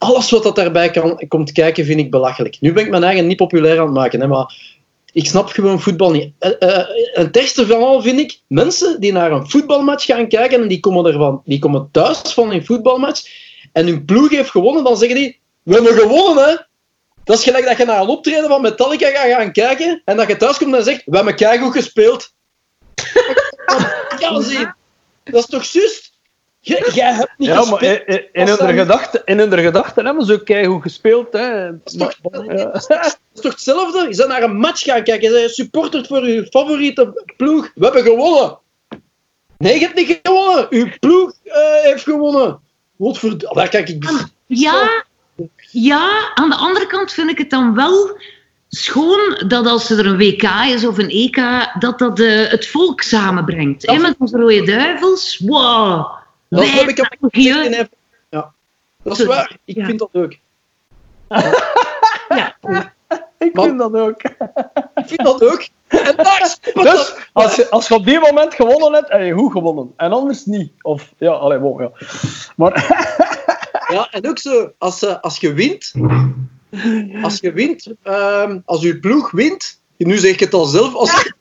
[0.00, 2.56] alles wat dat daarbij kan, komt kijken vind ik belachelijk.
[2.60, 4.78] Nu ben ik mijn eigen niet populair aan het maken, hè, maar
[5.12, 6.32] ik snap gewoon voetbal niet.
[6.38, 10.68] Eh, eh, het van al vind ik mensen die naar een voetbalmatch gaan kijken en
[10.68, 13.22] die komen, ervan, die komen thuis van een voetbalmatch
[13.72, 16.56] en hun ploeg heeft gewonnen, dan zeggen die: We hebben gewonnen, hè?
[17.24, 20.28] Dat is gelijk dat je naar een optreden van Metallica gaat gaan kijken en dat
[20.28, 22.32] je thuis komt en zegt, we hebben keigoed gespeeld.
[24.20, 24.68] ja, zie.
[25.24, 26.09] Dat is toch juist?
[26.62, 28.06] Jij jij hebt niet Ja, maar gespeeld.
[28.06, 31.32] in, in, in hun gedachten, in hun gedachten hebben ze ook keigoed gespeeld.
[31.32, 31.70] Hè.
[31.70, 32.64] Dat is, toch, Maar- ja.
[32.64, 34.06] dat is toch hetzelfde?
[34.08, 35.32] Je bent naar een match gaan kijken.
[35.32, 37.70] Je bent supporter voor je favoriete ploeg.
[37.74, 38.58] We hebben gewonnen.
[39.58, 40.66] Nee, je hebt niet gewonnen.
[40.70, 41.52] Uw ploeg eh,
[41.82, 42.60] heeft gewonnen.
[42.96, 43.38] Wat voor...
[43.38, 44.10] Daar kijk ik...
[44.46, 45.04] Ja,
[45.70, 48.18] ja, aan de andere kant vind ik het dan wel
[48.68, 50.42] schoon dat als er een WK
[50.74, 51.36] is of een EK,
[51.78, 53.86] dat dat eh, het volk samenbrengt.
[53.86, 55.38] Hè, met onze rode duivels.
[55.38, 56.18] Wow.
[56.50, 57.30] Dat heb ik België.
[57.50, 57.88] gezegd in even-
[58.30, 58.52] Ja,
[59.02, 59.56] dat is waar.
[59.64, 59.84] Ik Ja.
[59.86, 60.32] vind dat ook.
[62.28, 62.54] Ja.
[63.38, 64.22] Ik vind dat ook.
[64.94, 65.66] Ik vind dat ook.
[65.88, 69.52] En daar Dus als je, als je op die moment gewonnen hebt, heb je goed
[69.52, 69.92] gewonnen.
[69.96, 70.72] En anders niet.
[70.82, 71.90] Of ja, allee, wow, ja.
[72.56, 72.72] Maar
[73.92, 75.92] Ja, en ook zo, als, eh, als je wint,
[77.22, 81.32] als je wint, ehm, als je ploeg wint, nu zeg ik het al zelf, als,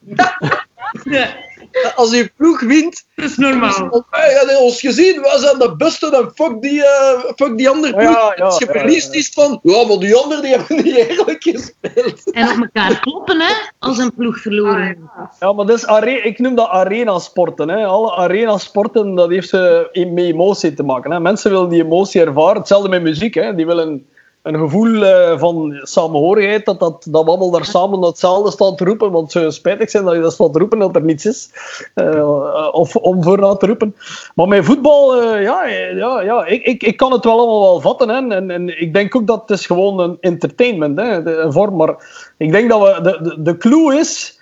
[1.95, 4.05] als je ploeg wint, Dat is normaal.
[4.09, 7.93] wij hebben ons gezien, wij zijn de beste en fuck die, eh, fuck die andere
[7.93, 8.03] ploeg.
[8.11, 9.19] Ja, ja, als je ja, verliest, ja.
[9.19, 12.31] is van, ja, maar die anderen die hebben niet eerlijk gespeeld.
[12.31, 14.97] En op elkaar kloppen, hè, als een ploeg verloren heeft.
[15.39, 17.69] Ja, maar dat is are- ik noem dat arena-sporten.
[17.69, 17.85] Hè.
[17.85, 21.11] Alle arena-sporten, dat heeft eh, met emotie te maken.
[21.11, 21.19] Hè.
[21.19, 22.57] Mensen willen die emotie ervaren.
[22.57, 23.33] Hetzelfde met muziek.
[23.33, 23.55] Hè.
[23.55, 24.07] Die willen
[24.41, 28.83] een gevoel eh, van samenhorigheid, dat, dat, dat we allemaal daar samen hetzelfde staan te
[28.85, 29.11] roepen.
[29.11, 31.49] Want het zou spijtig zijn dat je dat staat te roepen dat er niets is.
[31.93, 33.95] Eh, of om vooruit te roepen.
[34.35, 37.81] Maar met voetbal, eh, ja, ja, ja ik, ik, ik kan het wel allemaal wel
[37.81, 38.09] vatten.
[38.09, 38.35] Hè.
[38.35, 41.75] En, en ik denk ook dat het is gewoon een entertainment, hè, de- een vorm.
[41.75, 41.95] Maar
[42.37, 44.39] ik denk dat we, de, de, de clue is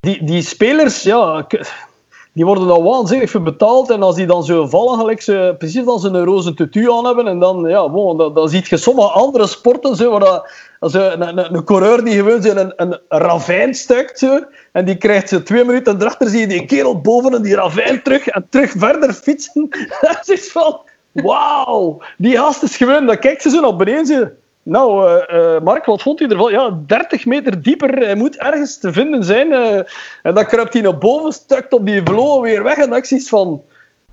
[0.00, 1.46] die, die spelers, ja,
[2.32, 3.90] die worden dan waanzinnig veel betaald.
[3.90, 7.06] En als die dan zo vallen, gelijk ze, precies als ze een roze tutu aan
[7.06, 10.94] hebben, en dan, ja, dan, dan zie je sommige andere sporten, zo, waar dat, als
[10.94, 15.28] een, een, een coureur die gewoon zo een, een ravijn stuikt, zo, en die krijgt
[15.28, 18.72] ze twee minuten erachter, zie je die kerel boven en die ravijn terug, en terug
[18.76, 19.68] verder fietsen.
[20.00, 20.80] dat is van,
[21.12, 25.84] wauw, die gast is gewoon, dan kijkt ze zo naar beneden, nou, eh, eh, Mark,
[25.84, 26.52] wat vond u ervan?
[26.52, 27.90] Ja, 30 meter dieper.
[27.98, 29.52] Hij moet ergens te vinden zijn.
[29.52, 29.76] eh,
[30.22, 32.76] en dan kruipt hij naar boven, stukt op die vloer weer weg.
[32.76, 33.62] En zoiets van...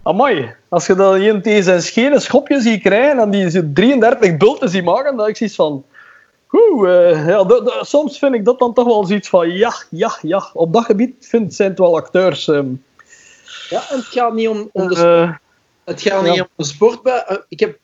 [0.04, 4.38] Amai, als je dan iemand tegen zijn schenen schopje ziet krijgen en die zo 33
[4.38, 5.84] bulten ziet maken, dan ik zoiets van...
[6.52, 7.46] Oeh, eh, ja,
[7.84, 9.52] soms vind ik dat dan toch wel zoiets van...
[9.52, 10.50] Ja, ja, ja.
[10.54, 12.48] Op dat gebied vind, zijn het wel acteurs.
[12.48, 12.68] ehm.
[13.70, 15.32] Ja, en het gaat niet om, om de Eh,
[15.84, 16.42] Het gaat niet Ja.
[16.42, 17.00] om de sport.
[17.50, 17.78] Ik, heb,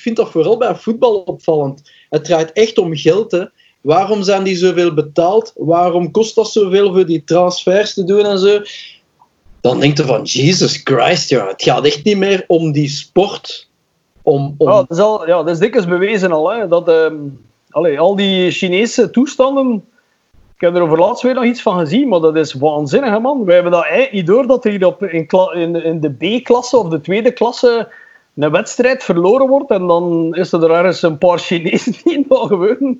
[0.00, 1.90] vind dat vooral bij voetbal opvallend.
[2.08, 3.30] Het draait echt om geld.
[3.30, 3.44] Hè.
[3.80, 5.52] Waarom zijn die zoveel betaald?
[5.56, 8.60] Waarom kost dat zoveel voor die transfers te doen en zo?
[9.60, 13.68] Dan denk je van, Jesus Christ, ja, het gaat echt niet meer om die sport.
[14.22, 14.68] Om, om...
[14.68, 16.50] Ja, dat is, al, ja, dat is dikwijls bewezen al.
[16.50, 17.14] Hè, dat, ehm,
[17.96, 19.84] al die Chinese toestanden.
[20.54, 23.44] Ik heb er over laatst weer nog iets van gezien, maar dat is waanzinnig, man.
[23.44, 27.00] Wij hebben dat eigenlijk niet door dat er op, in, in de B-klasse of de
[27.00, 27.88] tweede klasse
[28.34, 32.46] een wedstrijd verloren wordt en dan is er ergens een paar Chinezen die in dat
[32.46, 32.98] gewoon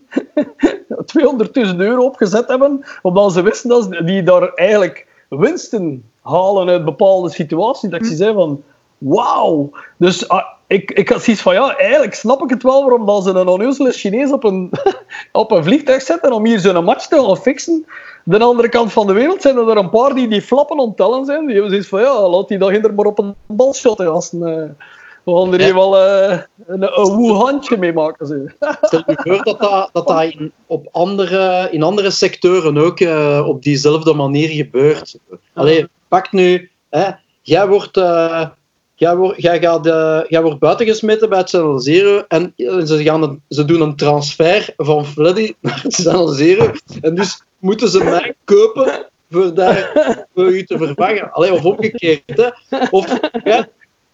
[1.70, 6.84] 200.000 euro opgezet hebben, omdat ze wisten dat ze, die daar eigenlijk winsten halen uit
[6.84, 7.90] bepaalde situaties.
[7.90, 8.62] Dat ik zei van,
[8.98, 9.70] wauw.
[9.96, 13.24] Dus ah, ik, ik had zoiets van, ja, eigenlijk snap ik het wel waarom dat
[13.24, 14.70] ze een onnozele Chinees op een,
[15.32, 17.86] op een vliegtuig zetten om hier zo'n match te gaan fixen.
[18.24, 21.44] De andere kant van de wereld zijn er een paar die die flappen onttellen zijn.
[21.44, 24.40] Die hebben zoiets van, ja, laat die daar hinder maar op een bal shotten, gasten.
[24.48, 24.86] Uh,
[25.24, 28.26] we gaan er hier wel uh, een, een woe handje mee maken.
[28.26, 28.34] Zo.
[28.82, 33.44] Stel je voor dat dat, dat, dat in, op andere, in andere sectoren ook uh,
[33.46, 35.18] op diezelfde manier gebeurt.
[35.54, 37.10] Allee, pak nu, hè,
[37.42, 37.96] jij wordt...
[37.96, 38.46] Uh,
[38.94, 39.84] Jij, wordt, jij, gaat,
[40.28, 44.74] jij wordt buitengesmeten bij het Channel Zero en ze, gaan een, ze doen een transfer
[44.76, 46.72] van Freddy naar het Channel Zero.
[47.00, 49.92] En dus moeten ze mij kopen voor, daar,
[50.34, 51.32] voor u te vervangen.
[51.32, 52.22] Allee, of omgekeerd.
[52.26, 52.78] Hè.
[52.90, 53.68] Of, ja,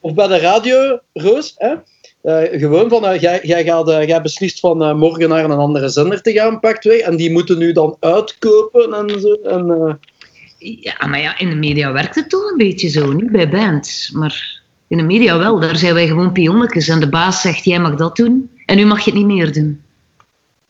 [0.07, 1.55] of bij de radio, Roos.
[1.57, 1.75] Hè.
[2.23, 5.89] Uh, gewoon van, uh, jij, jij, gaat, uh, jij beslist van morgen naar een andere
[5.89, 6.99] zender te gaan, pakt weg.
[6.99, 9.33] En die moeten nu dan uitkopen en zo.
[9.33, 9.99] En,
[10.59, 14.11] ja, maar ja, in de media werkt het toch een beetje zo, niet bij bands.
[14.11, 16.89] Maar in de media wel, daar zijn wij gewoon pionnetjes.
[16.89, 19.53] En de baas zegt, jij mag dat doen en nu mag je het niet meer
[19.53, 19.83] doen.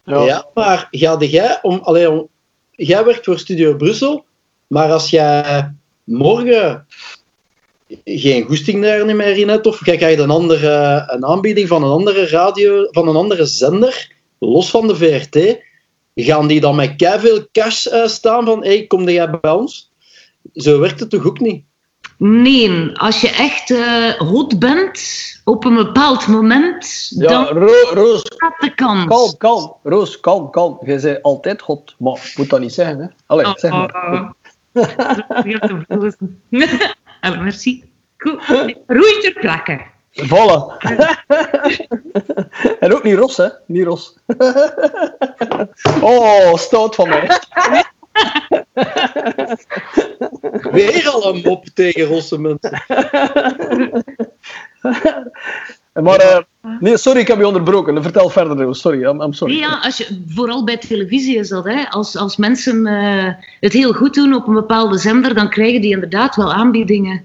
[0.04, 2.28] Ja, ja maar ga jij, om, allee, om,
[2.70, 4.24] jij werkt voor Studio Brussel,
[4.66, 5.74] maar als jij
[6.04, 6.86] morgen
[8.04, 11.82] geen goesting daar niet meer in hebt, of jij krijgt een, andere, een aanbieding van
[11.82, 15.58] een andere radio, van een andere zender, los van de VRT,
[16.14, 19.90] gaan die dan met veel cash uh, staan van, hey, kom jij bij ons?
[20.54, 21.64] Zo werkt het toch ook niet?
[22.18, 25.00] Nee, als je echt uh, hot bent
[25.44, 29.04] op een bepaald moment, ja, dan Ro Roos, gaat de kans.
[29.06, 29.74] Kalm, kalm.
[29.82, 30.78] Roos, kalm, kalm.
[30.84, 33.06] Jij bent altijd hot, maar moet dat niet zeggen, hè?
[33.26, 33.94] Allee, zeg maar.
[34.10, 34.30] Oh,
[37.20, 37.84] merci.
[38.16, 38.42] Goed.
[38.86, 39.94] Roei ter plekke.
[40.16, 40.76] Voilà.
[42.80, 43.48] en ook niet Ros, hè?
[43.66, 44.16] Niet Ros.
[46.00, 47.40] oh, stoot van mij.
[50.72, 52.82] Weer al een mop tegen rosse mensen.
[56.02, 56.38] maar, uh,
[56.80, 58.02] nee, sorry, ik heb je onderbroken.
[58.02, 59.04] Vertel verder, sorry.
[59.04, 59.58] I'm, I'm sorry.
[59.58, 61.64] Ja, als je, vooral bij televisie is dat.
[61.64, 61.88] Hè.
[61.88, 65.92] Als, als mensen uh, het heel goed doen op een bepaalde zender, dan krijgen die
[65.92, 67.22] inderdaad wel aanbiedingen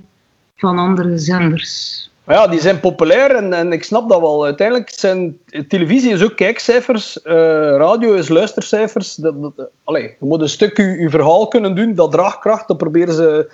[0.55, 1.99] van andere zenders.
[2.23, 4.45] Maar ja, die zijn populair en, en ik snap dat wel.
[4.45, 7.33] Uiteindelijk zijn televisie is ook kijkcijfers, uh,
[7.77, 9.15] radio is luistercijfers.
[9.15, 12.77] Dat, dat, allez, je moet een stuk je, je verhaal kunnen doen, dat draagkracht, dat
[12.77, 13.51] proberen ze...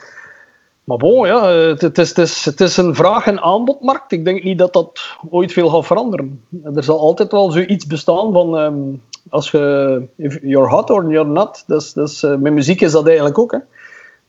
[0.88, 4.12] Maar bon, ja, het, is, het, is, het is een vraag- en aanbodmarkt.
[4.12, 6.44] Ik denk niet dat dat ooit veel gaat veranderen.
[6.76, 8.60] Er zal altijd wel zoiets bestaan van...
[8.60, 10.04] Um, als je...
[10.42, 11.64] You're hot or you're not.
[11.68, 13.58] Dus, dus, met muziek is dat eigenlijk ook, hè.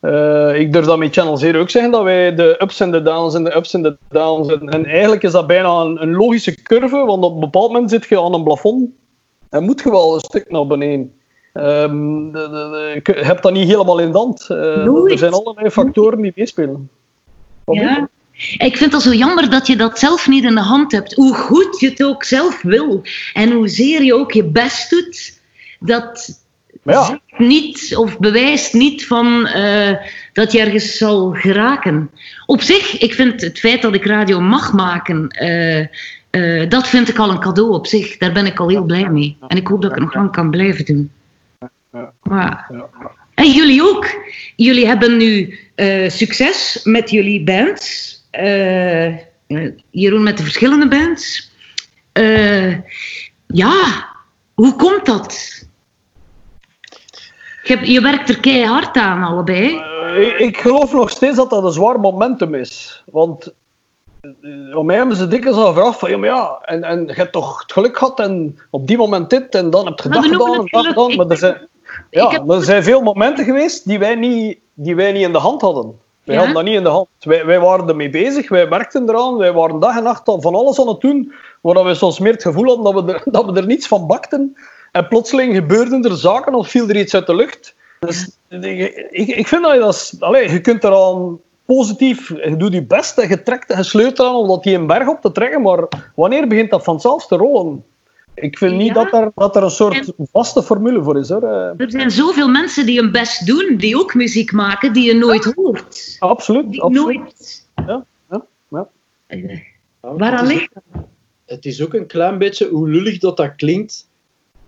[0.00, 3.02] Uh, ik durf dat met Channel Zero ook zeggen, dat wij de ups en de
[3.02, 4.48] downs en de ups en de downs.
[4.48, 7.90] En, en eigenlijk is dat bijna een, een, logische curve, want op een bepaald moment
[7.90, 8.90] zit je aan een plafond
[9.48, 11.17] en moet je wel een stuk naar beneden.
[11.58, 14.46] Um, de, de, hebt dat niet helemaal in de hand.
[14.50, 16.90] Uh, er zijn allerlei factoren die meespelen.
[17.64, 18.08] Ja.
[18.58, 21.14] Ik vind het zo jammer dat je dat zelf niet in de hand hebt.
[21.14, 23.02] Hoe goed je het ook zelf wil
[23.32, 25.40] en hoezeer je ook je best doet,
[25.80, 26.42] dat,
[26.82, 27.20] ja.
[27.36, 29.90] niet of bewijst niet van uh,
[30.32, 32.10] dat je ergens zal geraken.
[32.46, 35.86] Op zich, ik vind het feit dat ik radio mag maken, uh,
[36.30, 38.16] uh, dat vind ik al een cadeau op zich.
[38.16, 39.36] Daar ben ik al heel blij mee.
[39.48, 41.10] En ik hoop dat ik het nog lang kan blijven doen.
[42.22, 42.70] Maar,
[43.34, 44.06] en jullie ook.
[44.56, 45.58] Jullie hebben nu
[46.08, 48.16] succes met jullie bands.
[49.90, 51.50] Jeroen met de verschillende bands.
[53.46, 54.06] ja,
[54.54, 55.58] hoe komt dat?
[57.68, 59.74] Je, je werkt er keihard aan, allebei.
[59.74, 63.02] Uh, ik, ik, geloof nog steeds dat dat een zwaar momentum is.
[63.06, 63.52] Want
[64.40, 67.12] uh, om mij hebben ze dikwijls al gevraagd van, ja, maar ja, en, en je
[67.12, 70.24] hebt toch het geluk gehad en op die moment dit en dan heb je dat
[70.24, 70.38] gedaan en
[70.70, 71.16] dat gedaan.
[71.16, 71.68] Maar er zijn,
[72.10, 72.50] ja, heb...
[72.50, 75.98] er zijn veel momenten geweest die wij niet, die wij niet in de hand hadden.
[76.24, 76.42] Wij ja?
[76.42, 77.08] hadden dat niet in de hand.
[77.20, 80.80] Wij, wij waren ermee bezig, wij werkten eraan, wij waren dag en nacht van alles
[80.80, 83.60] aan het doen, waar we soms meer het gevoel hadden dat we er, dat we
[83.60, 84.56] er niets van bakten.
[84.92, 87.74] En plotseling gebeurden er zaken of viel er iets uit de lucht.
[88.00, 90.12] Dus, ik, ik vind dat je dat...
[90.18, 92.28] Allez, je kunt eraan positief...
[92.28, 94.86] Je doet je best en je trekt en je sleurt eraan om dat die een
[94.86, 95.62] berg op te trekken.
[95.62, 95.84] Maar
[96.14, 97.84] wanneer begint dat vanzelf te rollen?
[98.40, 98.92] Ik vind niet ja.
[98.92, 101.28] dat, er, dat er een soort en vaste formule voor is.
[101.28, 101.42] Hoor.
[101.42, 105.44] Er zijn zoveel mensen die hun best doen, die ook muziek maken, die je nooit
[105.44, 105.52] ja.
[105.54, 106.16] hoort.
[106.18, 106.70] Absoluut.
[106.70, 107.16] Die absoluut.
[107.16, 107.66] Nooit.
[107.86, 108.88] Ja, ja, ja.
[110.00, 111.02] Waaraan ligt dat?
[111.46, 114.08] Het is ook een klein beetje, hoe lullig dat dat klinkt,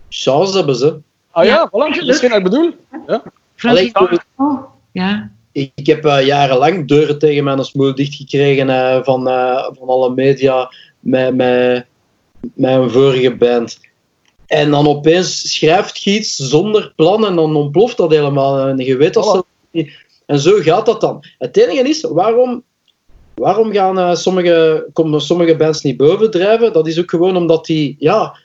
[0.08, 0.98] chance hebben ze.
[1.30, 1.70] Ah ja, voilà.
[1.70, 2.74] dat is wat ik bedoel.
[3.06, 3.22] Ja.
[3.62, 4.62] Allee, ik, wil, oh,
[4.92, 5.30] ja.
[5.52, 10.72] ik heb eh, jarenlang deuren tegen mijn smoel dichtgekregen eh, van, eh, van alle media
[11.00, 11.86] met, met,
[12.56, 13.80] een vorige band.
[14.46, 18.66] En dan opeens schrijft je iets zonder plan en dan ontploft dat helemaal.
[18.68, 19.90] En je weet dat ze niet.
[20.26, 21.24] En zo gaat dat dan.
[21.38, 22.62] Het enige is, waarom,
[23.34, 26.72] waarom gaan eh, sommige, komen sommige bands niet bovendrijven?
[26.72, 28.36] Dat is ook gewoon omdat die, ja,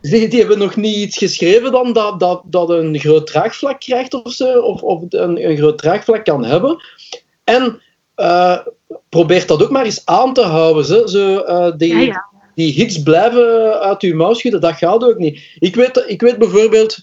[0.00, 4.14] die, die hebben nog niet iets geschreven dan dat, dat, dat een groot draagvlak krijgt
[4.24, 6.84] of zo, of, of een, een groot draagvlak kan hebben.
[7.44, 7.82] En
[8.14, 8.58] eh,
[9.08, 10.84] probeer dat ook maar eens aan te houden.
[10.84, 12.29] Zo, zo, eh, die, Ja, ja.
[12.60, 15.40] Die hits blijven uit uw mouw schudden, dat gaat ook niet.
[15.58, 16.98] Ik weet, ik weet bijvoorbeeld,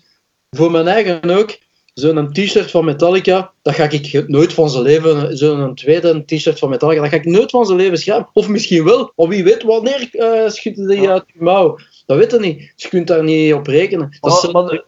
[0.49, 1.57] voor mijn eigen ook,
[1.93, 6.69] zo'n t-shirt van Metallica, dat ga ik nooit van zijn leven, zo'n tweede t-shirt van
[6.69, 8.27] Metallica, dat ga ik nooit van zijn leven schrijven.
[8.33, 11.77] Of misschien wel, of wie weet wanneer eh schudden die uit uw mouw.
[12.05, 12.57] Dat weet je niet.
[12.59, 14.17] Dus je kunt daar niet op rekenen.
[14.19, 14.83] Dat is, Maar-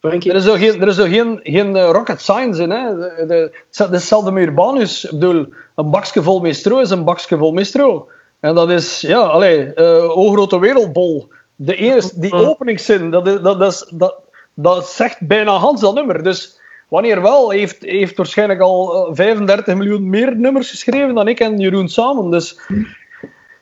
[0.00, 0.30] Frankie.
[0.30, 2.70] Er is ook geen, er is ook geen, geen eh, rocket science in.
[2.70, 2.96] Hè.
[2.96, 5.04] De, de, het is hetzelfde met Urbanus.
[5.04, 8.08] Ik bedoel, een bakje vol met stro is een bakje vol met stro.
[8.40, 11.28] En dat is, ja, allee, eh o grote wereldbol.
[11.56, 14.16] De eerste, die openingszin, dat, is, dat, is, dat,
[14.54, 16.22] dat zegt bijna Hans dat nummer.
[16.22, 21.40] Dus wanneer wel, heeft, heeft waarschijnlijk al eh, 35 miljoen meer nummers geschreven dan ik
[21.40, 22.30] en Jeroen samen.
[22.30, 22.58] Dus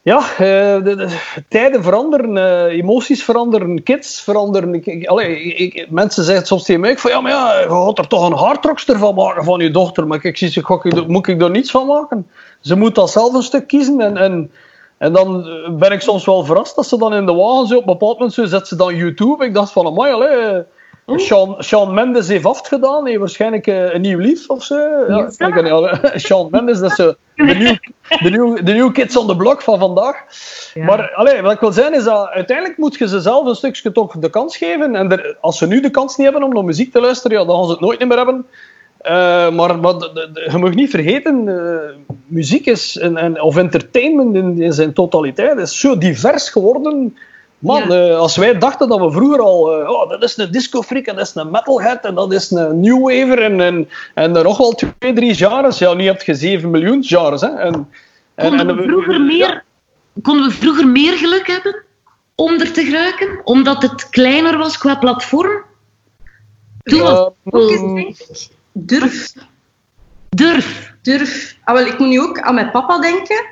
[0.02, 0.38] ja, eh,
[0.84, 1.18] de, de-
[1.48, 4.74] tijden veranderen, eh, emoties veranderen, kids veranderen.
[4.74, 7.68] Ik, ik, allee, ik- ik- mensen zeggen soms tegen mij van ja, maar ja, je
[7.68, 10.06] gaat er toch een hardrockster van maken van je dochter.
[10.06, 12.30] Maar ik zie ze, moet ik er niets van maken?
[12.60, 14.00] Ze moet dat zelf een stuk kiezen.
[14.00, 14.50] En, en,
[14.98, 17.74] en dan eh, ben ik soms wel verrast dat ze dan in de wagen zo
[17.74, 19.44] op een bepaald moment zo zet ze dan YouTube.
[19.44, 20.62] Ik dacht van, amai, allee.
[21.16, 24.74] Sean, Sean Mendes heeft afgedaan, heeft waarschijnlijk eh, een nieuw lief of zo.
[25.08, 25.30] Ja,
[26.14, 27.74] Sean Mendes, dat is zo de nieuw,
[28.22, 30.16] de, nieuw, de nieuw kids on the block van vandaag.
[30.74, 33.92] Maar allee, wat ik wil zeggen is dat uiteindelijk moet je ze zelf een stukje
[33.92, 34.94] toch de kans geven.
[34.96, 37.44] En er- als ze nu de kans niet hebben om naar muziek te luisteren, ja,
[37.44, 38.46] dan gaan ze het nooit meer hebben.
[39.06, 43.40] Eh, maar maar de- de- de- je mag niet vergeten, eh, muziek is, en, en,
[43.42, 47.16] of entertainment in, in zijn totaliteit is zo divers geworden.
[47.58, 48.08] Man, Ja.
[48.08, 51.26] eh, als wij dachten dat we vroeger al, oh, dat is een disco-freak en dat
[51.26, 54.72] is een metalhead en dat is een new waver en, en, en er nog wel
[54.72, 55.78] twee, drie genres.
[55.78, 57.40] Ja, nu heb je zeven miljoen genres.
[57.40, 57.48] Hè.
[57.48, 57.88] En,
[58.34, 59.18] en, Konden en- we vroeger ja.
[59.20, 59.64] meer,
[60.22, 61.82] konden we vroeger meer geluk hebben
[62.34, 63.40] om er te geraken?
[63.44, 65.62] Omdat het kleiner was qua platform?
[66.82, 67.52] Toen was het
[67.94, 69.32] denk ik, durf.
[70.28, 70.94] durf.
[71.02, 71.56] Durf.
[71.64, 73.44] Ah, wel, ik moet nu ook aan mijn papa denken.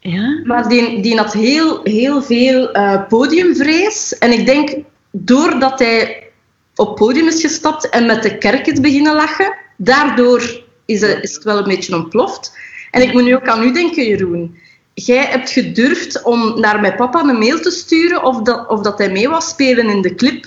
[0.00, 0.40] Ja?
[0.44, 4.18] Maar die, die had heel, heel veel eh, podiumvrees.
[4.18, 4.76] En ik denk,
[5.10, 6.30] doordat hij
[6.74, 11.34] op podium is gestapt en met de kerk is beginnen lachen, daardoor is het, is
[11.34, 12.56] het wel een beetje ontploft.
[12.90, 14.58] En ik moet nu ook aan u denken, Jeroen.
[14.94, 18.98] Jij hebt gedurfd om naar mijn papa een mail te sturen of dat, of dat
[18.98, 20.46] hij mee was spelen in de clip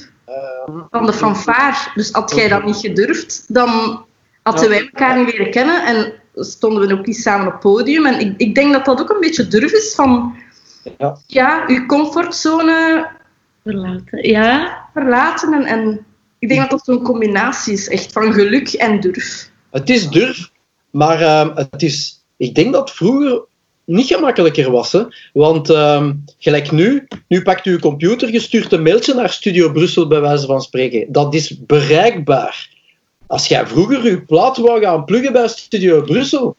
[0.91, 1.91] van de fanfare.
[1.95, 4.05] Dus had jij dat niet gedurfd, dan
[4.51, 8.05] hadden wij elkaar niet leren kennen en stonden we ook niet samen op het podium.
[8.05, 10.35] En ik, ik denk dat dat ook een beetje durf is van
[10.97, 11.17] Ja.
[11.27, 13.07] ja, uw comfortzone
[13.63, 14.29] Verlaten.
[14.29, 14.85] Ja?
[14.93, 15.53] verlaten.
[15.53, 16.05] En, en
[16.39, 19.51] ik denk dat dat zo'n combinatie is, echt van geluk en durf.
[19.71, 20.51] Het is durf,
[20.91, 23.41] maar ehm, het is, ik denk dat het vroeger
[23.85, 24.91] niet gemakkelijker was.
[24.91, 25.03] Hè?
[25.33, 29.71] Want ehm, gelijk nu, nu pakt u uw computer, je stuurt een mailtje naar Studio
[29.71, 31.11] Brussel, bij wijze van spreken.
[31.11, 32.75] Dat is bereikbaar.
[33.27, 36.55] Als jij vroeger je plaat wou gaan pluggen bij Studio Brussel,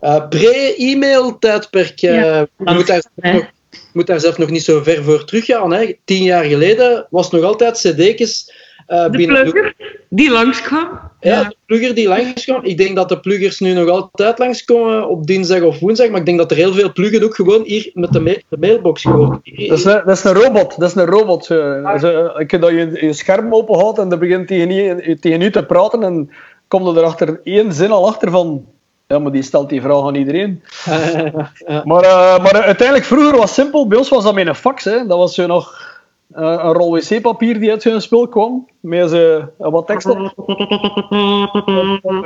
[0.00, 3.50] eh, pre-e-mail-tijdperk, eh, Ja, je moet daar, nog,
[3.92, 5.72] moet daar zelf nog niet zo ver voor teruggaan.
[5.72, 5.92] Hè?
[6.04, 8.52] Tien jaar geleden was nog altijd cd'tjes
[8.86, 9.74] eh De binnen plugger
[10.14, 10.88] die langskwam.
[11.20, 12.64] ja, de plugger die langskwam.
[12.64, 16.26] Ik denk dat de pluggers nu nog altijd langskomen op dinsdag of woensdag, maar ik
[16.26, 19.40] denk dat er heel veel pluggen ook gewoon hier met de, ma- de mailbox gewoon.
[19.44, 20.78] Dat is, een, dat is een robot.
[20.80, 21.44] Dat is een robot.
[21.44, 25.64] Zo, ik- dat je je scherm openhoudt en dat begint tegen u, tegen u te
[25.64, 26.30] praten en
[26.68, 28.64] komt er achter één zin al achter van...
[29.06, 30.62] Ja, maar die stelt die vraag aan iedereen.
[31.66, 31.82] Ja.
[31.84, 33.86] Maar, eh, maar uiteindelijk, vroeger was het simpel.
[33.86, 34.84] Bij ons was dat met een fax.
[34.84, 35.06] Hè.
[35.06, 35.91] Dat was zo nog
[36.32, 38.68] een rol wc-papier die uit zo'n spul kwam.
[38.80, 39.16] Met zo,
[39.58, 40.18] eh, wat tekst op.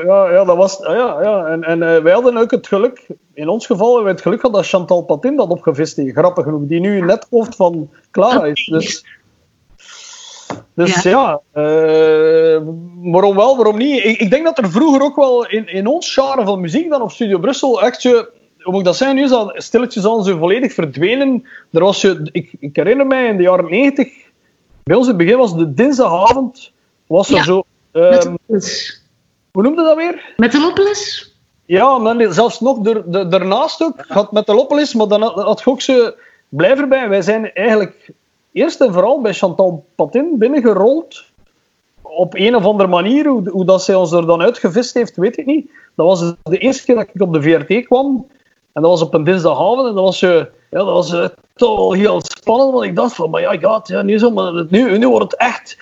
[0.05, 0.79] Ja, ja, dat was...
[0.83, 1.47] Ja, ja.
[1.47, 3.07] En, en eh, wij hadden ook het geluk...
[3.35, 6.17] In ons geval hebben we het geluk gehad dat Chantal Patin dat opgevist heeft.
[6.17, 6.63] Grappig genoeg.
[6.65, 8.67] Die nu net hoofd van Clara is.
[8.67, 9.05] Dus...
[10.75, 12.61] Dus ja, eh,
[13.03, 14.05] waarom wel, waarom niet?
[14.05, 17.03] Ik, ik denk dat er vroeger ook wel in, in ons genre van muziek dan
[17.03, 18.25] op Studio Brussel echt zo,
[18.67, 21.47] hoe moet ik dat zeggen, nu is dat stilletjes aan zo volledig verdwenen.
[21.71, 24.09] Er was zo, ik, ik herinner mij in de jaren 90,
[24.83, 26.73] bij ons in het begin was de dinsdagavond,
[27.07, 27.43] was er Ja.
[27.43, 27.63] zo,
[27.93, 28.95] ehm, de
[29.53, 30.33] hoe noemde dat weer?
[30.37, 31.35] Met de Lopeless?
[31.65, 35.35] Ja, maar zelfs nog er, de- daarnaast ook, had met de Loppelis, maar dan had,
[35.35, 36.11] had je ook zo,
[36.49, 38.11] blijf erbij, wij zijn eigenlijk
[38.53, 41.25] eerst en vooral bij Chantal Patin binnengerold
[42.03, 45.37] op een of andere manier, hoe, hoe dat zij ons er dan uitgevist heeft, weet
[45.39, 45.71] ik niet.
[45.95, 48.27] Dat was de eerste keer dat ik op de VRT kwam.
[48.77, 49.89] En dat was op een dinsdagavond.
[49.89, 50.31] En dat was, eh,
[50.71, 52.73] ja, dat was eh, toch wel heel spannend.
[52.73, 55.41] Want ik dacht van, maar ja, god, ja, nu, zo, maar nu, nu wordt het
[55.41, 55.77] echt...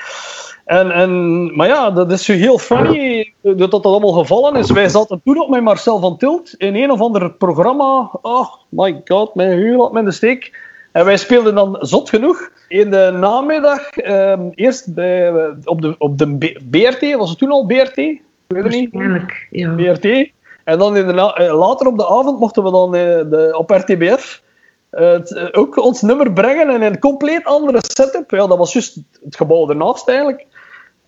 [0.64, 4.70] En, en, maar ja, dat is heel funny dat dat allemaal gevallen is.
[4.70, 8.11] Wij zaten toen ook met Marcel van Tilt in een of ander programma.
[8.22, 10.59] Oh my god, mijn huur had me in de steek.
[10.92, 15.32] En wij speelden dan zot genoeg in de namiddag, ehm, eerst bij,
[15.64, 17.97] op, de, op de BRT, was het toen al BRT?
[17.97, 18.92] Ik weet het niet.
[18.92, 19.74] Waarschijnlijk, ja.
[19.74, 20.32] BRT.
[20.65, 23.55] En dan in de na- eh, later op de avond mochten we dan eh, de,
[23.59, 24.43] op RTBF
[24.91, 28.31] eh, het, ook ons nummer brengen in een compleet andere setup.
[28.31, 30.47] Ja, dat was juist het gebouw ernaast eigenlijk.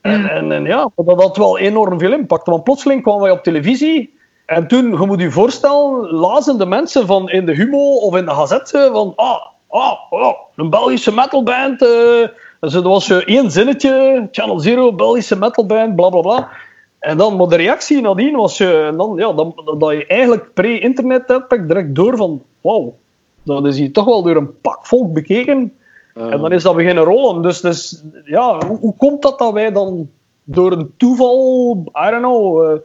[0.00, 0.28] En, Ja.
[0.28, 2.46] en, en ja, dat had wel enorm veel impact.
[2.46, 4.14] Want plotseling kwamen wij op televisie.
[4.46, 8.24] En toen, je moet je voorstellen, lazen de mensen van in de Humo of in
[8.24, 11.82] de Gazette van ah, ah, oh, een Belgische metalband.
[11.82, 12.28] eh
[12.60, 16.48] dus dat was één zinnetje, Channel Zero, Belgische metalband, bla bla bla.
[16.98, 20.54] En dan, maar de reactie nadien was je, en dan, ja, dan, dat je eigenlijk
[20.54, 22.94] pre-internet tijdperk direct door van, wauw,
[23.42, 25.72] dat is hier toch wel door een pak volk bekeken.
[26.14, 27.42] En dan is dat beginnen rollen.
[27.42, 30.10] Dus, dus ja, hoe, hoe komt dat dat wij dan
[30.44, 31.76] door een toeval,
[32.06, 32.78] I don't know, eh,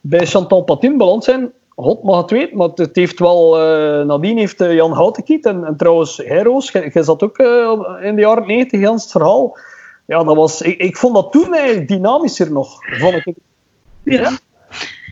[0.00, 1.52] bij Chantal Patin beland zijn?
[1.76, 3.60] God mag het weten, maar het heeft wel...
[3.60, 8.14] eh, nadien heeft eh, Jan Houtenkiet en, en trouwens Heroes, jij zat ook eh, in
[8.14, 9.56] de jaren 90 Jans het verhaal.
[10.06, 12.78] Ja, dat was, ik, ik vond dat toen eigenlijk dynamischer nog.
[12.98, 13.34] Vond ik.
[14.02, 14.30] Ja.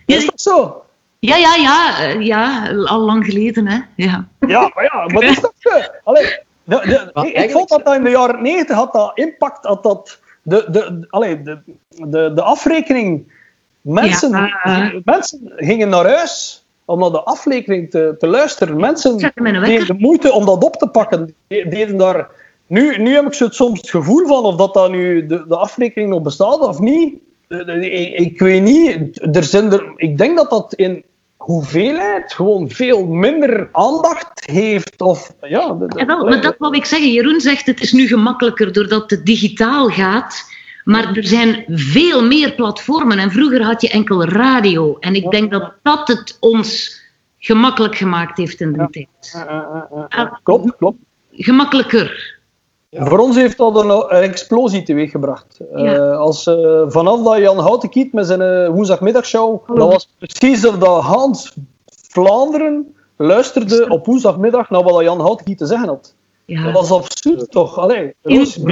[0.07, 0.85] Is dat zo?
[1.19, 3.79] Ja, ja, ja, eh, ja, al lang geleden, hè.
[3.97, 4.29] Ja.
[4.41, 5.53] Ja, maar ja, maar dat is toch...
[5.63, 9.13] eh, Allee, de, de, Maar ik, vond dat dat in de jaren 90 had dat
[9.15, 10.21] impact, had dat...
[10.43, 13.33] De, de, allee, de, de, de afrekening...
[13.81, 14.93] Mensen, Ja.
[15.05, 18.77] mensen gingen naar huis om naar de afrekening te, te luisteren.
[18.77, 21.35] Mensen deden de moeite om dat op te pakken.
[21.47, 22.29] De- Deden daar...
[22.73, 25.57] Nu, nu heb ik zo soms het gevoel van of dat, dat nu de, de
[25.57, 27.15] afrekening nog bestaat of niet.
[27.49, 29.37] De- de- Ik, ik weet niet.
[29.37, 31.05] Er zijn er, ik denk dat dat in
[31.37, 35.01] hoeveelheid gewoon veel minder aandacht heeft.
[35.01, 37.13] Of, ja, wel, maar dat wou ik zeggen.
[37.13, 40.43] Jeroen zegt het is nu gemakkelijker doordat het digitaal gaat.
[40.85, 43.19] Maar er zijn veel meer platformen.
[43.19, 44.97] En vroeger had je enkel radio.
[45.01, 47.01] En ik denk dat dat het ons
[47.39, 49.07] gemakkelijk gemaakt heeft in de tijd.
[49.33, 50.99] Eh, eh, eh, eh, Klopt, klopt.
[51.33, 52.32] Gemakkelijker.
[52.99, 55.59] Voor ons heeft dat een, een explosie teweeggebracht.
[55.73, 56.11] Eh, Ja.
[56.13, 59.81] als, eh, vanaf dat Jan Houtenkiet met zijn eh, woensdagmiddagshow, Hallo.
[59.81, 61.55] dat was precies of dat Hans
[62.09, 66.15] Vlaanderen luisterde op woensdagmiddag naar wat Jan Houtenkiet te zeggen had.
[66.45, 66.65] Ja.
[66.65, 67.79] Dat was absurd, toch?
[67.79, 68.65] Allee, Roos, die,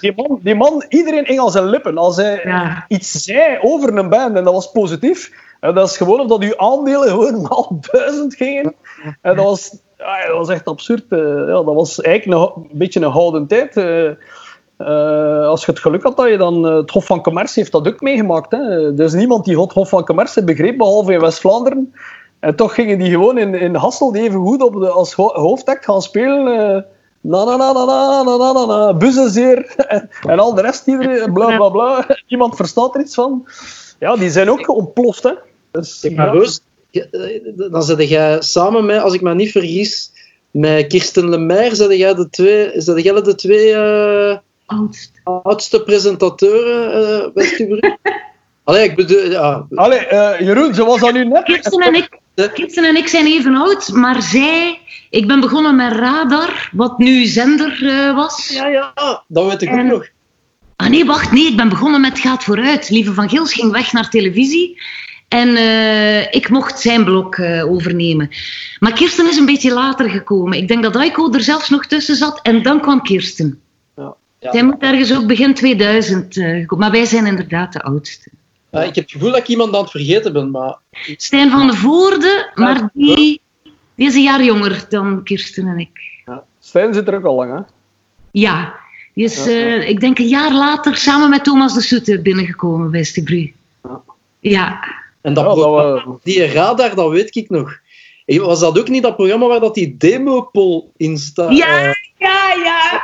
[0.00, 1.98] die, man, die man, iedereen ging aan zijn lippen.
[1.98, 2.84] Als hij Ja.
[2.88, 6.42] iets zei over een band en dat was positief, en dat is gewoon of dat
[6.42, 8.74] uw aandelen gewoon al duizend gingen.
[9.20, 11.04] En dat was, ja, dat was echt absurd.
[11.08, 13.76] eh, ja, dat was eigenlijk een, een beetje een gouden tijd.
[13.76, 14.10] eh.
[14.76, 16.66] Eh, als je het geluk had dat je dan...
[16.66, 18.50] eh, het Hof van Commercie heeft dat ook meegemaakt.
[18.50, 18.58] Hè.
[18.96, 21.94] Er is niemand die het Hof van Commercie begreep, behalve in West-Vlaanderen.
[22.38, 25.84] En toch gingen die gewoon in, in Hasselt even goed op de, als ho hoofdact
[25.84, 26.44] gaan spelen.
[27.20, 30.86] na na na na na na na na na, Buzzenzeer en, en al de rest,
[30.86, 32.06] iedereen, bla bla bla.
[32.28, 33.44] Niemand verstaat er iets van.
[33.98, 35.32] Ja, die zijn ook ontploft, hè.
[35.70, 36.40] Dus, Zeg maar, ja.
[37.70, 40.10] Dan zet jij samen met, als ik me niet vergis,
[40.50, 44.36] met Kirsten Lemaire, zet jij de twee, zet jij de twee eh,
[44.66, 45.10] Oudst.
[45.24, 47.80] oudste presentateuren uh, bij Stubru?
[48.64, 51.42] Allee, ik bedoel, ja, Allee, eh, Jeroen, zoals dat nu net...
[51.44, 52.18] Kirsten en, ik,
[52.54, 54.78] Kirsten en ik zijn even oud, maar zij...
[55.10, 58.48] Ik ben begonnen met Radar, wat nu zender eh, was.
[58.48, 58.92] ja, ja,
[59.28, 60.06] dat weet ik ook En- nog.
[60.76, 62.90] Ah nee, wacht, nee, ik ben begonnen met Gaat Vooruit.
[62.90, 64.82] Lieve van Gils ging weg naar televisie.
[65.30, 68.30] En eh, ik mocht zijn blok eh, overnemen.
[68.78, 70.58] Maar Kirsten is een beetje later gekomen.
[70.58, 72.40] Ik denk dat Aiko er zelfs nog tussen zat.
[72.42, 73.60] En dan kwam Kirsten.
[73.96, 74.16] Ja.
[74.40, 76.84] Zij moet ergens ook begin 2000 eh, gekomen.
[76.84, 78.30] Maar wij zijn inderdaad de oudste.
[78.70, 80.78] Eh, ik heb het gevoel dat ik iemand aan het vergeten ben, maar
[81.16, 83.40] Stijn van de Voorde, maar die,
[83.94, 86.22] die is een jaar jonger dan Kirsten en ik.
[86.60, 87.60] Stijn zit er ook al lang, hè.
[88.30, 88.74] Ja,
[89.14, 89.46] die is,
[89.86, 93.52] ik denk een jaar later samen met Thomas de Soete binnengekomen bij Stibru.
[94.40, 94.98] Ja.
[95.22, 97.78] Ja, En dat Ja, dat we- die radar, dat weet ik nog.
[98.24, 101.56] Eh, Was dat ook niet dat programma waar dat die demopol in staat?
[101.56, 101.82] Ja,
[102.18, 103.02] ja, ja.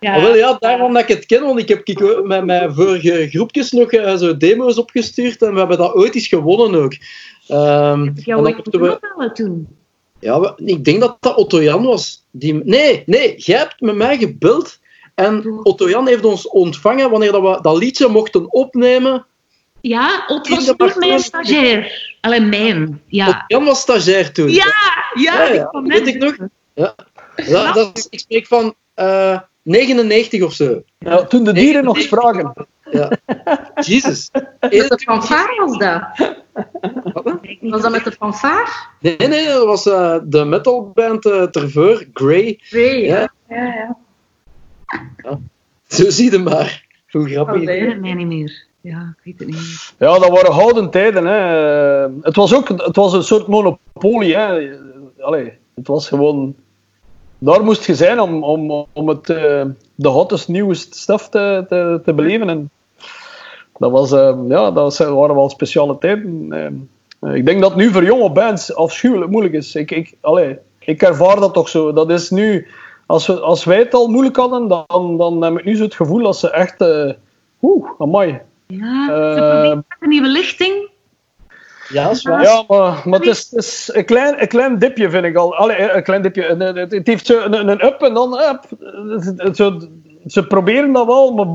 [0.00, 0.14] ja.
[0.14, 3.70] Ah, wel, ja, daarom dat ik het ken, want ik heb met mijn vorige groepjes
[3.70, 6.92] nog eh, zo demo's opgestuurd en we hebben dat ooit eens gewonnen ook.
[7.48, 9.66] Ehm, dan ooit mochten we, toen?
[10.20, 12.24] ja, we- ik denk dat dat Otto Jan was.
[12.30, 14.78] Die, nee, nee, jij hebt met mij gebeld
[15.14, 19.26] en Otto Jan heeft ons ontvangen wanneer dat we dat liedje mochten opnemen.
[19.80, 22.14] Ja, Ot was Barcelona- mijn stagiair.
[22.20, 23.44] Alleen mijn, ja.
[23.46, 24.50] Jan was stagiair toen.
[24.50, 24.64] Ja,
[25.14, 26.36] ja, Ja, ja, ik weet net ik nog.
[26.74, 26.94] Ja.
[27.36, 30.82] Ja, dat is, ik spreek van eh, 99 of zo.
[30.98, 32.52] Ja, toen de dieren nog spraken.
[32.90, 33.10] Ja.
[33.74, 34.28] Jezus.
[34.60, 36.02] Met de fanfare was dat?
[37.60, 38.66] Was dat met de fanfare?
[39.00, 42.58] Nee, nee, dat was eh, de metalband uh, Terveur, Grey.
[42.62, 43.30] Grey, Ja.
[43.48, 43.56] ja.
[43.56, 43.96] ja,
[45.16, 45.38] ja.
[45.88, 46.84] Zo zie je maar.
[47.10, 47.64] Hoe grappig.
[47.64, 48.65] Weet het mij niet meer.
[48.86, 49.94] Ja, ik weet het niet.
[49.98, 51.26] Ja, dat waren gouden tijden.
[51.26, 51.38] Hè.
[52.22, 54.36] Het was ook het was een soort monopolie.
[54.36, 54.76] Hè.
[55.20, 56.54] Allee, het was gewoon...
[57.38, 59.64] Daar moest je zijn om, om, om het, eh,
[59.94, 61.64] de hottest, nieuwste stuff te,
[62.04, 62.48] te, beleven.
[62.48, 62.70] En
[63.78, 66.52] dat, was, eh, ja, dat waren wel speciale tijden.
[67.20, 69.74] Eh, ik denk dat nu voor jonge bands afschuwelijk moeilijk is.
[69.74, 71.92] Ik, ik, allee, ik ervaar dat toch zo.
[71.92, 72.66] Dat is nu...
[73.06, 75.94] Als, we, als wij het al moeilijk hadden, dan, dan heb ik nu zo het
[75.94, 76.80] gevoel dat ze echt...
[76.80, 77.10] eh
[77.62, 78.40] Oeh, amai.
[78.66, 80.88] Ja, Eh, ze proberen met een nieuwe lichting.
[81.88, 82.42] Ja, is waar.
[82.42, 85.56] Ja, maar, maar het is, het is een, klein, een klein dipje, vind ik al.
[85.56, 86.42] Allee, een klein dipje.
[86.42, 88.64] Het het heeft zo een, een up en dan up.
[89.54, 89.80] Zo,
[90.26, 91.46] ze proberen dat wel, maar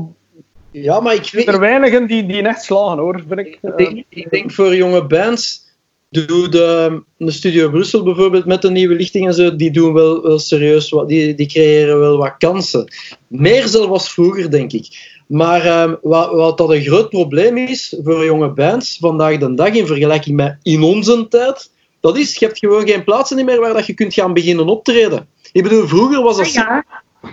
[0.70, 3.58] Ja, maar ik, weet, er weinigen die, die echt slagen, hoor, vind ik.
[3.62, 5.70] ik, denk, ik denk voor jonge bands,
[6.10, 10.22] doe de, de Studio Brussel bijvoorbeeld met de nieuwe lichting en zo, die doen wel,
[10.22, 12.92] wel serieus wat, die, die creëren wel wat kansen.
[13.26, 15.20] Meer zelfs als vroeger, denk ik.
[15.32, 19.74] Maar ehm, wat, wat dat een groot probleem is voor jonge bands vandaag de dag
[19.74, 21.70] in vergelijking met in onze tijd,
[22.00, 25.28] dat is, je hebt gewoon geen plaatsen meer waar dat je kunt gaan beginnen optreden.
[25.52, 26.84] Ik bedoel, vroeger was dat Ah, ja,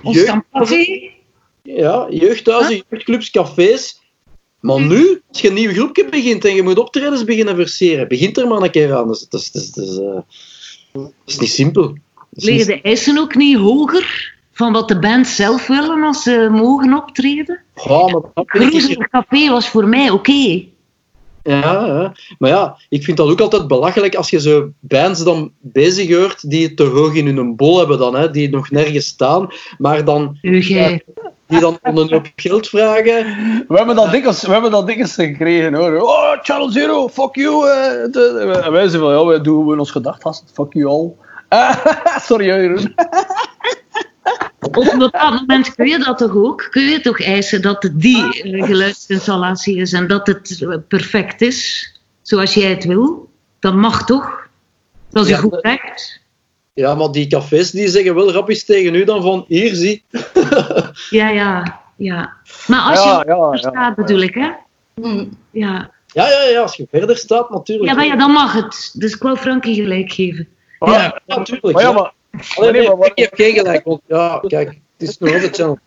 [0.03, 0.15] ons
[0.69, 1.11] jeugd-
[1.63, 4.01] ja, jeugdhuizen, jeugdclubs, cafés.
[4.59, 8.37] Maar nu, als je een nieuw groepje begint en je moet optredens beginnen verseren, begint
[8.37, 9.07] er maar een keer aan.
[9.07, 10.21] Dus, dat, is, dat, is, dat, is, eh,
[10.91, 11.93] dat is niet simpel.
[12.33, 16.23] Is Liggen niet- de eisen ook niet hoger van wat de band zelf willen als
[16.23, 17.63] ze mogen optreden?
[17.83, 20.63] Ja, maar dat Café was voor mij oké.
[21.43, 25.51] Ja, ja, maar ja, ik vind dat ook altijd belachelijk als je zo bands dan
[25.59, 29.05] bezig hoort die het te hoog in hun bol hebben dan, hè, die nog nergens
[29.07, 31.03] staan, maar dan, Jij.
[31.47, 33.25] die dan een hoop geld vragen.
[33.67, 36.01] We hebben dat dikwijls, we hebben dat dikwijls gekregen, hoor.
[36.01, 37.69] Oh, Channel Zero, fuck you.
[37.69, 40.51] eh, En wij zeggen van, ja, wij doen gewoon ons gedacht, gast.
[40.53, 41.11] Fuck you all.
[42.27, 42.93] sorry, Jeroen.
[44.71, 46.67] Op een bepaald moment kun je dat toch ook?
[46.69, 51.41] Kun je toch eisen dat het die eh, geluidsinstallatie is en dat het eh, perfect
[51.41, 51.91] is,
[52.21, 53.29] zoals jij het wil?
[53.59, 54.47] Dat mag toch?
[55.09, 56.21] Dat is Ja, een goed recht.
[56.73, 60.03] Ja, maar die cafés die zeggen wel rapjes tegen u dan van, hier zie.
[61.09, 62.33] Ja, ja, ja.
[62.67, 63.69] Maar als Ja, je ja, verder ja.
[63.69, 64.49] staat, bedoel ik, hè?
[64.95, 65.25] Hm.
[65.51, 65.91] Ja.
[66.13, 67.89] Ja, ja, ja, als je verder staat, natuurlijk.
[67.89, 68.91] ja, maar ja, dan mag het.
[68.93, 70.47] Dus ik wil Frankie gelijk geven.
[70.79, 71.73] Ja, natuurlijk.
[71.73, 71.91] Maar ja.
[71.91, 72.13] maar...
[72.57, 74.67] Nee, nee, maar wat- ik heb geen gelijk, want ja, kijk,
[74.97, 75.79] het is nog altijd channel.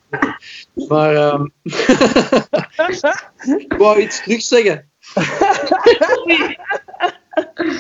[0.89, 1.47] Maar, ehm
[3.59, 4.89] ik wou iets terug zeggen.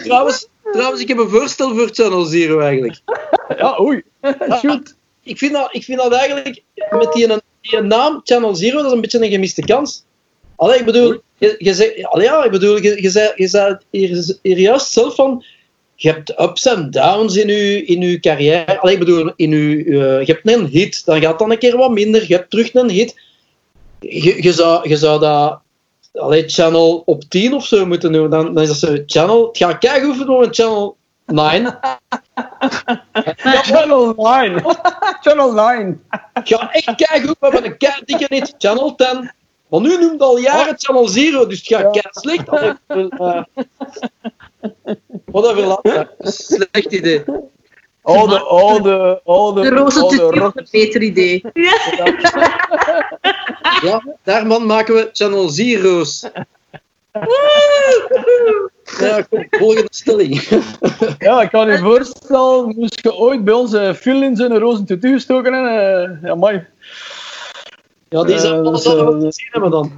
[0.05, 3.01] trouwens, trouwens, ik heb een voorstel voor Channel Zero eigenlijk.
[3.57, 4.03] Ja, oei.
[4.59, 4.95] Shoot.
[5.23, 7.29] Ik vind dat, ik vind dat eigenlijk, met die,
[7.61, 10.05] die naam Channel Zero, dat is een beetje een gemiste kans.
[10.57, 13.73] Allee, ik bedoel, je, je zegt, allee, ja, ik bedoel, je, je zei, je zei
[13.73, 15.45] het hier, hier juist zelf van,
[16.03, 18.81] je hebt ups en downs in je, in uw carrière.
[18.81, 21.77] Allee, ik bedoel, in uw, eh, je hebt een hit, dan gaat dan een keer
[21.77, 23.21] wat minder, je hebt terug een hit.
[24.01, 25.61] Je, je, zou, je zou dat
[26.15, 28.31] allee, channel op 10 of zo moeten doen.
[28.31, 30.97] Dan, dan is dat zo, channel, het gaat kijken door een channel
[31.27, 31.79] 9.
[33.71, 34.65] Channel 9.
[35.21, 36.05] Channel 9.
[36.35, 39.33] Ik ga echt kijken hoe we hebben een kei dikke hit, channel 10.
[39.69, 42.49] Maar nu noemt al jaren channel 0, dus het gaat kei slecht.
[42.49, 42.75] Allee,
[45.83, 47.25] eh, is een slecht idee.
[48.03, 49.61] Oude, oude, oude...
[49.61, 51.45] De roze tutu een beter idee.
[53.83, 56.29] Ja, daarvan maken we channel Zero's.
[59.01, 60.49] Ja, kom, volgende stelling.
[61.19, 64.85] Ja, ik kan je voorstellen, moest je ooit bij ons uh, Phil in zijn roze
[64.85, 66.23] tutu gestoken hebben.
[66.23, 66.67] eh, ja, mooi.
[68.09, 69.93] Ja, die Eh, zou alles dus, eh, al gezien hebben dan.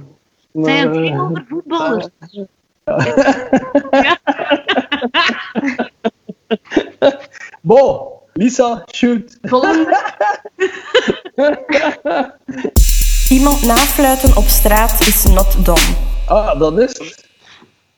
[0.53, 2.07] Zijn het eh, over voetballers?
[7.61, 9.37] Bo, Lisa, shoot.
[9.41, 10.01] Volgende.
[13.29, 15.95] Iemand nafluiten op straat is not done.
[16.27, 17.25] Ah, dat is het.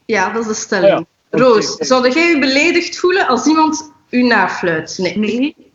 [0.06, 0.92] Ja, dat is de stelling.
[0.92, 1.08] Ja, oké.
[1.44, 4.98] Roos, zou jij je beledigd voelen als iemand u nafluit?
[4.98, 5.18] Nee.
[5.18, 5.67] Nee.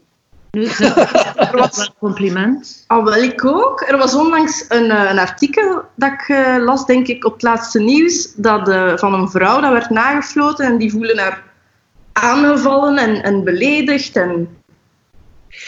[0.56, 2.84] Nu dat wel een compliment.
[2.86, 3.80] Al wel, ik ook.
[3.80, 7.42] Er was onlangs een, eh, een artikel dat ik eh, las, denk ik, op het
[7.42, 11.42] laatste nieuws, dat, eh, van een vrouw dat werd nagefloten en die voelen haar
[12.12, 14.16] aangevallen en, en beledigd.
[14.16, 14.48] En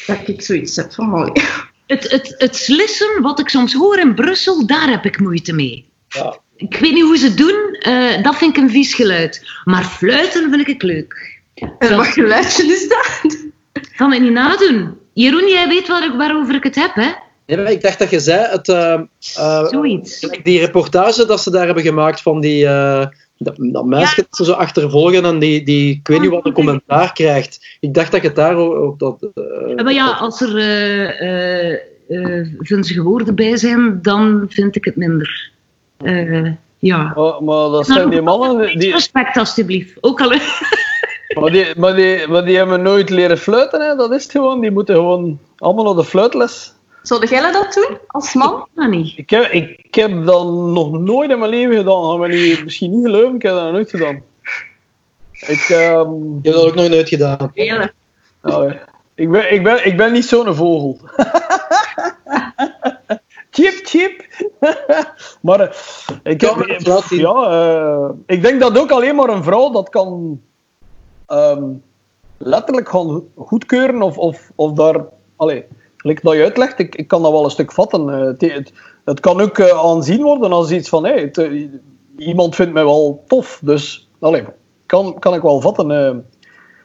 [0.07, 1.33] dat ik zoiets heb van mooi.
[1.87, 5.91] Het, het, het slissen, wat ik soms hoor in Brussel, daar heb ik moeite mee.
[6.09, 6.39] Ja.
[6.57, 9.47] Ik weet niet hoe ze het doen, eh, dat vind ik een vies geluid.
[9.65, 11.41] Maar fluiten vind ik leuk.
[11.79, 13.37] En wat geluidje is dat?
[13.97, 14.95] Kan ik niet nadoen.
[15.13, 17.09] Jeroen, jij weet waar ik, waarover ik het heb, hè?
[17.47, 18.93] Nee, maar ik dacht dat je zei, het, eh,
[19.37, 20.21] eh, Zoiets.
[20.43, 23.07] die reportage dat ze daar hebben gemaakt van die, eh,
[23.39, 26.53] dat, dat meisje dat ze zo achtervolgen en die, die ik weet niet wat een
[26.53, 27.77] commentaar krijgt.
[27.81, 29.31] Ik dacht dat je het daar ook, dat...
[29.35, 31.73] eh, Ja, maar ja, als er eh
[32.09, 35.51] eh, eh, vunzige woorden bij zijn, dan vind ik het minder.
[35.97, 37.13] Eh, ja.
[37.17, 39.97] Maar, maar dat zijn die mannen, die, Respect, alstublieft.
[40.01, 40.33] Ook al.
[41.35, 43.97] Maar die, maar die, maar die hebben nooit leren fluiten, hè.
[43.97, 44.61] dat is het gewoon.
[44.61, 46.75] Die moeten gewoon allemaal naar de fluitles.
[47.03, 48.67] Zou jij dat doen als man?
[48.75, 49.19] Dat niet.
[49.19, 52.19] Ik heb, ik heb dat nog nooit in mijn leven gedaan.
[52.19, 54.23] Me niet, misschien niet geloven, ik heb dat nog nooit gedaan.
[55.33, 56.11] Ik, ehm,
[56.43, 57.51] Je hebt dat ook nog nooit gedaan.
[57.55, 57.93] Hele.
[58.43, 58.79] ja,
[59.15, 60.99] ik, ben, ik, ben, ik ben niet zo'n vogel.
[63.51, 64.25] chip, chip.
[65.41, 65.69] maar eh,
[66.23, 70.41] ik, heb, dat ja, eh, ik denk dat ook alleen maar een vrouw dat kan
[71.27, 71.65] ehm,
[72.39, 75.05] letterlijk gaan goedkeuren of, of, of daar...
[75.37, 75.65] Allee,
[75.97, 78.09] gelijk dat je uitlegt, ik, ik kan dat wel een stuk vatten.
[78.09, 78.73] Eh, het, het,
[79.05, 81.05] het kan ook eh, aanzien worden als iets van...
[81.05, 81.69] Hey, het, eh,
[82.17, 84.09] iemand vindt mij wel tof, dus...
[84.21, 84.45] Allee,
[84.87, 86.27] kan, kan ik wel vatten.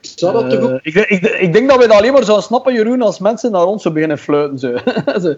[0.02, 3.02] Zou dat ik, denk- ik, ik denk dat we dat alleen maar zouden snappen, Jeroen,
[3.02, 4.60] als mensen naar ons zo beginnen fluiten.
[4.60, 4.78] Zo.
[5.28, 5.36] Zo.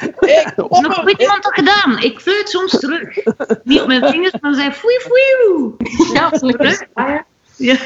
[0.68, 1.98] Ooit iemand dat gedaan?
[1.98, 3.16] Ik fluit soms terug.
[3.64, 5.74] Niet op mijn vingers, maar zei foei foei.
[6.12, 6.32] Ja.
[6.92, 7.26] Ah, ja.
[7.60, 7.76] Ja.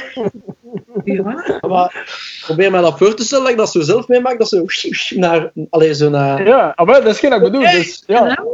[1.05, 1.39] ja.
[1.61, 2.07] Maar
[2.41, 4.65] probeer mij dat voor te stellen, dat ik dat zo zelf meemaak, dat zo
[5.11, 5.53] naar...
[5.71, 6.47] Allee, zo naar...
[6.47, 7.71] Ja, ah, maar dat is geen wat ik bedoel.
[7.71, 8.45] Dus, ja.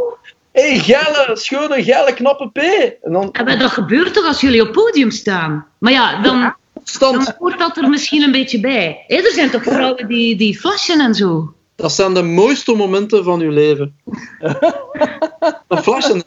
[0.53, 2.59] Hey, geile, schone, geile, knappe P.
[3.03, 5.67] En dan Ja, maar dat gebeurt toch als jullie op podium staan?
[5.79, 6.55] Maar ja, dan,
[6.99, 9.05] dan hoort dat er misschien een beetje bij.
[9.07, 11.55] Er zijn toch vrouwen die, die flashen en zo?
[11.77, 13.97] Dat zijn de mooiste momenten van uw leven.
[15.69, 16.23] Dat flashen.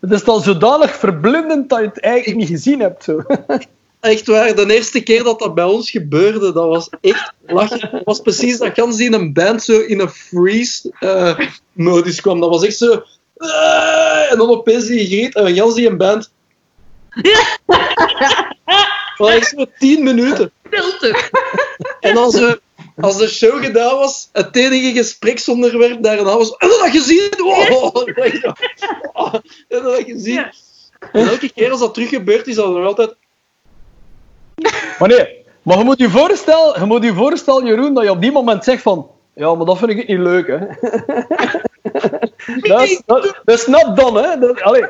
[0.00, 3.04] Het is dan zodanig verblindend dat je het eigenlijk niet gezien hebt.
[3.04, 3.22] Zo.
[4.00, 7.88] Echt waar, de eerste keer dat dat bij ons gebeurde, dat was echt lachen.
[7.92, 12.40] Dat was precies dat Gans die in een band zo in een freeze-modus kwam.
[12.40, 13.02] Dat was echt zo...
[13.36, 16.30] "Ah," en dan opeens die griet en Jans die een band.
[19.16, 20.50] Dat was echt zo tien minuten.
[20.70, 21.30] Filter.
[22.00, 22.54] En dan zo,
[23.00, 26.54] als de show gedaan was, het enige gespreksonderwerp daarna was...
[26.56, 27.30] Heb je dat gezien?
[29.12, 30.46] Oh, heb je dat gezien?
[31.12, 33.14] En elke keer als dat terug gebeurt, is dat nog altijd...
[34.98, 38.20] Maar nee, maar je moet je voorstellen, je moet je voorstellen, Jeroen, dat je op
[38.20, 39.10] die moment zegt van...
[39.34, 40.58] Ja, maar dat vind ik niet leuk, hè.
[42.68, 44.38] dat, is, dat, dat is not done, hè.
[44.38, 44.84] Dat, allee,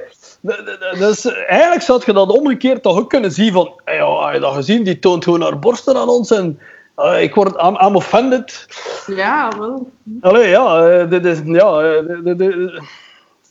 [1.11, 3.81] is, eigenlijk zou je dat omgekeerd toch ook kunnen zien van...
[3.85, 4.83] "Hey, Ja, heb je dat gezien?
[4.83, 6.61] Die toont gewoon haar borsten aan ons en...
[6.97, 7.63] eh, ik word...
[7.63, 8.67] I'm, I'm offended.
[9.07, 9.91] Ja, wel.
[10.21, 11.39] Allee, ja, eh, dit is...
[11.45, 12.81] Ja, eh, dit- dit- dit-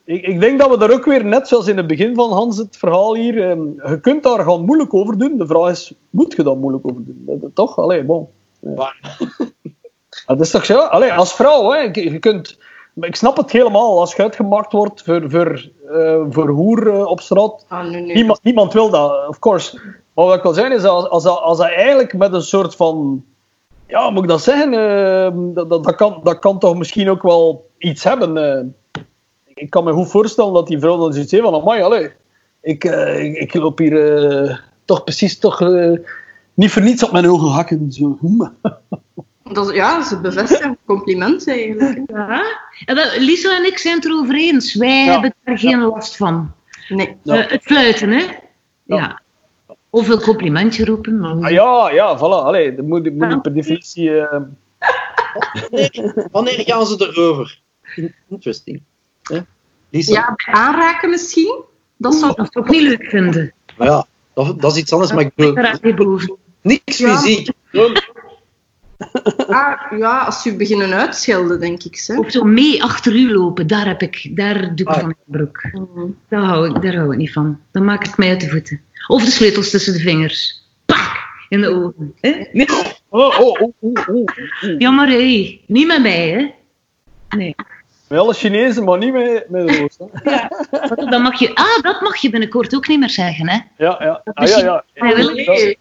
[0.03, 2.57] ik, ik denk dat we daar ook weer, net zoals in het begin van Hans
[2.57, 3.57] het verhaal hier, eh,
[3.89, 5.37] je kunt daar gaan moeilijk over doen.
[5.37, 7.23] De vraag is, moet je daar moeilijk over doen?
[7.27, 7.77] Dat- dat- toch?
[7.77, 8.27] Allee, bon.
[10.25, 10.79] Dat is toch zo?
[10.79, 12.57] Allee, als vrouw, hè, je, je kunt...
[12.93, 13.99] maar Ik snap het helemaal.
[13.99, 18.15] Als je uitgemaakt wordt voor, voor, eh, voor hoer op straat, Ah, nee, nee.
[18.15, 19.79] Niemand, niemand wil dat, of course.
[20.13, 22.75] Maar wat ik wil zeggen is, als, als, dat, als dat eigenlijk met een soort
[22.75, 23.23] van...
[23.87, 24.73] Ja, moet ik dat zeggen?
[24.73, 28.37] eh, dat, dat, dat, kan, dat kan toch misschien ook wel iets hebben.
[28.37, 29.01] eh.
[29.53, 31.53] ik kan me goed voorstellen dat die vrouw dan zoiets heeft van...
[31.53, 32.11] Amai, allee,
[32.61, 34.17] ik, eh, ik, ik loop hier
[34.47, 35.59] eh, toch precies toch,
[36.53, 37.91] niet voor niets op mijn ogen hakken.
[37.91, 38.17] Zo.
[39.51, 42.01] Dat, is- ja, ze bevestigen compliment eigenlijk.
[42.07, 42.41] Ja.
[42.85, 44.73] En wel, Lisa en ik zijn het erover eens.
[44.75, 45.11] Wij Ja.
[45.11, 46.51] hebben daar geen last van.
[46.89, 47.15] Nee.
[47.23, 47.35] Ja.
[47.35, 48.23] Het fluiten, hè?
[48.83, 49.21] Ja.
[49.95, 51.19] Of een complimentje roepen.
[51.19, 51.31] Maar...
[51.31, 52.19] Ah, ja, ja, voilà.
[52.45, 54.19] Allee, dat moet, moet niet per definitie...
[54.19, 54.41] eh,
[55.71, 57.59] Wanneer, wanneer gaan ze erover?
[58.29, 58.81] Interesting.
[59.89, 61.55] Ja, aanraken misschien.
[61.97, 63.53] Dat zou ik niet leuk vinden.
[63.77, 66.19] Maar ja, dat, dat is iets anders, maar ik bedoel,
[66.61, 67.17] niks Ja.
[67.17, 67.49] fysiek.
[69.47, 72.03] Ah, ja, als je beginnen uitschelden, denk ik.
[72.07, 72.17] Hè.
[72.19, 74.93] Of zo mee achter u lopen, daar, heb ik, daar doe ik Ah.
[74.99, 75.63] van mijn broek.
[75.71, 76.07] Mhm.
[76.29, 77.59] Daar hou, ik, daar hou ik niet van.
[77.71, 78.81] Dan maak ik mij uit de voeten.
[79.07, 80.63] Of de sleutels tussen de vingers.
[80.85, 81.23] Pak!
[81.49, 82.13] In de ogen.
[82.21, 82.45] Hè?
[82.51, 82.67] Nee.
[83.09, 84.79] Oh, oh, oh, oh, oh.
[84.79, 86.51] Ja, maar hé, niet met mij, hè?
[87.37, 87.55] Nee.
[88.07, 89.97] Met alle Chinezen, maar niet met, met de Roos.
[89.97, 90.39] hè.
[90.95, 93.57] Wat- Dat mag je, ah, dat mag je binnenkort ook niet meer zeggen, hè?
[93.77, 94.21] Ja, ja.
[94.33, 94.83] Ah, ja, niet ja.
[94.95, 95.75] vrijwillig.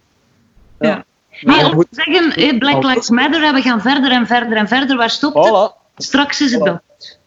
[0.79, 1.65] Nee.
[1.65, 4.97] Om te zeggen, hè, Black Lives Matter, we gaan verder en verder en verder.
[4.97, 5.47] Waar stopt het?
[5.47, 5.83] Voilà.
[5.97, 6.63] Straks is het Voilà.
[6.63, 6.81] dat.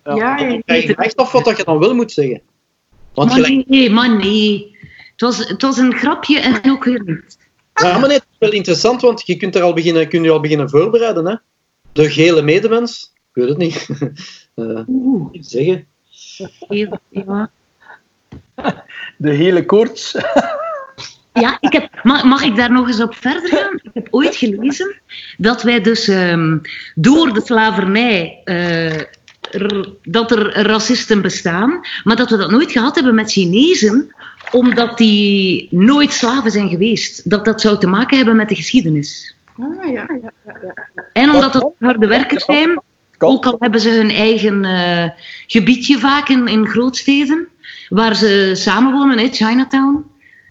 [0.05, 0.37] Ja.
[0.39, 2.41] Ja, je echt af wat je dan wel moet zeggen.
[3.15, 4.78] Want Maar gelijk, nee, maar nee.
[5.19, 7.39] Het was, het was een grapje en ook weer niet.
[7.75, 10.31] ja, maar nee, het is wel interessant, want je kunt er al beginnen, kun je
[10.31, 11.27] al beginnen voorbereiden.
[11.27, 11.35] Hè?
[11.93, 13.87] De gele medemens, ik weet het niet.
[14.55, 15.87] Eh, Oeh, iets zeggen.
[16.69, 17.51] heel- ja.
[19.17, 20.15] De hele koorts.
[21.33, 23.75] Ja, ik heb, mag, mag ik daar nog eens op verder gaan?
[23.83, 25.01] Ik heb ooit gelezen
[25.37, 26.59] dat wij dus ehm,
[26.95, 28.41] door de slavernij.
[28.45, 28.97] eh,
[29.51, 34.15] r- dat er racisten bestaan, maar dat we dat nooit gehad hebben met Chinezen,
[34.51, 37.31] omdat die nooit slaven zijn geweest.
[37.31, 39.35] Dat dat zou te maken hebben met de geschiedenis.
[39.59, 40.07] Ah, ja, ja,
[40.47, 41.07] ja, ja.
[41.13, 42.83] En omdat het harde werkers zijn,
[43.19, 45.11] ook al hebben ze hun eigen eh,
[45.47, 47.49] gebiedje vaak in, in grootsteden,
[47.89, 50.05] waar ze samenwonen, in Chinatown.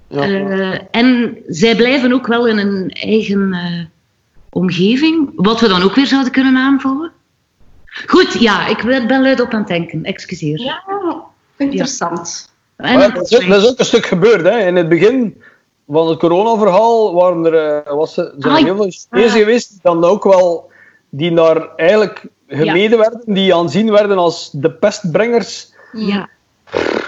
[0.07, 0.21] Ja.
[0.21, 3.85] Eh, en zij blijven ook wel in een eigen eh,
[4.49, 7.11] omgeving, wat we dan ook weer zouden kunnen aanvullen.
[8.05, 10.59] Goed, ja, ik ben ben luid op aan het denken, excuseer.
[10.59, 10.83] Ja,
[11.57, 12.55] interessant.
[12.77, 14.41] En- Maar dat, is, dat is ook een stuk gebeurd.
[14.43, 14.59] Hè.
[14.67, 15.41] In het begin
[15.87, 19.69] van het coronaverhaal waren er, eh, was, er- zijn er Ah, heel veel Chinezen geweest
[19.69, 20.71] die dan ook wel
[21.09, 25.73] die daar eigenlijk gemeden werden, die aanzien werden als de pestbrengers.
[25.93, 26.29] ja.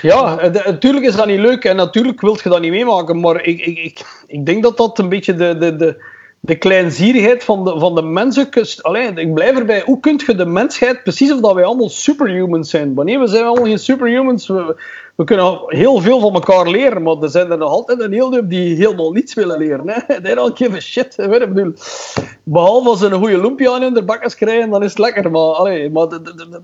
[0.02, 0.36] Ja,
[0.66, 3.78] natuurlijk is dat niet leuk en natuurlijk wilt je dat niet meemaken, maar ik, ik,
[3.78, 6.04] ik, ik denk dat dat een beetje de, de, de,
[6.40, 8.50] de kleinzierigheid van de, van de mensen...
[8.82, 12.70] Allee, ik blijf erbij, hoe kun je de mensheid, precies of dat wij allemaal superhumans
[12.70, 12.94] zijn?
[12.94, 14.76] Wanneer we zijn allemaal geen superhumans, we,
[15.20, 18.32] we kunnen heel veel van elkaar leren, maar er zijn er nog altijd een heel
[18.34, 19.90] hoop die helemaal niets willen leren.
[19.90, 20.00] Hè?
[20.22, 21.18] They don't give a shit.
[21.18, 21.74] ik bedoel,
[22.44, 25.42] behalve als ze een goede lumpia aan hun bakkers krijgen, dan is het lekker, maar...
[25.42, 26.62] Allee, maar de- de- de-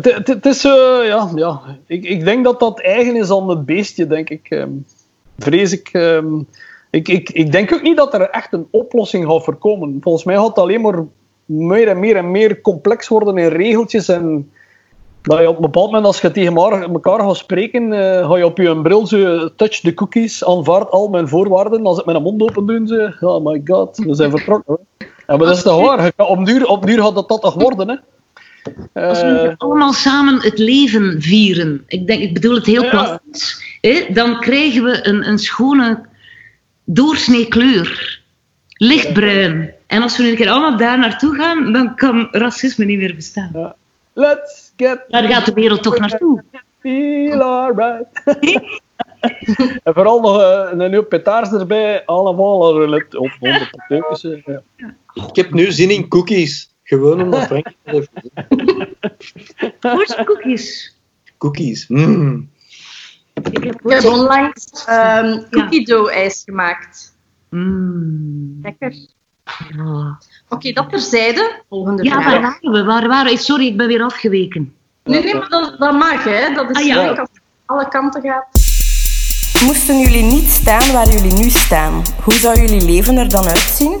[0.00, 1.60] de- het is, eh, ja, ja.
[1.86, 4.46] Ik, ik denk dat dat eigen is aan het beestje, denk ik.
[4.50, 4.70] ehm,
[5.38, 5.88] vrees ik.
[5.92, 6.40] ehm.
[6.90, 7.30] ik, ik.
[7.30, 9.98] Ik denk ook niet dat er echt een oplossing gaat voorkomen.
[10.00, 11.04] Volgens mij gaat het alleen maar
[11.44, 14.08] meer en meer en meer complex worden in regeltjes.
[14.08, 14.50] En
[15.24, 18.44] dat je op een bepaald moment, als je tegen elkaar gaat spreken, eh, ga je
[18.44, 21.86] op je bril zo touch the cookies, aanvaard al mijn voorwaarden.
[21.86, 24.78] Als ik mijn mond open doe, ze, oh my god, we zijn vertrokken.
[24.98, 25.04] Hè.
[25.26, 26.12] Ja, maar dat is toch waar?
[26.16, 27.96] Op duur, op duur gaat dat, dat toch worden, hè?
[29.08, 32.90] Als we Eh, allemaal samen het leven vieren, ik, denk, ik bedoel het heel Ja.
[32.90, 36.06] plastisch, hè, dan krijgen we een, een schone
[36.84, 38.20] doorsnee kleur.
[38.76, 39.72] Lichtbruin.
[39.86, 43.74] En als we een keer allemaal daar naartoe gaan, dan kan racisme niet meer bestaan.
[44.12, 46.42] Let's get Daar gaat de wereld toch naartoe.
[46.80, 48.22] feel alright.
[49.84, 52.04] en vooral nog eh, een nieuw petaars erbij.
[52.04, 54.62] Allemaal let op onder de teukens, eh, Ja.
[55.28, 56.74] Ik heb nu zin in cookies.
[56.82, 58.08] Gewoon omdat Frank het
[59.82, 60.96] heeft koekjes.
[61.38, 61.88] Cookies.
[61.88, 62.50] Mm.
[63.32, 67.16] Ik heb Ik heb onlangs ehm cookie dough ijs gemaakt.
[67.50, 68.58] Mm.
[68.62, 68.94] Lekker.
[69.76, 70.18] Ja,
[70.54, 71.62] Oké, dat terzijde.
[71.68, 72.24] Volgende ja vraag.
[72.24, 72.84] waar waren we?
[72.84, 73.38] Waar waren we?
[73.38, 74.74] Sorry, ik ben weer afgeweken.
[75.04, 76.54] Nee, nee, maar dat, dat mag, hè.
[76.54, 76.94] Dat is Ah, ja.
[76.94, 78.46] gelijk als het alle kanten gaat.
[79.64, 84.00] Moesten jullie niet staan waar jullie nu staan, hoe zou jullie leven er dan uitzien?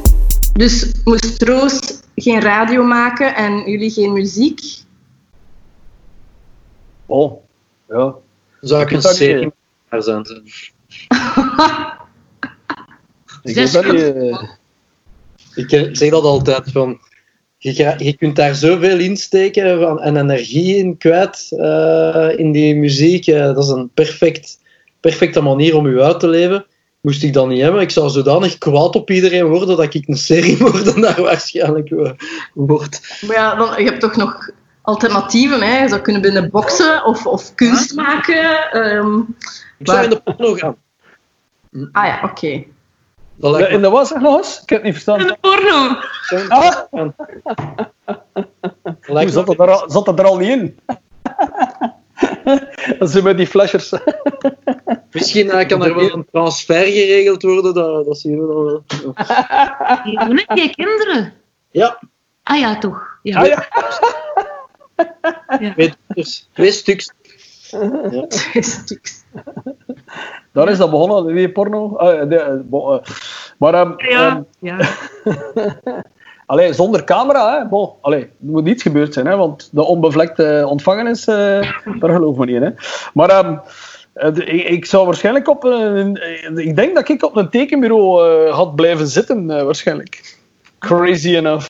[0.52, 4.60] Dus moest Roos geen radio maken en jullie geen muziek?
[7.06, 7.42] Oh,
[7.88, 8.14] ja.
[8.60, 9.52] Zou ik een serie
[9.88, 10.24] daar zijn?
[13.42, 14.42] Ik Zes eh,
[15.54, 17.00] Ik eh, zeg dat altijd van.
[17.58, 23.26] Je, kunt daar zoveel in steken van, en energie in kwijt eh, in die muziek.
[23.26, 24.58] eh, dat is een perfect,
[25.00, 26.66] perfecte manier om je uit te leven.
[27.00, 30.16] Moest ik dat niet hebben, ik zou zodanig kwaad op iedereen worden dat ik een
[30.16, 32.10] seriemoordenaar waarschijnlijk eh,
[32.54, 33.18] word.
[33.26, 34.50] Maar ja, dan, je hebt toch nog
[34.82, 35.82] alternatieven, hè.
[35.82, 38.70] Je zou kunnen binnen boksen of, of kunst maken.
[38.72, 39.18] ehm.
[39.78, 40.76] Ik zou Maar- in de porno gaan.
[41.92, 42.64] ah ja, oké.
[43.36, 44.62] Dat lijkt me in de was, zeg nog eens?
[44.62, 45.20] Ik heb het niet verstaan.
[45.20, 45.50] in de Ah!
[46.90, 47.12] porno.
[47.24, 47.52] Dat
[49.04, 50.78] Hoe lijkt zat het er al, zat het er al niet in?
[52.98, 53.92] Dat zijn met die flashers.
[55.10, 58.84] Misschien eh, kan er wel een transfer geregeld worden, dat, dat zien we dan wel.
[60.04, 60.26] Ja.
[60.26, 61.32] Hoe heb jij kinderen?
[61.70, 61.98] Ja,
[62.44, 63.18] Ah ja, toch.
[63.22, 63.40] Ja.
[63.40, 63.68] Ah, ja.
[65.72, 67.10] twee, dus, twee stuks.
[70.52, 71.96] Daar is dat begonnen, die porno.
[71.96, 73.00] Ah, de- eh, bo- eh,
[73.58, 74.44] maar ehm, ehm, Ja.
[74.58, 74.76] ja.
[76.46, 77.66] Allee, zonder camera, hè.
[77.68, 81.34] Bon, allee, er moet iets gebeurd zijn, hè, want de onbevlekte ontvangenis, eh
[82.00, 82.62] daar geloven we niet in.
[82.62, 82.70] Hè.
[83.14, 83.56] Maar ehm,
[84.12, 86.16] eh, ik, ik zou waarschijnlijk op een...
[86.16, 90.36] eh, Ik denk dat ik op een tekenbureau eh, had blijven zitten, eh, waarschijnlijk.
[90.78, 91.66] Crazy enough.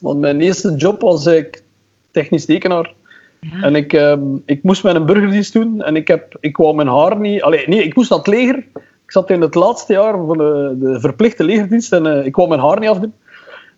[0.00, 1.62] Want mijn eerste job was ik
[2.10, 2.92] technisch tekenaar.
[3.40, 3.62] Ja.
[3.62, 7.20] En ik, ehm, ik moest mijn burgerdienst doen en ik, heb, ik wou mijn haar
[7.20, 7.42] niet...
[7.42, 8.56] Allee, nee, ik moest naar het leger.
[9.04, 12.48] Ik zat in het laatste jaar van de, de verplichte legerdienst en eh, ik wou
[12.48, 13.14] mijn haar niet afdoen.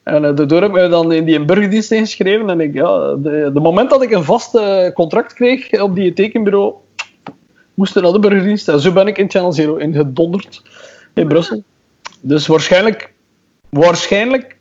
[0.03, 2.51] En uh, daardoor heb ik me dan in die burgerdienst ingeschreven.
[2.51, 6.13] En ik, ja, de, de moment dat ik een vast eh, contract kreeg op die
[6.13, 6.75] tekenbureau,
[7.75, 8.69] moest ik naar de burgerdienst.
[8.69, 10.63] En zo ben ik in Channel Zero ingedonderd
[11.15, 11.63] in Brussel.
[12.21, 13.13] Dus waarschijnlijk,
[13.69, 14.57] waarschijnlijk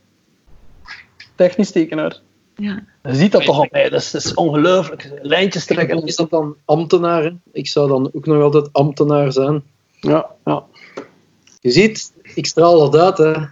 [1.36, 2.20] technisch tekenaar.
[2.56, 2.84] Ja.
[3.04, 5.12] Je ziet dat toch al bij, dat is, ongelooflijk.
[5.22, 6.06] Lijntjes trekken.
[6.06, 7.24] Is dat dan ambtenaar?
[7.24, 7.32] hè?
[7.52, 9.64] Ik zou dan ook nog altijd ambtenaar zijn.
[10.00, 10.64] Ja, ja.
[11.62, 13.18] Je ziet, ik straal dat uit.
[13.18, 13.34] Hè.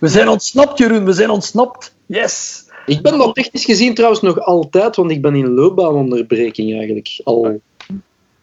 [0.00, 1.04] We zijn ontsnapt, Jeroen.
[1.04, 1.94] We zijn ontsnapt.
[2.06, 2.64] Yes.
[2.86, 7.20] Ik ben dat technisch gezien trouwens nog altijd, want ik ben in loopbaanonderbreking eigenlijk.
[7.24, 7.60] Al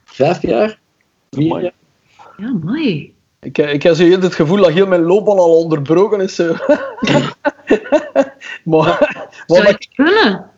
[0.06, 0.80] vijf jaar.
[1.30, 1.74] Vier jaar.
[2.38, 3.14] Ja, mooi.
[3.42, 6.40] Ik, eh, ik heb zo heel het gevoel dat heel mijn loopbaan al onderbroken is.
[6.40, 6.60] eh.
[8.64, 8.98] maar
[9.48, 10.50] Zou wat je ik, het kunnen?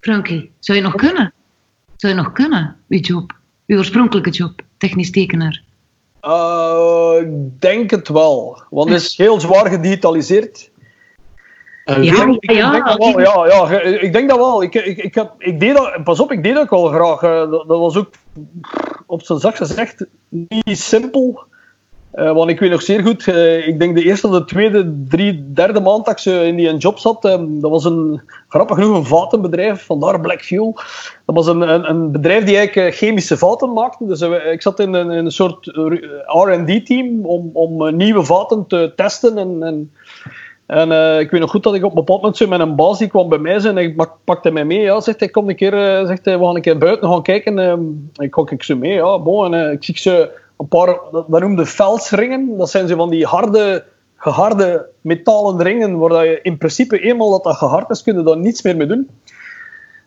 [0.00, 1.32] Frankie, zou je nog kunnen?
[1.96, 3.32] Zou je nog kunnen, uw job?
[3.66, 5.62] Uw oorspronkelijke job, technisch tekenaar.
[6.20, 8.62] eh, ik denk het wel.
[8.70, 10.70] Want het is heel zwaar gedigitaliseerd.
[11.84, 14.62] En Ja, Ik, ja, denk dat wel, ja, ja, ge- ik denk dat wel.
[14.62, 17.22] Ik, ik, ik, heb, ik deed dat, pas op, ik deed dat ook wel graag.
[17.22, 18.10] eh, Dat, dat was ook
[19.06, 21.44] op zijn zacht gezegd niet simpel.
[22.14, 25.52] Eh, want ik weet nog zeer goed, eh, ik denk de eerste, de tweede, drie,
[25.52, 28.96] derde maand dat ik zo in die job zat, eh, dat was een, grappig genoeg
[28.96, 30.72] een vatenbedrijf, vandaar Black Fuel.
[31.24, 34.06] Dat was een, een, een bedrijf die eigenlijk chemische vaten maakte.
[34.06, 34.20] Dus
[34.52, 35.66] ik zat in een, in een soort
[36.26, 39.92] R&D-team om, om nieuwe vaten te testen en, en
[40.66, 43.06] en ik weet nog goed dat ik op een bepaald moment zo met een baas
[43.06, 44.80] kwam bij mij zijn en ik pak- pakte mij mee.
[44.80, 48.10] Ja, zegt hij, kom een keer, zegt hij, we gaan een keer buiten gaan kijken.
[48.16, 49.54] Ik ga ik zo mee, ja, bon.
[49.54, 50.30] En ik zie ze
[50.64, 52.56] een paar, dat, dat noemde velsringen.
[52.56, 53.84] Dat zijn zo van die harde,
[54.16, 58.22] geharde metalen ringen, waar dat je in principe eenmaal dat dat gehard is, kun je
[58.22, 59.10] daar niets meer mee doen.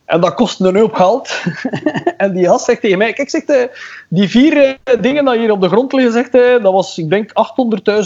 [0.05, 1.43] En dat kost een hoop geld.
[2.17, 3.71] en die gast zegt tegen mij, kijk, zegt hij,
[4.09, 7.09] die vier eh, dingen dat hier op de grond liggen, zegt hij, dat was, ik
[7.09, 7.31] denk,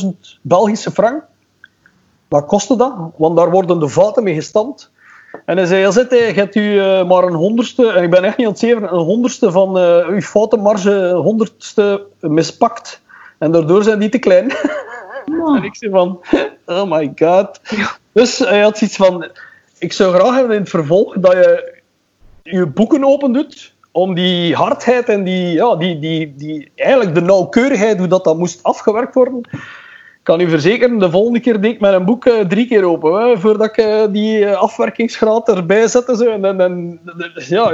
[0.03, 0.07] 800.000
[0.41, 1.23] Belgische frank.
[2.27, 2.93] Wat kostte dat?
[3.17, 4.90] Want daar worden de vaten mee gestampt.
[5.45, 8.23] En hij zei, ja, zet, je hebt u eh, maar een honderdste, en ik ben
[8.23, 13.01] echt niet aan het zeven, een honderdste van eh, uw foutenmarge, honderdste mispakt.
[13.37, 14.51] En daardoor zijn die te klein.
[15.25, 16.19] En ik zei van,
[16.65, 17.61] oh my god.
[18.11, 19.27] Dus hij had zoiets van,
[19.77, 21.81] ik zou graag hebben in het vervolg dat je
[22.43, 27.21] je boeken open doet om die hardheid en die, ja, die, die, die, eigenlijk de
[27.21, 29.41] nauwkeurigheid, hoe dat, dat moest afgewerkt worden.
[30.23, 33.37] Kan u verzekeren, de volgende keer deed ik mijn boek eh, drie keer open, hè,
[33.39, 36.15] voordat ik eh, die eh, afwerkingsgraad erbij zette.
[36.15, 36.25] Zo.
[36.29, 36.99] En, en, en,
[37.33, 37.71] ja,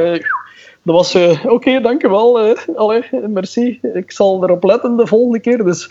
[0.84, 2.56] dat was, oké, dankjewel.
[2.76, 3.80] allee, merci.
[3.94, 5.64] Ik zal erop letten de volgende keer.
[5.64, 5.90] Dus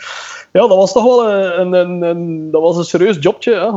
[0.53, 3.71] ja, dat was toch wel een, een, een, dat was een serieus jobje.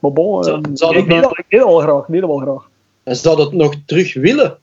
[0.00, 2.04] Maar bon, Zou- zou ik, deed dat, deed dat wel graag.
[2.06, 2.68] Deed dat wel graag.
[3.02, 4.58] En zou dat nog terug willen?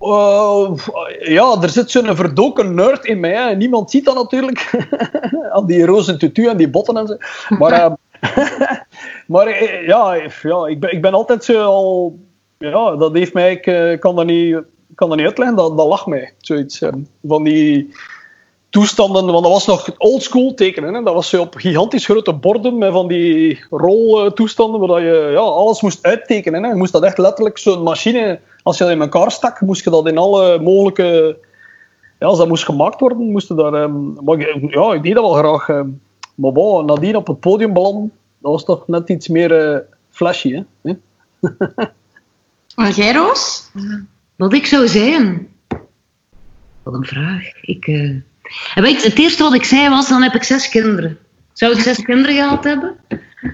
[0.00, 0.76] Uh,
[1.20, 3.32] ja, er zit zo'n verdoken nerd in mij.
[3.32, 3.54] Hè.
[3.54, 4.88] Niemand ziet dat natuurlijk.
[5.54, 7.16] Aan die roze tutu en die botten en zo.
[7.48, 7.90] Maar, eh,
[9.26, 12.18] maar eh, ja, ja ik, ben, ik ben altijd zo al...
[12.58, 13.52] Ja, dat heeft mij...
[13.52, 14.58] Ik eh, kan dat niet,
[14.94, 15.56] kan dat niet uitleggen.
[15.56, 16.32] Dat, dat lag mij.
[16.38, 16.80] Zoiets.
[16.80, 16.92] eh,
[17.22, 17.94] van die
[18.70, 19.26] toestanden...
[19.26, 20.94] Want dat was nog oldschool tekenen.
[20.94, 21.02] Hè.
[21.02, 25.80] Dat was zo op gigantisch grote borden met van die roltoestanden waar je ja, alles
[25.80, 26.62] moest uittekenen.
[26.62, 26.68] Hè.
[26.68, 28.40] Je moest dat echt letterlijk zo'n machine...
[28.62, 31.38] Als je dat in elkaar stak, moest je dat in alle mogelijke...
[32.18, 33.72] Ja, als dat moest gemaakt worden, moest je daar...
[33.74, 35.68] ehm, maar ik- ja, ik deed dat wel graag.
[35.68, 35.88] ehm.
[36.34, 39.78] maar bon, nadien op het podium belanden, dat was toch net iets meer eh,
[40.10, 40.92] flashy, hè?
[42.76, 43.70] En jij, Roos?
[44.36, 45.48] Wat ik zou zijn?
[46.82, 47.62] Wat een vraag.
[47.62, 48.00] Ik, eh,
[48.74, 51.18] en weet je, het eerste wat ik zei was, dan heb ik zes kinderen.
[51.52, 52.96] Zou ik zes kinderen gehad hebben?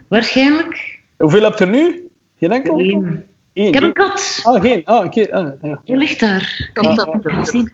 [0.08, 1.00] Waarschijnlijk.
[1.18, 2.08] Hoeveel heb je er nu?
[2.38, 2.80] Geen enkel?
[2.80, 3.24] Eén.
[3.54, 3.66] Eén.
[3.66, 4.40] Ik heb een kat.
[4.42, 4.82] Ah, geen.
[4.84, 5.32] Een keer.
[5.32, 5.80] Ah, ja.
[5.84, 6.70] Die ligt daar.
[6.72, 7.48] Kan Kijk, dat?
[7.48, 7.72] zien?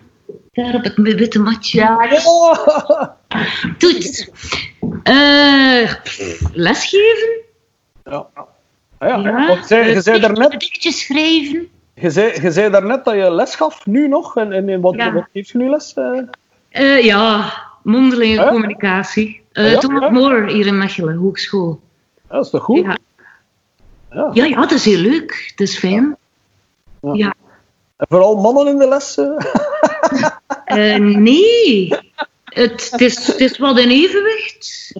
[0.53, 1.79] Daar op het witte matje.
[1.79, 3.03] Ja, Oh!
[3.79, 4.31] Toets.
[5.03, 5.93] Eh,
[6.53, 7.29] lesgeven?
[8.05, 8.27] Ja.
[8.35, 8.45] Ah,
[9.09, 9.17] ja.
[9.17, 9.47] Ja.
[9.47, 11.69] Want zei, je, zei daarnet, Gedichtjes schrijven?
[11.95, 14.37] je, zei, je zei daarnet dat je les gaf, nu nog.
[14.37, 15.13] En, en, wat, Ja.
[15.13, 15.95] wat geeft je nu les?
[15.95, 16.21] eh?
[16.69, 17.53] Eh, ja,
[17.83, 19.43] mondelinge communicatie.
[19.53, 19.79] Ja?
[19.79, 20.11] Thomas Ja.
[20.11, 21.81] More hier in Mechelen, hogeschool.
[22.29, 22.87] Ja, dat is toch goed?
[24.13, 24.31] Ja.
[24.33, 24.61] Ja.
[24.61, 25.45] Dat is heel leuk.
[25.51, 26.17] Het is fijn.
[27.03, 27.15] Ja.
[27.15, 27.35] Ja.
[27.97, 29.17] En vooral mannen in de les?
[29.19, 30.29] eh?
[30.65, 31.89] Eh, nee,
[32.45, 34.93] het, het, is, het is wat in evenwicht.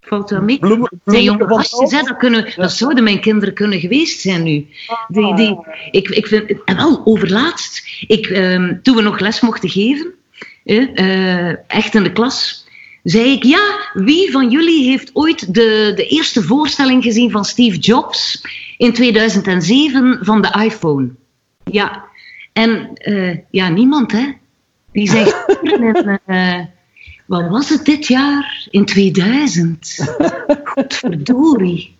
[0.00, 0.58] Valt wel mee.
[0.58, 4.66] Bloemen, jonge bloemen gastjes, hè, dat, kunnen, dat zouden mijn kinderen kunnen geweest zijn nu.
[5.08, 5.58] Die, die,
[5.90, 10.14] ik, ik vind, en wel, overlaatst, ik, ehm, toen we nog les mochten geven,
[10.64, 12.61] eh, echt in de klas,
[13.02, 17.78] zei ik, ja, wie van jullie heeft ooit de, de eerste voorstelling gezien van Steve
[17.78, 18.44] Jobs
[18.76, 21.08] in 2007 van de iPhone?
[21.64, 22.04] Ja,
[22.52, 24.32] en eh, ja, niemand, hè?
[24.92, 25.44] Die zegt,
[26.26, 26.58] eh,
[27.26, 28.66] wat was het dit jaar?
[28.70, 30.16] In 2000.
[30.64, 31.96] Godverdorie.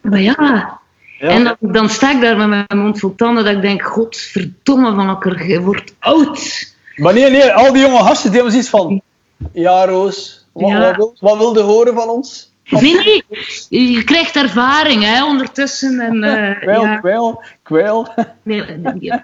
[0.00, 0.80] Maar ja,
[1.18, 1.28] Ja.
[1.28, 4.94] en dan, dan sta ik daar met mijn mond vol tanden dat ik denk, godverdomme
[4.94, 6.72] van elkaar, je wordt oud.
[6.96, 9.02] Maar nee, nee, al die jonge gastjes die hebben zoiets van...
[9.52, 10.80] Ja, Roos, wat, Ja.
[10.80, 12.52] wat, wil, wat wilde horen van ons?
[12.70, 16.00] Nee, nee, je krijgt ervaring hè, ondertussen.
[16.00, 18.08] En, eh, Kwijl, ja, kwijl, kwijl.
[18.42, 18.64] nee,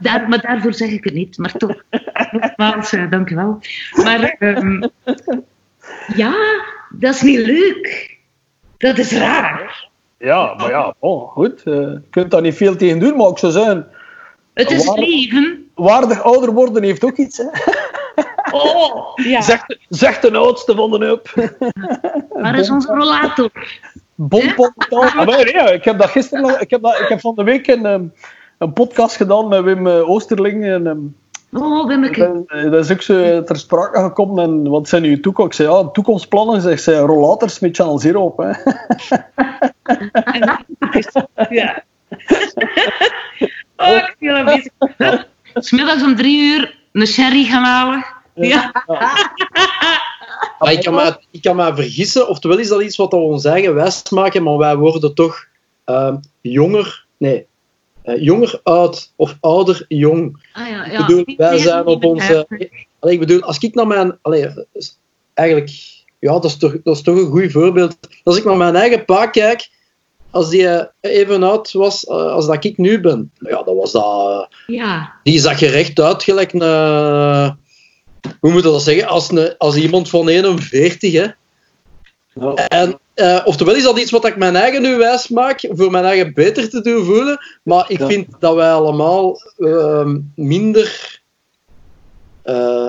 [0.00, 1.82] daar, maar daarvoor zeg ik het niet, maar toch.
[2.30, 3.58] Nogmaals, uh, dank u wel.
[4.04, 4.90] Maar um,
[6.16, 6.34] ja,
[6.90, 8.18] dat is niet leuk.
[8.78, 9.88] Dat is raar.
[10.18, 11.62] Ja, maar ja, oh, goed.
[11.64, 13.86] Uh, je kunt daar niet veel tegen doen, maar ik zou zeggen...
[14.54, 15.70] Het is leven.
[15.74, 17.44] Waardig ouder worden heeft ook iets, hè.
[18.50, 19.40] Oh, ja.
[19.40, 21.30] Zegt, zegt de oudste van de up.
[22.28, 23.50] Waar is onze rollator?
[24.14, 24.72] Bonpot.
[24.88, 26.60] Ah, maar ja, ik heb dat gisteren...
[26.60, 28.12] Ik heb, dat, ik heb van de week een, um,
[28.58, 30.64] een podcast gedaan met Wim Oosterling.
[30.64, 31.16] En, um,
[31.52, 32.44] Oh, Wimmeke.
[32.70, 34.44] Dat, is ook zo ter sprake gekomen.
[34.44, 35.50] En wat zijn uw toekomst?
[35.50, 36.60] Ik zei, ja, toekomstplannen.
[36.60, 38.38] Zeg, zei, rollators met Channel Zero op.
[38.38, 38.50] Hè.
[41.60, 41.82] ja.
[43.76, 44.72] oh, ik ben bezig.
[45.54, 48.04] Smiddags om drie uur een sherry gaan halen.
[48.48, 48.84] Ja.
[50.58, 53.44] Maar ik, kan me, ik kan me vergissen, oftewel is dat iets wat we ons
[53.44, 55.46] eigen wijs maken, maar wij worden toch
[55.86, 57.46] uh, jonger, nee,
[58.04, 60.48] uh, jonger oud of ouder jong.
[60.52, 61.00] Ah, ja, ja.
[61.00, 62.46] Ik bedoel, wij zijn op onze.
[62.98, 64.18] Allee, ik bedoel, als ik naar mijn.
[64.22, 64.66] Allee,
[65.34, 65.70] eigenlijk,
[66.18, 67.96] ja, dat is, toch, dat is toch een goed voorbeeld.
[68.24, 69.70] Als ik naar mijn eigen pa kijk,
[70.30, 74.48] als die even oud was als dat ik nu ben, ja, dat was dat.
[74.66, 75.12] Ja.
[75.22, 77.58] Die zag er recht uit, gelijk een.
[78.40, 79.08] Hoe moet je dat zeggen?
[79.08, 81.26] Als, een, als iemand van 41, hè.
[82.34, 82.54] Ja.
[82.54, 86.04] En, uh, oftewel is dat iets wat ik mijn eigen nu wijs maak, voor mijn
[86.04, 88.06] eigen beter te doen voelen, maar ik Ja.
[88.06, 91.18] vind dat wij allemaal uh, minder...
[92.44, 92.88] Uh,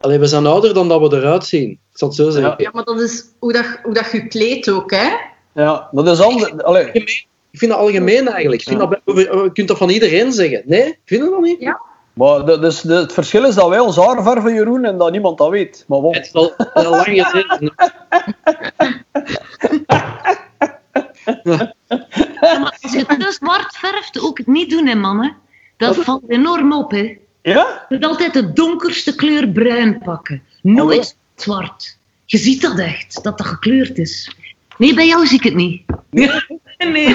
[0.00, 1.70] allee, we zijn ouder dan dat we eruit zien.
[1.70, 2.54] Ik zal het zo zeggen.
[2.56, 5.08] Ja, maar dat is hoe, dat, hoe dat je kleedt ook, hè?
[5.54, 6.52] Ja, dat is anders.
[6.94, 8.62] Ik vind dat algemeen eigenlijk.
[8.62, 8.86] Ik vind Ja.
[8.86, 10.62] dat, je kunt dat van iedereen zeggen.
[10.66, 10.98] Nee?
[11.04, 11.60] Vind je dat niet?
[11.60, 11.80] Ja.
[12.14, 15.10] Maar de, dus de, het verschil is dat wij ons haar verven, Jeroen, en dat
[15.10, 15.84] niemand dat weet.
[15.88, 16.14] Maar bon.
[16.14, 17.72] Het is al al lang geleden.
[21.44, 25.36] Ja, maar als je te zwart verft, ook het niet doen, hè, mannen.
[25.76, 27.18] Dat valt enorm op, hè.
[27.42, 27.86] Ja?
[27.88, 30.42] Je moet altijd de donkerste kleur bruin pakken.
[30.62, 31.98] Nooit zwart.
[32.24, 34.36] Je ziet dat echt, dat dat gekleurd is.
[34.78, 35.82] Nee, bij jou zie ik het niet.
[36.78, 37.14] Nee.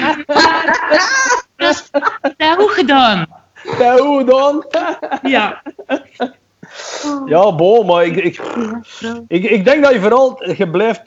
[1.56, 3.39] Dat is dat is goed gedaan.
[3.78, 4.64] Ja, hoe dan?
[5.22, 5.62] Ja.
[7.26, 8.40] Ja, bon, maar ik, ik,
[9.28, 11.02] ik, ik denk dat je vooral, je blijft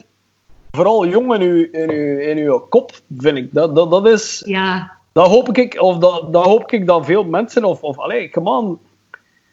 [0.71, 3.53] vooral jong in je, in je, in je kop, vind ik.
[3.53, 4.91] Dat, dat, dat is, Ja.
[5.11, 8.49] dat hoop ik, of dat, dat hoop ik dat veel mensen, of, of allee, come
[8.49, 8.79] on.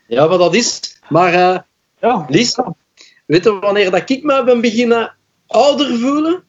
[0.06, 0.98] Ja, maar dat is...
[1.08, 1.58] Maar uh,
[2.00, 2.74] Ja, Lisa,
[3.26, 5.14] weet je wanneer dat ik me ben beginnen
[5.46, 6.44] ouder voelen?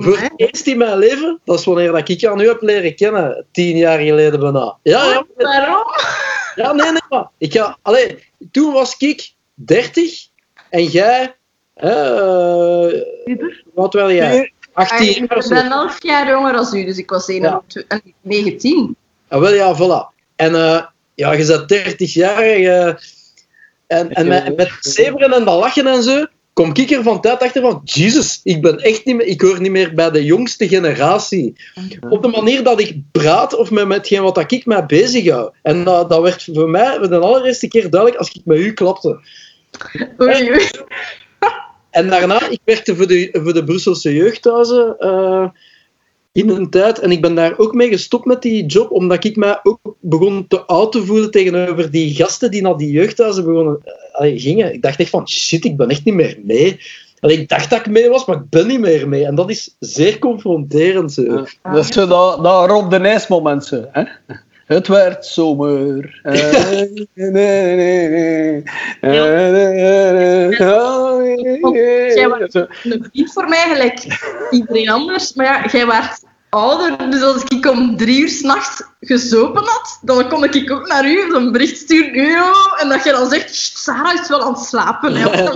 [0.00, 2.94] Voor het eerst in mijn leven, dat is wanneer dat ik jou nu heb leren
[2.94, 4.76] kennen, tien jaar geleden bijna.
[4.82, 5.86] Ja, ja, Waarom?
[6.54, 10.26] ja nee, nee, maar ik ga, allee, toen was ik 30
[10.70, 11.34] en jij,
[11.74, 12.16] hè,
[12.88, 13.64] eh, Uber?
[13.74, 14.52] wat wel jij?
[14.72, 18.96] 18 Ik jaar ben 11 jaar jonger dan u, dus ik was 21, en 19.
[19.28, 20.14] Ah, wel ja, voilà.
[20.36, 20.82] En eh,
[21.14, 22.86] ja, je bent 30 jaar eh,
[23.86, 26.26] en, en met, met en dat lachen en zo,
[26.58, 29.60] kom ik er van tijd achter van, Jesus, ik ben echt niet meer, ik hoor
[29.60, 31.52] niet meer bij de jongste generatie.
[32.10, 35.52] Op de manier dat ik praat of met, hetgeen wat ik mij bezighoud.
[35.62, 39.20] En dat, dat werd voor mij de allereerste keer duidelijk als ik met u klapte.
[40.20, 40.68] Oei, oei.
[41.90, 45.48] En daarna, ik werkte voor de, voor de Brusselse jeugdhuizen eh,
[46.32, 46.98] in een tijd.
[46.98, 50.46] En ik ben daar ook mee gestopt met die job, omdat ik mij ook begon
[50.48, 53.82] te oud te voelen tegenover die gasten die naar die jeugdhuizen begonnen,
[54.18, 54.72] allee, gingen.
[54.72, 56.80] Ik dacht echt van, shit, ik ben echt niet meer mee.
[57.20, 59.24] Allee, ik dacht dat ik mee was, maar ik ben niet meer mee.
[59.26, 61.12] En dat is zeer confronterend.
[61.12, 61.22] Zo.
[61.22, 61.72] Ja.
[61.72, 64.02] dat is zo dat, dat Rob de Nijs moment, zo, hè?
[64.66, 66.20] Het werd zomer.
[66.22, 68.62] Nee, nee, nee, nee.
[69.00, 70.56] Nee, nee, nee.
[72.14, 72.66] Jij was- Zo.
[72.82, 74.06] Een vriend voor mij, gelijk
[74.50, 75.32] iedereen anders.
[75.34, 80.28] Maar ja, jij werd ouder, dus als ik om drie uur s'nachts gezopen had, dan
[80.28, 82.30] kon ik ook naar u een bericht sturen.
[82.30, 85.14] Yo, en dat je dan zegt, "Sst, Sarah is wel aan het slapen.
[85.16, 85.26] Hè.
[85.26, 85.50] Of,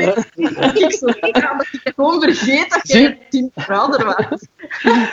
[0.75, 4.47] ik zo ja, ik gewoon vergeet dat jij tien jaar ouder was.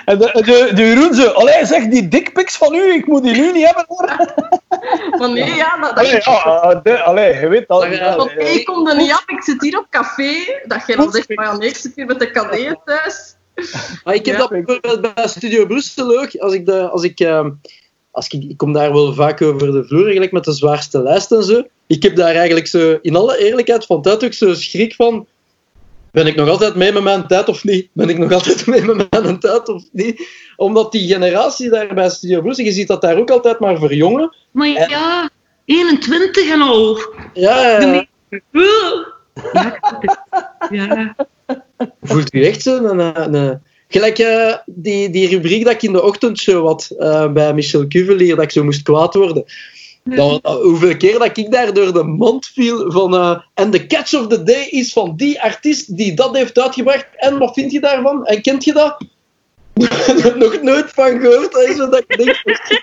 [0.05, 3.33] En de, de, de Jeroen zo, allee, zeg die dickpics van u, ik moet die
[3.35, 4.27] nu niet hebben hoor.
[5.19, 7.83] Maar nee, ja, dat, dat Allee, ja, de- allee, je weet dat.
[8.37, 10.59] Ik kom er niet af, ik zit hier op café.
[10.65, 13.35] Dat jij dan zegt, maar ja, nee, ik zit hier met de cadeau thuis.
[14.03, 14.41] Maar ik heb Ja.
[14.41, 16.35] dat bijvoorbeeld bij Studio Brussel ook.
[16.35, 17.49] Als ik, de, als ik, ehm,
[18.11, 21.31] als ik, ik kom daar wel vaak over de vloer, eigenlijk met de zwaarste lijst
[21.31, 21.63] en zo.
[21.87, 25.27] Ik heb daar eigenlijk zo, in alle eerlijkheid, van tijd ook zo schrik van.
[26.11, 27.87] Ben ik nog altijd mee met mijn tijd of niet?
[27.93, 30.27] Ben ik nog altijd mee met mijn tijd of niet?
[30.55, 34.35] Omdat die generatie daar bij Studio Brussel, je ziet dat daar ook altijd maar verjongen.
[34.51, 35.29] Maar ja,
[35.65, 36.99] 21 en al.
[37.33, 38.07] Ja, ja, ja.
[40.69, 41.15] Ja, ja.
[42.01, 46.03] Voelt u echt zo een, een, gelijk eh, die, die rubriek dat ik in de
[46.03, 49.43] ochtendshow had eh, bij Michel Cuvelier, dat ik zo moest kwaad worden.
[50.41, 53.13] Hoeveel keer dat ik daar door de mond viel van...
[53.15, 57.07] eh, en de catch of the day is van die artiest die dat heeft uitgebracht.
[57.15, 58.25] En wat vind je daarvan?
[58.25, 58.97] En kent je dat?
[60.35, 61.53] Nog nooit van gehoord.
[61.53, 62.41] hè, zo dat ik, denk,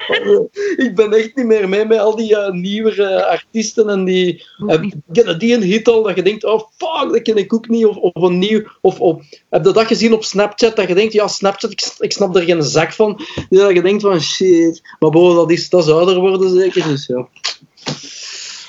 [0.08, 4.44] eh, ik ben echt niet meer mee met al die eh, nieuwere artiesten en die...
[4.66, 7.68] eh, kennen die een hit al dat je denkt, oh fuck, dat ken ik ook
[7.68, 7.86] niet.
[7.86, 8.62] Of, of een nieuw...
[8.80, 10.76] Of, of, heb je dat gezien op Snapchat?
[10.76, 13.20] Dat je denkt, ja, Snapchat, ik, ik snap er geen zak van.
[13.48, 14.82] Dat je denkt van, shit.
[14.98, 17.28] Maar boven, dat is, dat is ouder worden zeker, dus ja.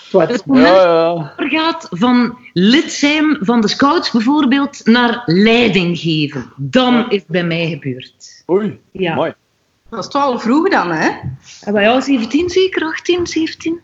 [0.09, 0.31] Zwart.
[0.31, 1.05] Het moment Ja, ja.
[1.37, 6.51] overgaat van lid zijn van de scouts bijvoorbeeld naar leiding geven.
[6.55, 8.43] Dan is het bij mij gebeurd.
[8.49, 9.15] Oei, Ja.
[9.15, 9.33] mooi.
[9.89, 11.09] Dat is toch al vroeg dan, hè?
[11.61, 13.79] En bij jou 17 zeker, 18, 17?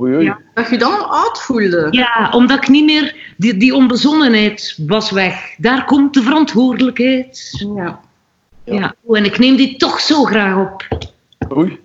[0.00, 0.24] Oei, oei.
[0.24, 0.38] Ja.
[0.54, 1.86] Dat je je dan al oud voelde.
[1.90, 3.16] Ja, omdat ik niet meer...
[3.36, 5.54] Die, die onbezonnenheid was weg.
[5.58, 7.64] Daar komt de verantwoordelijkheid.
[7.76, 8.00] Ja.
[8.64, 8.74] Ja.
[8.74, 8.94] Ja.
[9.16, 10.88] En ik neem die toch zo graag op.
[11.56, 11.80] Oei.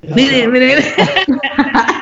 [0.00, 0.60] Nee, nee, nee.
[0.60, 0.94] nee.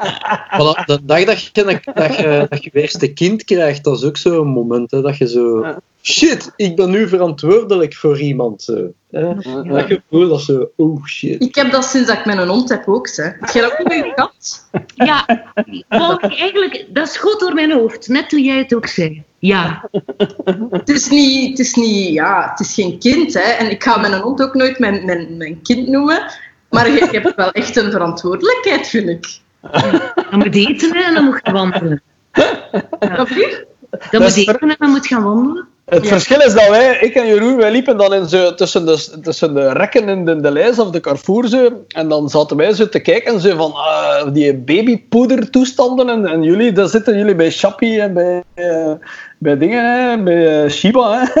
[0.00, 1.52] Voilà, de dag dat je,
[1.94, 4.90] dat, je, dat je je eerste kind krijgt, dat is ook zo'n moment.
[4.90, 5.74] Hè, dat je zo...
[6.02, 8.62] Shit, ik ben nu verantwoordelijk voor iemand.
[8.62, 9.34] Zo, hè.
[9.64, 10.70] Dat gevoel, dat zo...
[10.76, 11.42] Oh, shit.
[11.42, 13.08] Ik heb dat sinds dat ik met een hond heb ook.
[13.16, 13.24] Hè.
[13.24, 14.68] Heb jij dat ook met je kat?
[14.94, 15.26] Ja,
[16.20, 18.08] eigenlijk, dat schoot door mijn hoofd.
[18.08, 19.22] Net toen jij het ook zei.
[19.38, 19.88] Ja.
[20.70, 22.12] Het is, niet, het is niet...
[22.12, 23.40] Ja, het is geen kind, hè.
[23.40, 26.32] En ik ga mijn hond ook nooit mijn, mijn, mijn kind noemen.
[26.70, 29.40] Maar je, je hebt wel echt een verantwoordelijkheid, vind ik.
[30.30, 32.02] Dan moet je eten en dan moet je wandelen.
[33.00, 33.66] Snap je?
[33.90, 35.68] Dan Dat moet eten en dan moet je gaan wandelen.
[35.90, 36.08] Het Ja.
[36.08, 39.54] verschil is dat wij, ik en Jeroen, wij liepen dan in zo, tussen, de, tussen
[39.54, 42.88] de rekken in de, de lijst of de Carrefour zo, en dan zaten wij zo
[42.88, 47.98] te kijken zo van ah, die babypoedertoestanden en, en jullie, daar zitten jullie bij Shappy
[47.98, 48.92] en bij, eh,
[49.38, 51.18] bij dingen, hè, bij eh, Shiba.
[51.18, 51.26] Hè.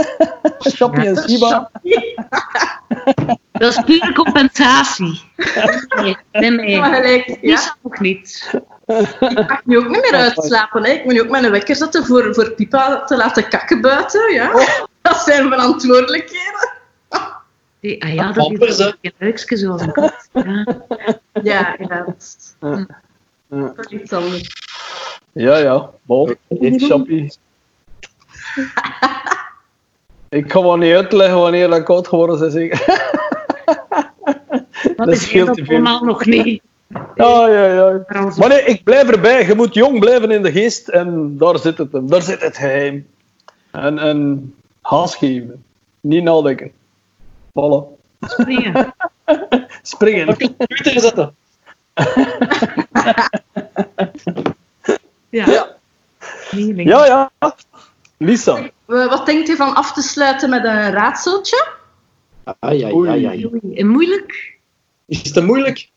[0.92, 1.70] En Shiba.
[3.52, 5.20] Dat is pure compensatie.
[6.02, 6.78] Nee, nee, nee.
[6.78, 7.54] Maar gelijk, Die ja.
[7.54, 8.50] is nog niet.
[9.20, 10.84] Ik mag nu ook niet meer uitslapen.
[10.84, 10.90] Hè.
[10.90, 14.32] Ik moet nu ook mijn wekker zetten voor, voor Pipa te laten kakken buiten.
[14.32, 14.52] Ja.
[15.02, 16.68] Dat zijn verantwoordelijkheden.
[17.80, 20.28] Die- Ah ja, dat is een een kat.
[20.32, 20.64] Ja.
[21.42, 22.04] Ja, ja.
[22.04, 22.86] Dat is, Ja.
[23.48, 24.48] dat is iets anders.
[25.32, 26.36] Ja, ja, bon,
[26.80, 27.28] Shappy.
[30.28, 32.78] Ik ga wel niet uitleggen wanneer dat koud geworden is.
[34.82, 35.66] Dat, Dat is scheelt veel.
[35.68, 36.62] allemaal nog niet.
[37.14, 38.04] Ja, ja, ja.
[38.36, 39.46] Maar nee, ik blijf erbij.
[39.46, 40.88] Je moet jong blijven in de geest.
[40.88, 42.08] En daar zit het hem.
[42.08, 43.06] Daar zit het geheim.
[43.70, 45.64] En, en haast geven.
[46.00, 46.72] Niet nadenken.
[47.48, 47.98] Voilà.
[48.20, 48.94] springen.
[49.82, 50.36] Springen.
[50.36, 51.34] Twitter zetten.
[55.28, 55.46] Ja.
[55.50, 55.76] Ja.
[56.50, 56.86] Nee, nee.
[56.86, 57.30] Ja, ja.
[58.16, 58.56] Lisa.
[58.56, 61.68] Eh, Wat denkt u van af te sluiten met een raadseltje?
[62.44, 63.48] Ah, ja, ja, ja, ja.
[63.48, 64.56] Oei, en moeilijk?
[65.06, 65.88] Is het te moeilijk?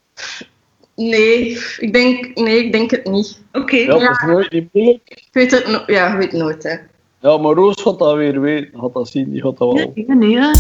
[0.95, 3.39] Nee, ik denk, nee, ik denk het niet.
[3.51, 3.75] Oké.
[3.75, 5.09] Ja, dat is nooit niet moeilijk.
[5.09, 6.63] Ik weet het no ja, ik weet het nooit.
[6.63, 6.75] Hè.
[7.19, 8.79] Ja, maar Roos gaat dat weer weten.
[8.79, 9.31] Gaat dat zien.
[9.31, 9.91] Die gaat dat wel.
[9.95, 10.53] Ja, nee, ja.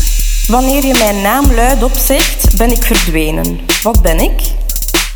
[0.47, 3.59] Wanneer je mijn naam luid opzegt, ben ik verdwenen.
[3.83, 4.41] Wat ben ik?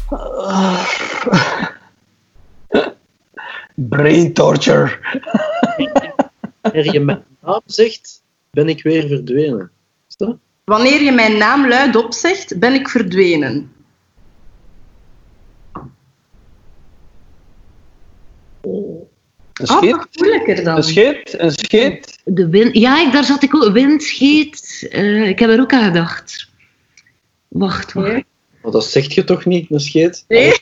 [3.73, 4.91] Brain torture.
[6.61, 8.21] Wanneer je mijn naam zegt,
[8.51, 9.71] ben ik weer verdwenen.
[10.09, 10.35] Is dat?
[10.63, 13.71] Wanneer je mijn naam luid opzegt, ben ik verdwenen.
[19.57, 20.07] Een Ah, scheet.
[20.13, 20.75] moeilijker dan.
[20.75, 21.35] Een scheet.
[21.39, 22.19] Een scheet.
[22.23, 22.75] De wind.
[22.77, 23.71] Ja, ik, daar zat ik ook.
[23.71, 24.87] Wind, scheet.
[24.91, 26.49] eh, ik heb er ook aan gedacht.
[27.47, 28.07] Wacht, wacht.
[28.07, 28.25] Nee.
[28.61, 30.25] Maar dat zegt je toch niet, een scheet?
[30.27, 30.53] Nee.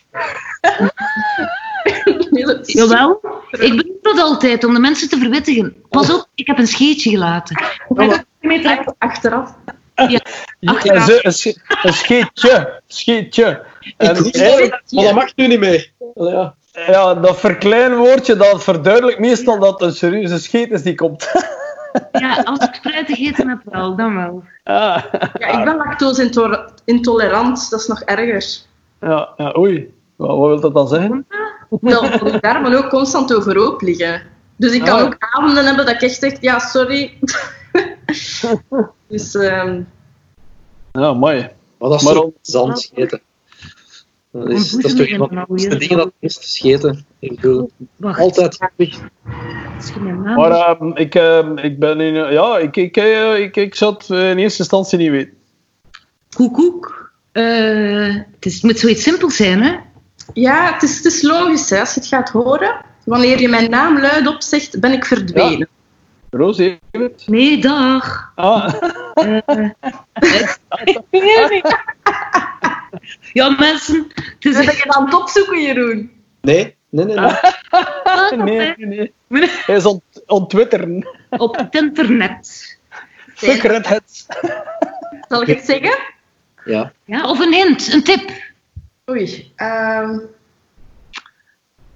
[2.63, 3.19] Jawel.
[3.51, 5.75] Ik bedoel dat altijd om de mensen te verwittigen.
[5.89, 7.63] Pas op, ik heb een scheetje gelaten.
[7.95, 8.23] Ach-
[8.97, 9.55] Achteraf.
[9.95, 10.21] Ja,
[10.63, 11.05] Achteraf.
[11.05, 12.81] zo, een, sche- een scheetje.
[12.87, 13.63] Scheetje.
[13.97, 15.91] En Ik- eigenlijk- Maar dat mag nu niet meer.
[16.15, 16.55] Ja.
[16.87, 21.29] Ja, dat verkleinwoordje dat verduidelijkt meestal dat het een serieuze scheet is die komt.
[22.11, 24.43] Ja, als ik fruit gegeten heb, wel, dan wel.
[24.63, 25.03] Ah,
[25.39, 27.69] Ja, ik ben lactose-intolerant.
[27.69, 28.45] Dat is nog erger.
[28.99, 29.93] ja, ja, oei.
[30.15, 31.25] Wat, wat wil dat dan zeggen?
[31.69, 34.21] Dat mijn darmen ook constant overhoop liggen.
[34.55, 35.05] Dus ik kan Ah.
[35.05, 37.17] ook avonden hebben dat ik echt zeg, ja, sorry.
[39.07, 39.81] dus ehm,
[40.91, 41.49] Ja, mooi.
[41.79, 42.91] Maar dat is Maar zand.
[44.39, 47.05] Dat is, dat is toch en iemand dat is de dingen dat het meeste scheten.
[47.19, 48.19] Ik bedoel, Wacht.
[48.19, 48.59] altijd.
[50.35, 52.15] Maar ehm, ik, ehm, ik ben in...
[52.15, 55.33] eh, ja, ik, ik, eh, ik, ik zou het eh, in eerste instantie niet weten.
[56.35, 57.11] Koekoek.
[57.31, 59.75] Eh, het, is, het moet zoiets simpels zijn, hè?
[60.33, 62.75] ja, het is, het is logisch hè, als je het gaat horen.
[63.03, 65.67] Wanneer je mijn naam luid opzegt, ben ik verdwenen.
[66.29, 67.23] Roos, heeft het?
[67.25, 68.31] Nee, dag.
[68.35, 68.73] Ah,
[73.33, 74.07] Ja, mensen,
[74.53, 76.11] het is Ben je aan het opzoeken, Jeroen?
[76.41, 77.15] Nee, nee, nee.
[77.15, 77.25] nee.
[78.37, 79.49] Nee, nee, nee.
[79.49, 81.07] Hij is ont ontwitteren.
[81.29, 82.77] op het internet.
[83.33, 84.25] Fuck redheads.
[85.29, 85.97] Zal ik het zeggen?
[86.65, 86.91] Ja.
[87.05, 88.29] Ja, of een hint, een tip.
[89.09, 89.51] Oei.
[89.55, 90.17] ehm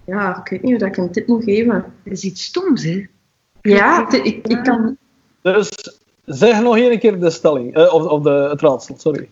[0.05, 1.93] ja, ik weet niet hoe dat ik een tip moet geven.
[2.03, 3.07] Dat is iets stoms, hè?
[3.61, 4.97] Ja, het- ik, ik kan...
[5.41, 5.69] Dus
[6.25, 7.75] zeg nog één keer de stelling.
[7.75, 9.29] eh, of of de, het raadsel, sorry.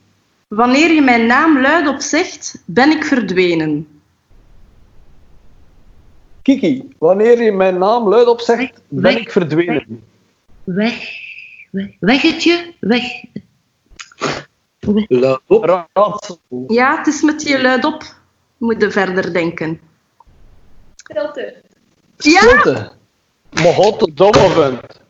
[0.48, 4.02] Wanneer je mijn naam luidop zegt, ben ik verdwenen.
[6.41, 9.18] Kiki, wanneer je mijn naam luidop zegt, ben Weg.
[9.18, 10.03] ik verdwenen.
[10.64, 11.10] Weg.
[11.72, 11.95] Weg.
[11.99, 12.74] Weggetje.
[12.80, 13.03] Weg.
[15.07, 15.64] Luid op.
[15.64, 16.40] Raadsel.
[16.68, 18.03] Ja, het is met je luidop.
[18.57, 19.80] Moet je verder denken.
[20.95, 21.61] Stilte.
[22.18, 22.91] Ja, Stilte.
[23.49, 25.02] De domme vent.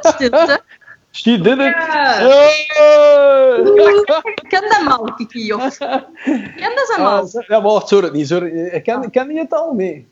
[0.00, 0.60] stilte.
[1.12, 1.68] She did it.
[1.76, 2.14] Ja.
[2.18, 2.66] Hey!
[4.34, 5.80] Ik ken dat al, Kiki, of?
[5.80, 7.26] Ik ken dat Ah, al.
[7.26, 8.50] zeg- ja, wacht, sorry, niet, sorry.
[8.58, 9.72] Ik ken, ken je het al?
[9.72, 10.06] Nee.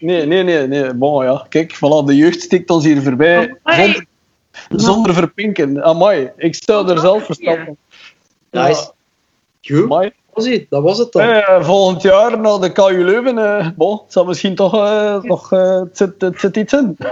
[0.00, 0.94] Nee, nee, nee, nee.
[0.94, 1.46] Bon, ja.
[1.48, 3.56] Kijk, voilà, de jeugd stikt ons hier voorbij.
[3.64, 4.06] Zonder,
[4.68, 5.84] zonder verpinken.
[5.84, 7.76] Amai, ik stel er zelf verstand van.
[8.50, 8.90] Nice.
[9.62, 9.82] Goed.
[9.82, 10.12] Amai.
[10.34, 11.22] Dat was het, dat was het dan.
[11.22, 15.52] Eh, volgend jaar naar de KU Leuven, eh, bon, het zal misschien toch eh, nog,
[15.52, 16.96] eh, het, zit, het zit iets in.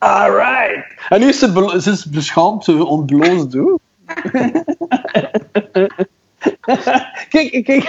[0.00, 0.84] Alright.
[1.08, 3.52] En nu is ze is beschaamd, ze ontbloosd.
[7.28, 7.84] kijk, kijk.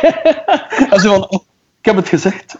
[0.89, 1.43] En ze van, oh,
[1.79, 2.55] ik heb het gezegd.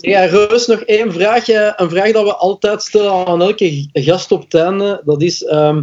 [0.00, 1.72] Ja, Roos, nog één vraagje.
[1.76, 5.02] Een vraag dat we altijd stellen aan elke gast op het einde.
[5.04, 5.44] Dat is...
[5.44, 5.82] ehm,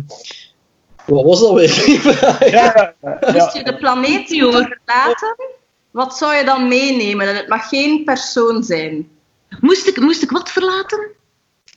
[1.06, 1.70] wat was dat weer?
[2.02, 2.50] vraag?
[2.52, 2.94] Ja,
[3.34, 5.36] Moest je de planeet moeten verlaten,
[5.92, 7.28] wat zou je dan meenemen?
[7.28, 9.10] En het mag geen persoon zijn.
[9.60, 11.12] Moest ik, moest ik wat verlaten?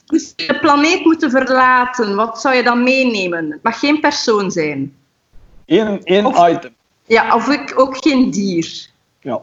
[0.08, 3.50] Moest je de planeet moeten verlaten, wat zou je dan meenemen?
[3.50, 4.94] Het mag geen persoon zijn.
[5.66, 6.74] Eén, één Of- item.
[7.06, 8.86] Ja, of ik, ook geen dier.
[9.20, 9.40] Ja.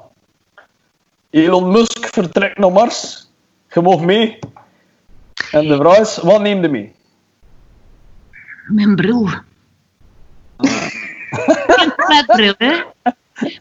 [1.30, 3.30] Elon Musk vertrekt naar Mars.
[3.74, 4.40] Je mag mee.
[5.52, 6.94] En de vraag is, wat neem je mee?
[8.68, 9.26] Mijn bril.
[11.68, 12.82] Geen pretbril, hè?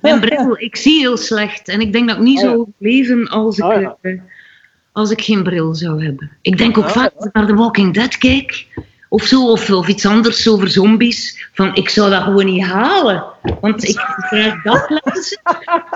[0.00, 0.58] Mijn bril.
[0.60, 1.68] Ik zie heel slecht.
[1.68, 2.48] En ik denk dat ik niet Ah, ja.
[2.50, 3.96] zou overleven als ik, Ah, ja.
[4.94, 6.30] Als ik geen bril zou hebben.
[6.40, 8.66] Ik denk ook vaak als ik naar The Walking Dead kijk.
[9.08, 11.48] Of zo, of, of iets anders over zombies.
[11.52, 13.24] Van, ik zou dat gewoon niet halen.
[13.60, 13.96] Want ik
[14.28, 15.12] krijg daglenzen.
[15.12, 15.38] Dus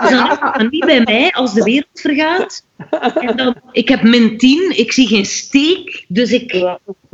[0.09, 2.65] dan is het niet bij mij als de wereld vergaat.
[3.13, 6.05] En dan, ik heb min 10, ik zie geen steek.
[6.07, 6.53] Dus ik...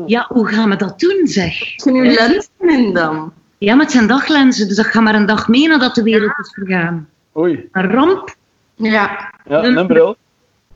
[0.06, 1.60] Ja, hoe gaan we dat doen, zeg?
[1.76, 3.34] Als je nu lenzen in dan.
[3.58, 4.68] Ja, met zijn daglenzen.
[4.68, 7.10] Dus dat gaat maar een dag mee nadat de wereld is vergaan.
[7.38, 7.68] Oei.
[7.72, 8.36] Een ramp.
[8.76, 10.18] Ja, Ja, een bril.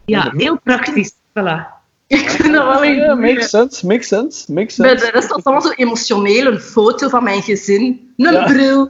[0.10, 1.11] Ja, heel praktisch.
[1.14, 1.77] Voilà.
[2.07, 5.06] ik vind dat wel Ja, een makes sense, makes sense, makes Bij sense.
[5.06, 6.45] de rest was allemaal zo emotioneel.
[6.45, 8.14] Een foto van mijn gezin.
[8.18, 8.44] Een Ja.
[8.45, 8.90] bril.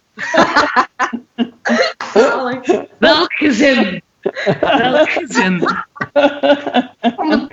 [2.97, 4.01] Welk gezin?
[4.59, 5.67] Welk gezin?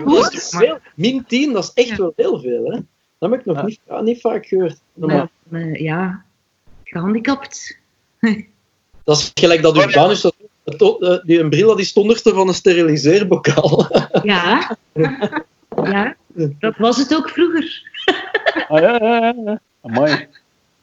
[0.04, 0.78] Dat is veel?
[0.94, 2.78] Min 10, dat is echt wel heel veel, hè?
[3.18, 3.64] Dat heb ik nog Ja.
[3.64, 4.78] niet, ja, niet vaak gehoord.
[4.94, 5.28] Normaal.
[5.42, 6.22] Maar, eh, ja,
[6.84, 7.78] gehandicapt.
[9.04, 12.34] Dat is gelijk dat Urbanus, dat, dat- eh, die een bril dat is het onderste
[12.34, 13.86] van een steriliseerbokaal.
[14.22, 14.76] Ja.
[15.84, 17.82] Ja, dat was het ook vroeger.
[18.68, 19.60] Ah, ja, ja, ja.
[19.82, 20.28] Amai.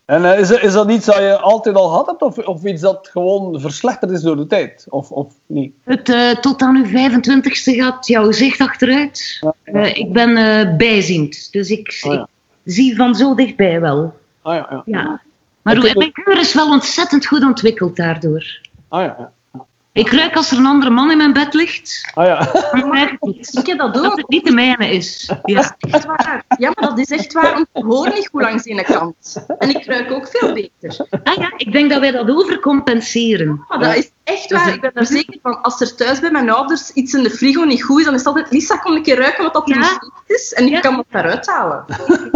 [0.05, 2.81] En eh, is, is dat iets dat je altijd al gehad hebt, of, of iets
[2.81, 4.85] dat gewoon verslechterd is door de tijd?
[4.89, 5.73] Of, of niet?
[5.83, 9.43] Het, eh, tot aan uw 25ste gaat jouw zicht achteruit.
[9.63, 12.27] Eh, ik ben eh, bijziend, dus ik, ja.
[12.63, 14.13] ik zie van zo dichtbij wel.
[14.41, 14.81] Ah ja, ja.
[14.85, 15.21] Ja.
[15.61, 15.97] Maar Oké.
[15.97, 18.59] mijn kleur is wel ontzettend goed ontwikkeld daardoor.
[18.87, 19.31] Ah ja, ja.
[19.93, 22.49] Ik ruik als er een andere man in mijn bed ligt, Ah, ja.
[22.71, 23.57] dan ruik ik niet.
[23.57, 24.17] Ik heb dat Dat ook.
[24.17, 25.31] het niet de mijne is.
[25.43, 25.75] Ja.
[25.79, 26.43] Echt waar.
[26.57, 27.53] Ja, maar dat is echt waar.
[27.53, 29.45] Want ik hoor niet goed langs de ene kant.
[29.59, 31.05] En ik ruik ook veel beter.
[31.23, 33.65] Ah ja, ik denk dat wij dat overcompenseren.
[33.67, 34.73] Maar dat is echt waar.
[34.73, 35.61] Ik ben er zeker van.
[35.61, 38.19] Als er thuis bij mijn ouders iets in de frigo niet goed is, dan is
[38.19, 39.79] het altijd Lisa, kom een keer ruiken wat dat er Ja.
[39.81, 40.53] niet goed is.
[40.53, 40.79] En ik Ja.
[40.79, 41.85] kan dat daaruit halen.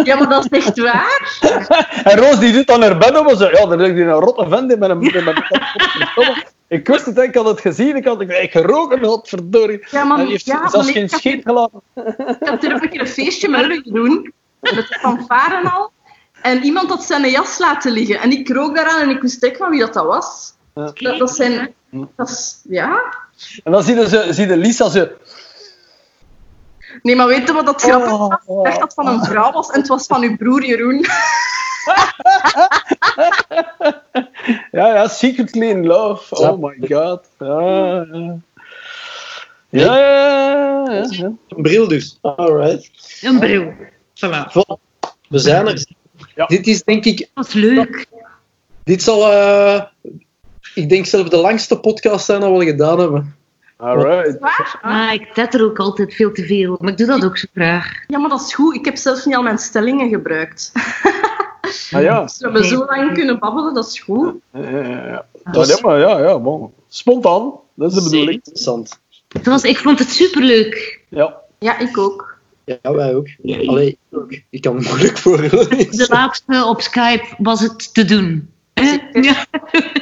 [0.04, 1.38] Ja, maar dat is echt waar.
[2.04, 4.20] En Roos die doet dan haar bed op en zegt, ja, er ligt hier een
[4.20, 5.00] rotte vent in met een...
[5.00, 9.88] Met een ik wist het, ik had het gezien, ik had ik geroken, godverdorie.
[9.90, 11.82] Ja, man, En die heeft ja, zelfs geen scheet gelaten.
[12.40, 14.34] Ik had er een keer een feestje met jullie doen.
[14.60, 15.92] Met de fanfare en al.
[16.42, 18.20] En iemand had zijn jas laten liggen.
[18.20, 20.54] En ik rook daaraan en ik wist echt van wie dat, dat was.
[20.74, 20.92] Ja.
[20.94, 21.74] Dat, dat zijn...
[22.16, 23.14] Dat is, ja.
[23.64, 25.08] En dan zie je, ze, zie je Lisa zo...
[27.02, 28.40] Nee, maar weet je wat dat grappig Oh, was?
[28.46, 28.58] oh.
[28.58, 31.06] Ik dacht dat het van een vrouw was en het was van uw broer Jeroen.
[34.72, 36.36] Ja, ja, secretly in love.
[36.36, 37.28] Oh my god.
[37.40, 38.38] Ja, ja.
[39.70, 41.32] Ja, ja, ja, ja.
[41.48, 42.18] Een bril dus.
[42.22, 43.20] Alright.
[43.22, 43.74] Een bril.
[44.14, 44.52] Voilà.
[45.30, 45.86] We zijn er.
[46.36, 46.46] Ja.
[46.46, 48.06] Dit is denk ik Dat is leuk.
[48.84, 49.82] Dit zal, eh,
[50.76, 53.37] ik denk zelf de langste podcast zijn dat we al gedaan hebben.
[53.78, 54.40] Alright.
[54.40, 54.80] Waar?
[54.82, 55.14] Ah.
[55.14, 58.04] Ik tetter ook altijd veel te veel, maar ik doe dat ook zo graag.
[58.08, 58.76] Ja, maar dat is goed.
[58.76, 60.72] Ik heb zelfs niet al mijn stellingen gebruikt.
[61.92, 62.22] Ah ja.
[62.24, 64.34] Dus we hebben zo lang kunnen babbelen, dat is goed.
[64.54, 65.26] Ja, ja, ja.
[65.52, 66.74] Ja, ja, maar ja, ja, bon.
[66.90, 68.32] Spontaan, dat is de bedoeling.
[68.32, 69.00] interessant.
[69.28, 71.02] Het was, ik vond het superleuk.
[71.10, 71.36] Ja.
[71.60, 72.38] Ja, ik ook.
[72.66, 73.28] Ja, wij ook.
[73.44, 74.32] Allee, ik ook.
[74.50, 75.70] Ik kan het moeilijk voorstellen.
[75.70, 78.50] De laatste op Skype was het te doen.
[78.74, 78.98] Hè?
[79.12, 79.46] Ja.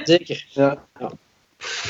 [0.03, 0.45] Zeker.
[0.49, 0.77] Ja.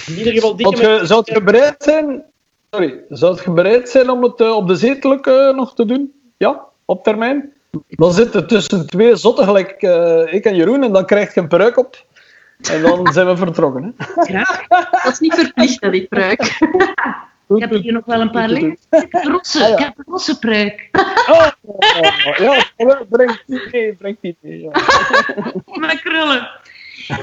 [0.07, 2.23] In ieder geval, dikke je, zou je bereid zijn...
[2.72, 6.14] Sorry, zou je bereid zijn om het eh, op de zetelijk eh, nog te doen?
[6.38, 7.53] Ja, op termijn?
[7.89, 11.39] Dan zit het tussen twee zotten, gelijk eh, ik en Jeroen, en dan krijg je
[11.39, 12.06] een peruk op.
[12.72, 13.95] En dan zijn we vertrokken.
[13.97, 14.23] Hè?
[14.23, 14.68] Graag.
[15.03, 16.41] Dat is niet verplicht, hè, die pruik.
[17.47, 18.72] Ik heb hier nog wel een paar liggen.
[18.72, 19.73] Ik heb een rosse, Ah, ja.
[19.77, 20.89] ik heb een rosse pruik.
[21.30, 21.47] Oh,
[22.38, 24.61] ja, brengt niet mee, brengt niet mee.
[24.61, 24.72] Ja.
[25.65, 26.49] Mijn krullen.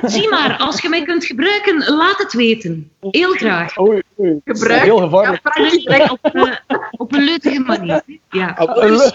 [0.02, 2.90] Zie maar, als je mij kunt gebruiken, laat het weten.
[3.00, 3.78] Heel graag.
[3.78, 4.40] Oei, oei.
[4.44, 4.82] Gebruik.
[4.82, 5.42] Heel gevaarlijk.
[5.84, 6.52] Brengt Op, eh,
[6.90, 8.02] op een leutige manier.
[8.30, 8.54] Ja.
[8.56, 9.10] Ah, Een le-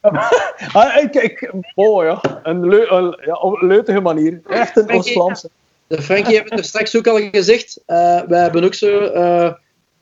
[0.72, 4.40] ah, ik, ik, oh ja, een, leu, een, ja, op een leutige manier.
[4.48, 5.50] Echt een Oost-Vlaamse.
[5.86, 7.80] De Frankie heeft het er straks ook al gezegd.
[7.86, 9.52] Eh, wij hebben ook zo eh,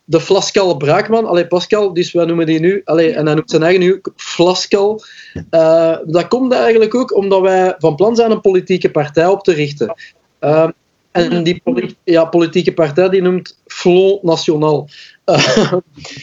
[0.09, 1.27] de Flascal Braakman.
[1.27, 2.81] Allee, Pascal, dus wij noemen die nu.
[2.85, 5.03] Allee, en hij noemt zijn eigen nu ook Flascal.
[5.51, 9.53] Eh, dat komt eigenlijk ook omdat wij van plan zijn een politieke partij op te
[9.53, 9.95] richten.
[10.39, 10.69] Eh,
[11.11, 11.63] en die
[12.05, 14.89] ja, politieke partij die noemt Front National.
[15.25, 15.73] Eh,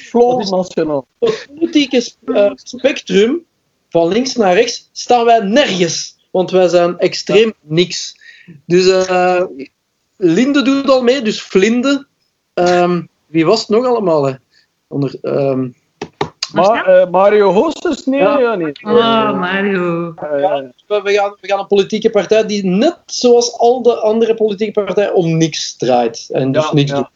[0.10, 1.08] Flow Nationaal.
[1.20, 3.46] op het politieke eh, spectrum,
[3.90, 6.18] van links naar rechts, staan wij nergens.
[6.32, 8.16] Want wij zijn extreem niks.
[8.66, 9.44] Dus eh,
[10.18, 12.08] Linde doet al mee, dus Vlinde.
[12.54, 13.02] Ehm,
[13.36, 14.26] wie was het nog allemaal?
[14.26, 14.34] Hè?
[14.88, 15.68] Onder, ehm,
[16.54, 18.06] Maar eh, Mario Hoostes?
[18.06, 18.40] Nee, Ja.
[18.40, 18.80] ja, niet.
[18.84, 20.14] Oh, Mario.
[20.22, 20.72] Ja.
[20.88, 24.84] we, we gaan, we gaan een politieke partij die net zoals al de andere politieke
[24.84, 26.30] partijen om niks draait.
[26.32, 26.98] En dus Ja, niks ja.
[26.98, 27.08] doet.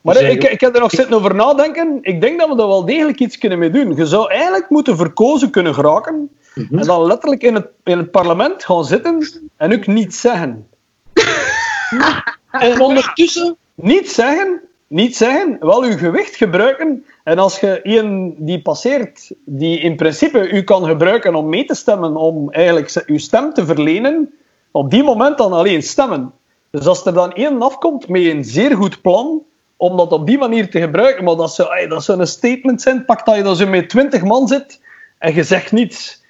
[0.00, 1.98] Maar Dus ik, ik heb er nog zitten over nadenken.
[2.02, 3.96] Ik denk dat we daar wel degelijk iets kunnen mee doen.
[3.96, 6.30] Je zou eigenlijk moeten verkozen kunnen geraken.
[6.54, 6.78] Mhm.
[6.78, 10.66] En dan letterlijk in het, in het parlement gaan zitten en ook niets zeggen.
[12.50, 17.04] En ondertussen, Niet zeggen, niet zeggen, wel uw gewicht gebruiken.
[17.24, 21.74] En als je iemand die passeert, die in principe u kan gebruiken om mee te
[21.74, 24.34] stemmen, om eigenlijk uw stem te verlenen,
[24.70, 26.32] op die moment dan alleen stemmen.
[26.70, 29.42] Dus als er dan één afkomt met een zeer goed plan,
[29.76, 33.04] om dat op die manier te gebruiken, maar dat zou, dat zou een statement zijn,
[33.04, 34.80] pak dat je dan zo met twintig man zit
[35.18, 36.23] en je zegt niets.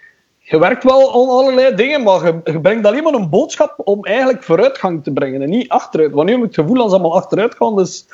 [0.47, 4.05] Je werkt wel aan allerlei dingen, maar je, je brengt alleen maar een boodschap om
[4.05, 6.13] eigenlijk vooruitgang te brengen en niet achteruit.
[6.13, 8.07] Want nu heb ik het gevoel dat ze allemaal achteruit gaan, dus...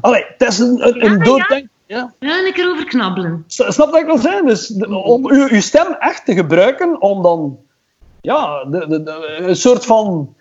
[0.00, 1.68] Allee, het is een, een, een Ja, dooddenk...
[1.86, 2.12] Ja.
[2.18, 3.44] Ja, en een keer over knabbelen.
[3.46, 4.46] Snap wat ik wil zeggen?
[4.46, 7.58] Dus om uw, uw stem echt te gebruiken om dan
[8.20, 10.34] ja, de, de, de- een soort van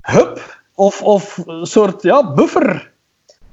[0.00, 2.92] hub of, of een soort ja, buffer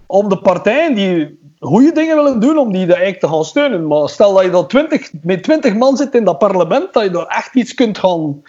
[0.06, 3.88] om de partijen die goede dingen willen doen, om die dat eigenlijk te gaan steunen.
[3.88, 7.10] Maar stel dat je dat 20, met 20 man zit in dat parlement, dat je
[7.10, 8.44] daar echt iets kunt gaan,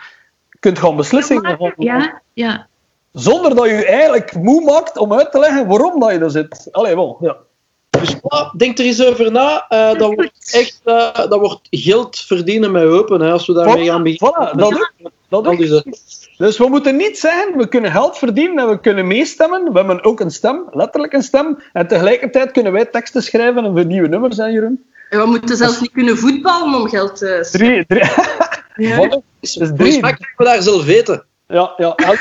[0.60, 1.72] kunt gaan beslissen.
[1.76, 2.68] Ja, ja.
[3.12, 6.30] Zonder dat je je eigenlijk moe maakt om uit te leggen waarom dat je er
[6.30, 6.68] zit.
[6.70, 7.36] Allee, wel, ja.
[7.90, 8.16] dus
[8.56, 9.66] denk er eens over na.
[9.68, 13.86] Eh, dat, wordt echt eh, dat wordt geld verdienen met open, hè, als we daarmee
[13.86, 14.52] gaan beginnen.
[14.52, 14.92] Voilà, dat ook.
[15.28, 15.84] Dat Dan ook.
[16.40, 16.46] Is.
[16.46, 19.72] Dus we moeten niet zeggen, we kunnen geld verdienen en we kunnen meestemmen.
[19.72, 21.58] We hebben ook een stem, letterlijk een stem.
[21.72, 24.84] En tegelijkertijd kunnen wij teksten schrijven en voor nieuwe nummers, hè, Jeroen?
[25.10, 28.04] En we moeten zelfs niet kunnen voetballen om geld te Drie, drie.
[28.76, 28.96] Ja.
[28.98, 29.38] Voilà.
[29.40, 30.00] Dus drie.
[30.00, 31.24] kunnen we daar zelf weten.
[31.46, 31.94] Ja, ja.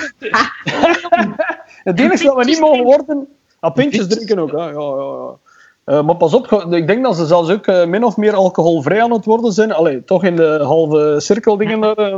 [1.83, 3.27] Het enige dat we niet mogen worden...
[3.59, 4.57] Ah, pintjes drinken ook, hè.
[4.57, 5.35] Ja, ja, ja.
[5.83, 9.01] Eh, maar pas op, ik denk dat ze zelfs ook eh, min of meer alcoholvrij
[9.03, 9.71] aan het worden zijn.
[9.71, 11.97] Allee, toch in de halve cirkel dingen daar.
[11.97, 12.15] eh.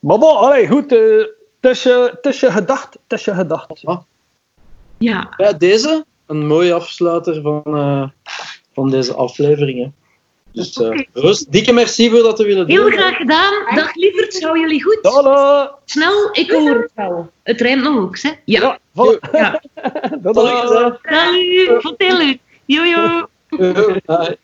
[0.00, 0.92] Maar bon, allee, goed.
[0.92, 1.20] eh,
[1.60, 2.92] eh, het is je gedacht.
[3.08, 3.82] Het is je gedacht.
[4.98, 5.34] Ja.
[5.36, 8.08] Bij deze een mooie afsluiter van, eh,
[8.72, 9.78] van deze aflevering.
[9.78, 9.88] Hè.
[10.52, 12.76] Dus eh, Roos, dikke merci voor dat te willen doen.
[12.76, 13.52] Heel graag gedaan.
[13.74, 14.98] Dag lieverd, hou jullie goed.
[15.02, 15.74] Tada!
[15.84, 17.30] Snel, ik hoor het wel.
[17.42, 18.30] Het rijmt nog ook, hè?
[18.44, 18.60] Ja.
[18.60, 19.30] Ja, voilà.
[19.32, 19.60] ja.
[21.80, 22.38] Vond het heel leuk.
[22.64, 23.28] Jojo.
[24.06, 24.38] Bye.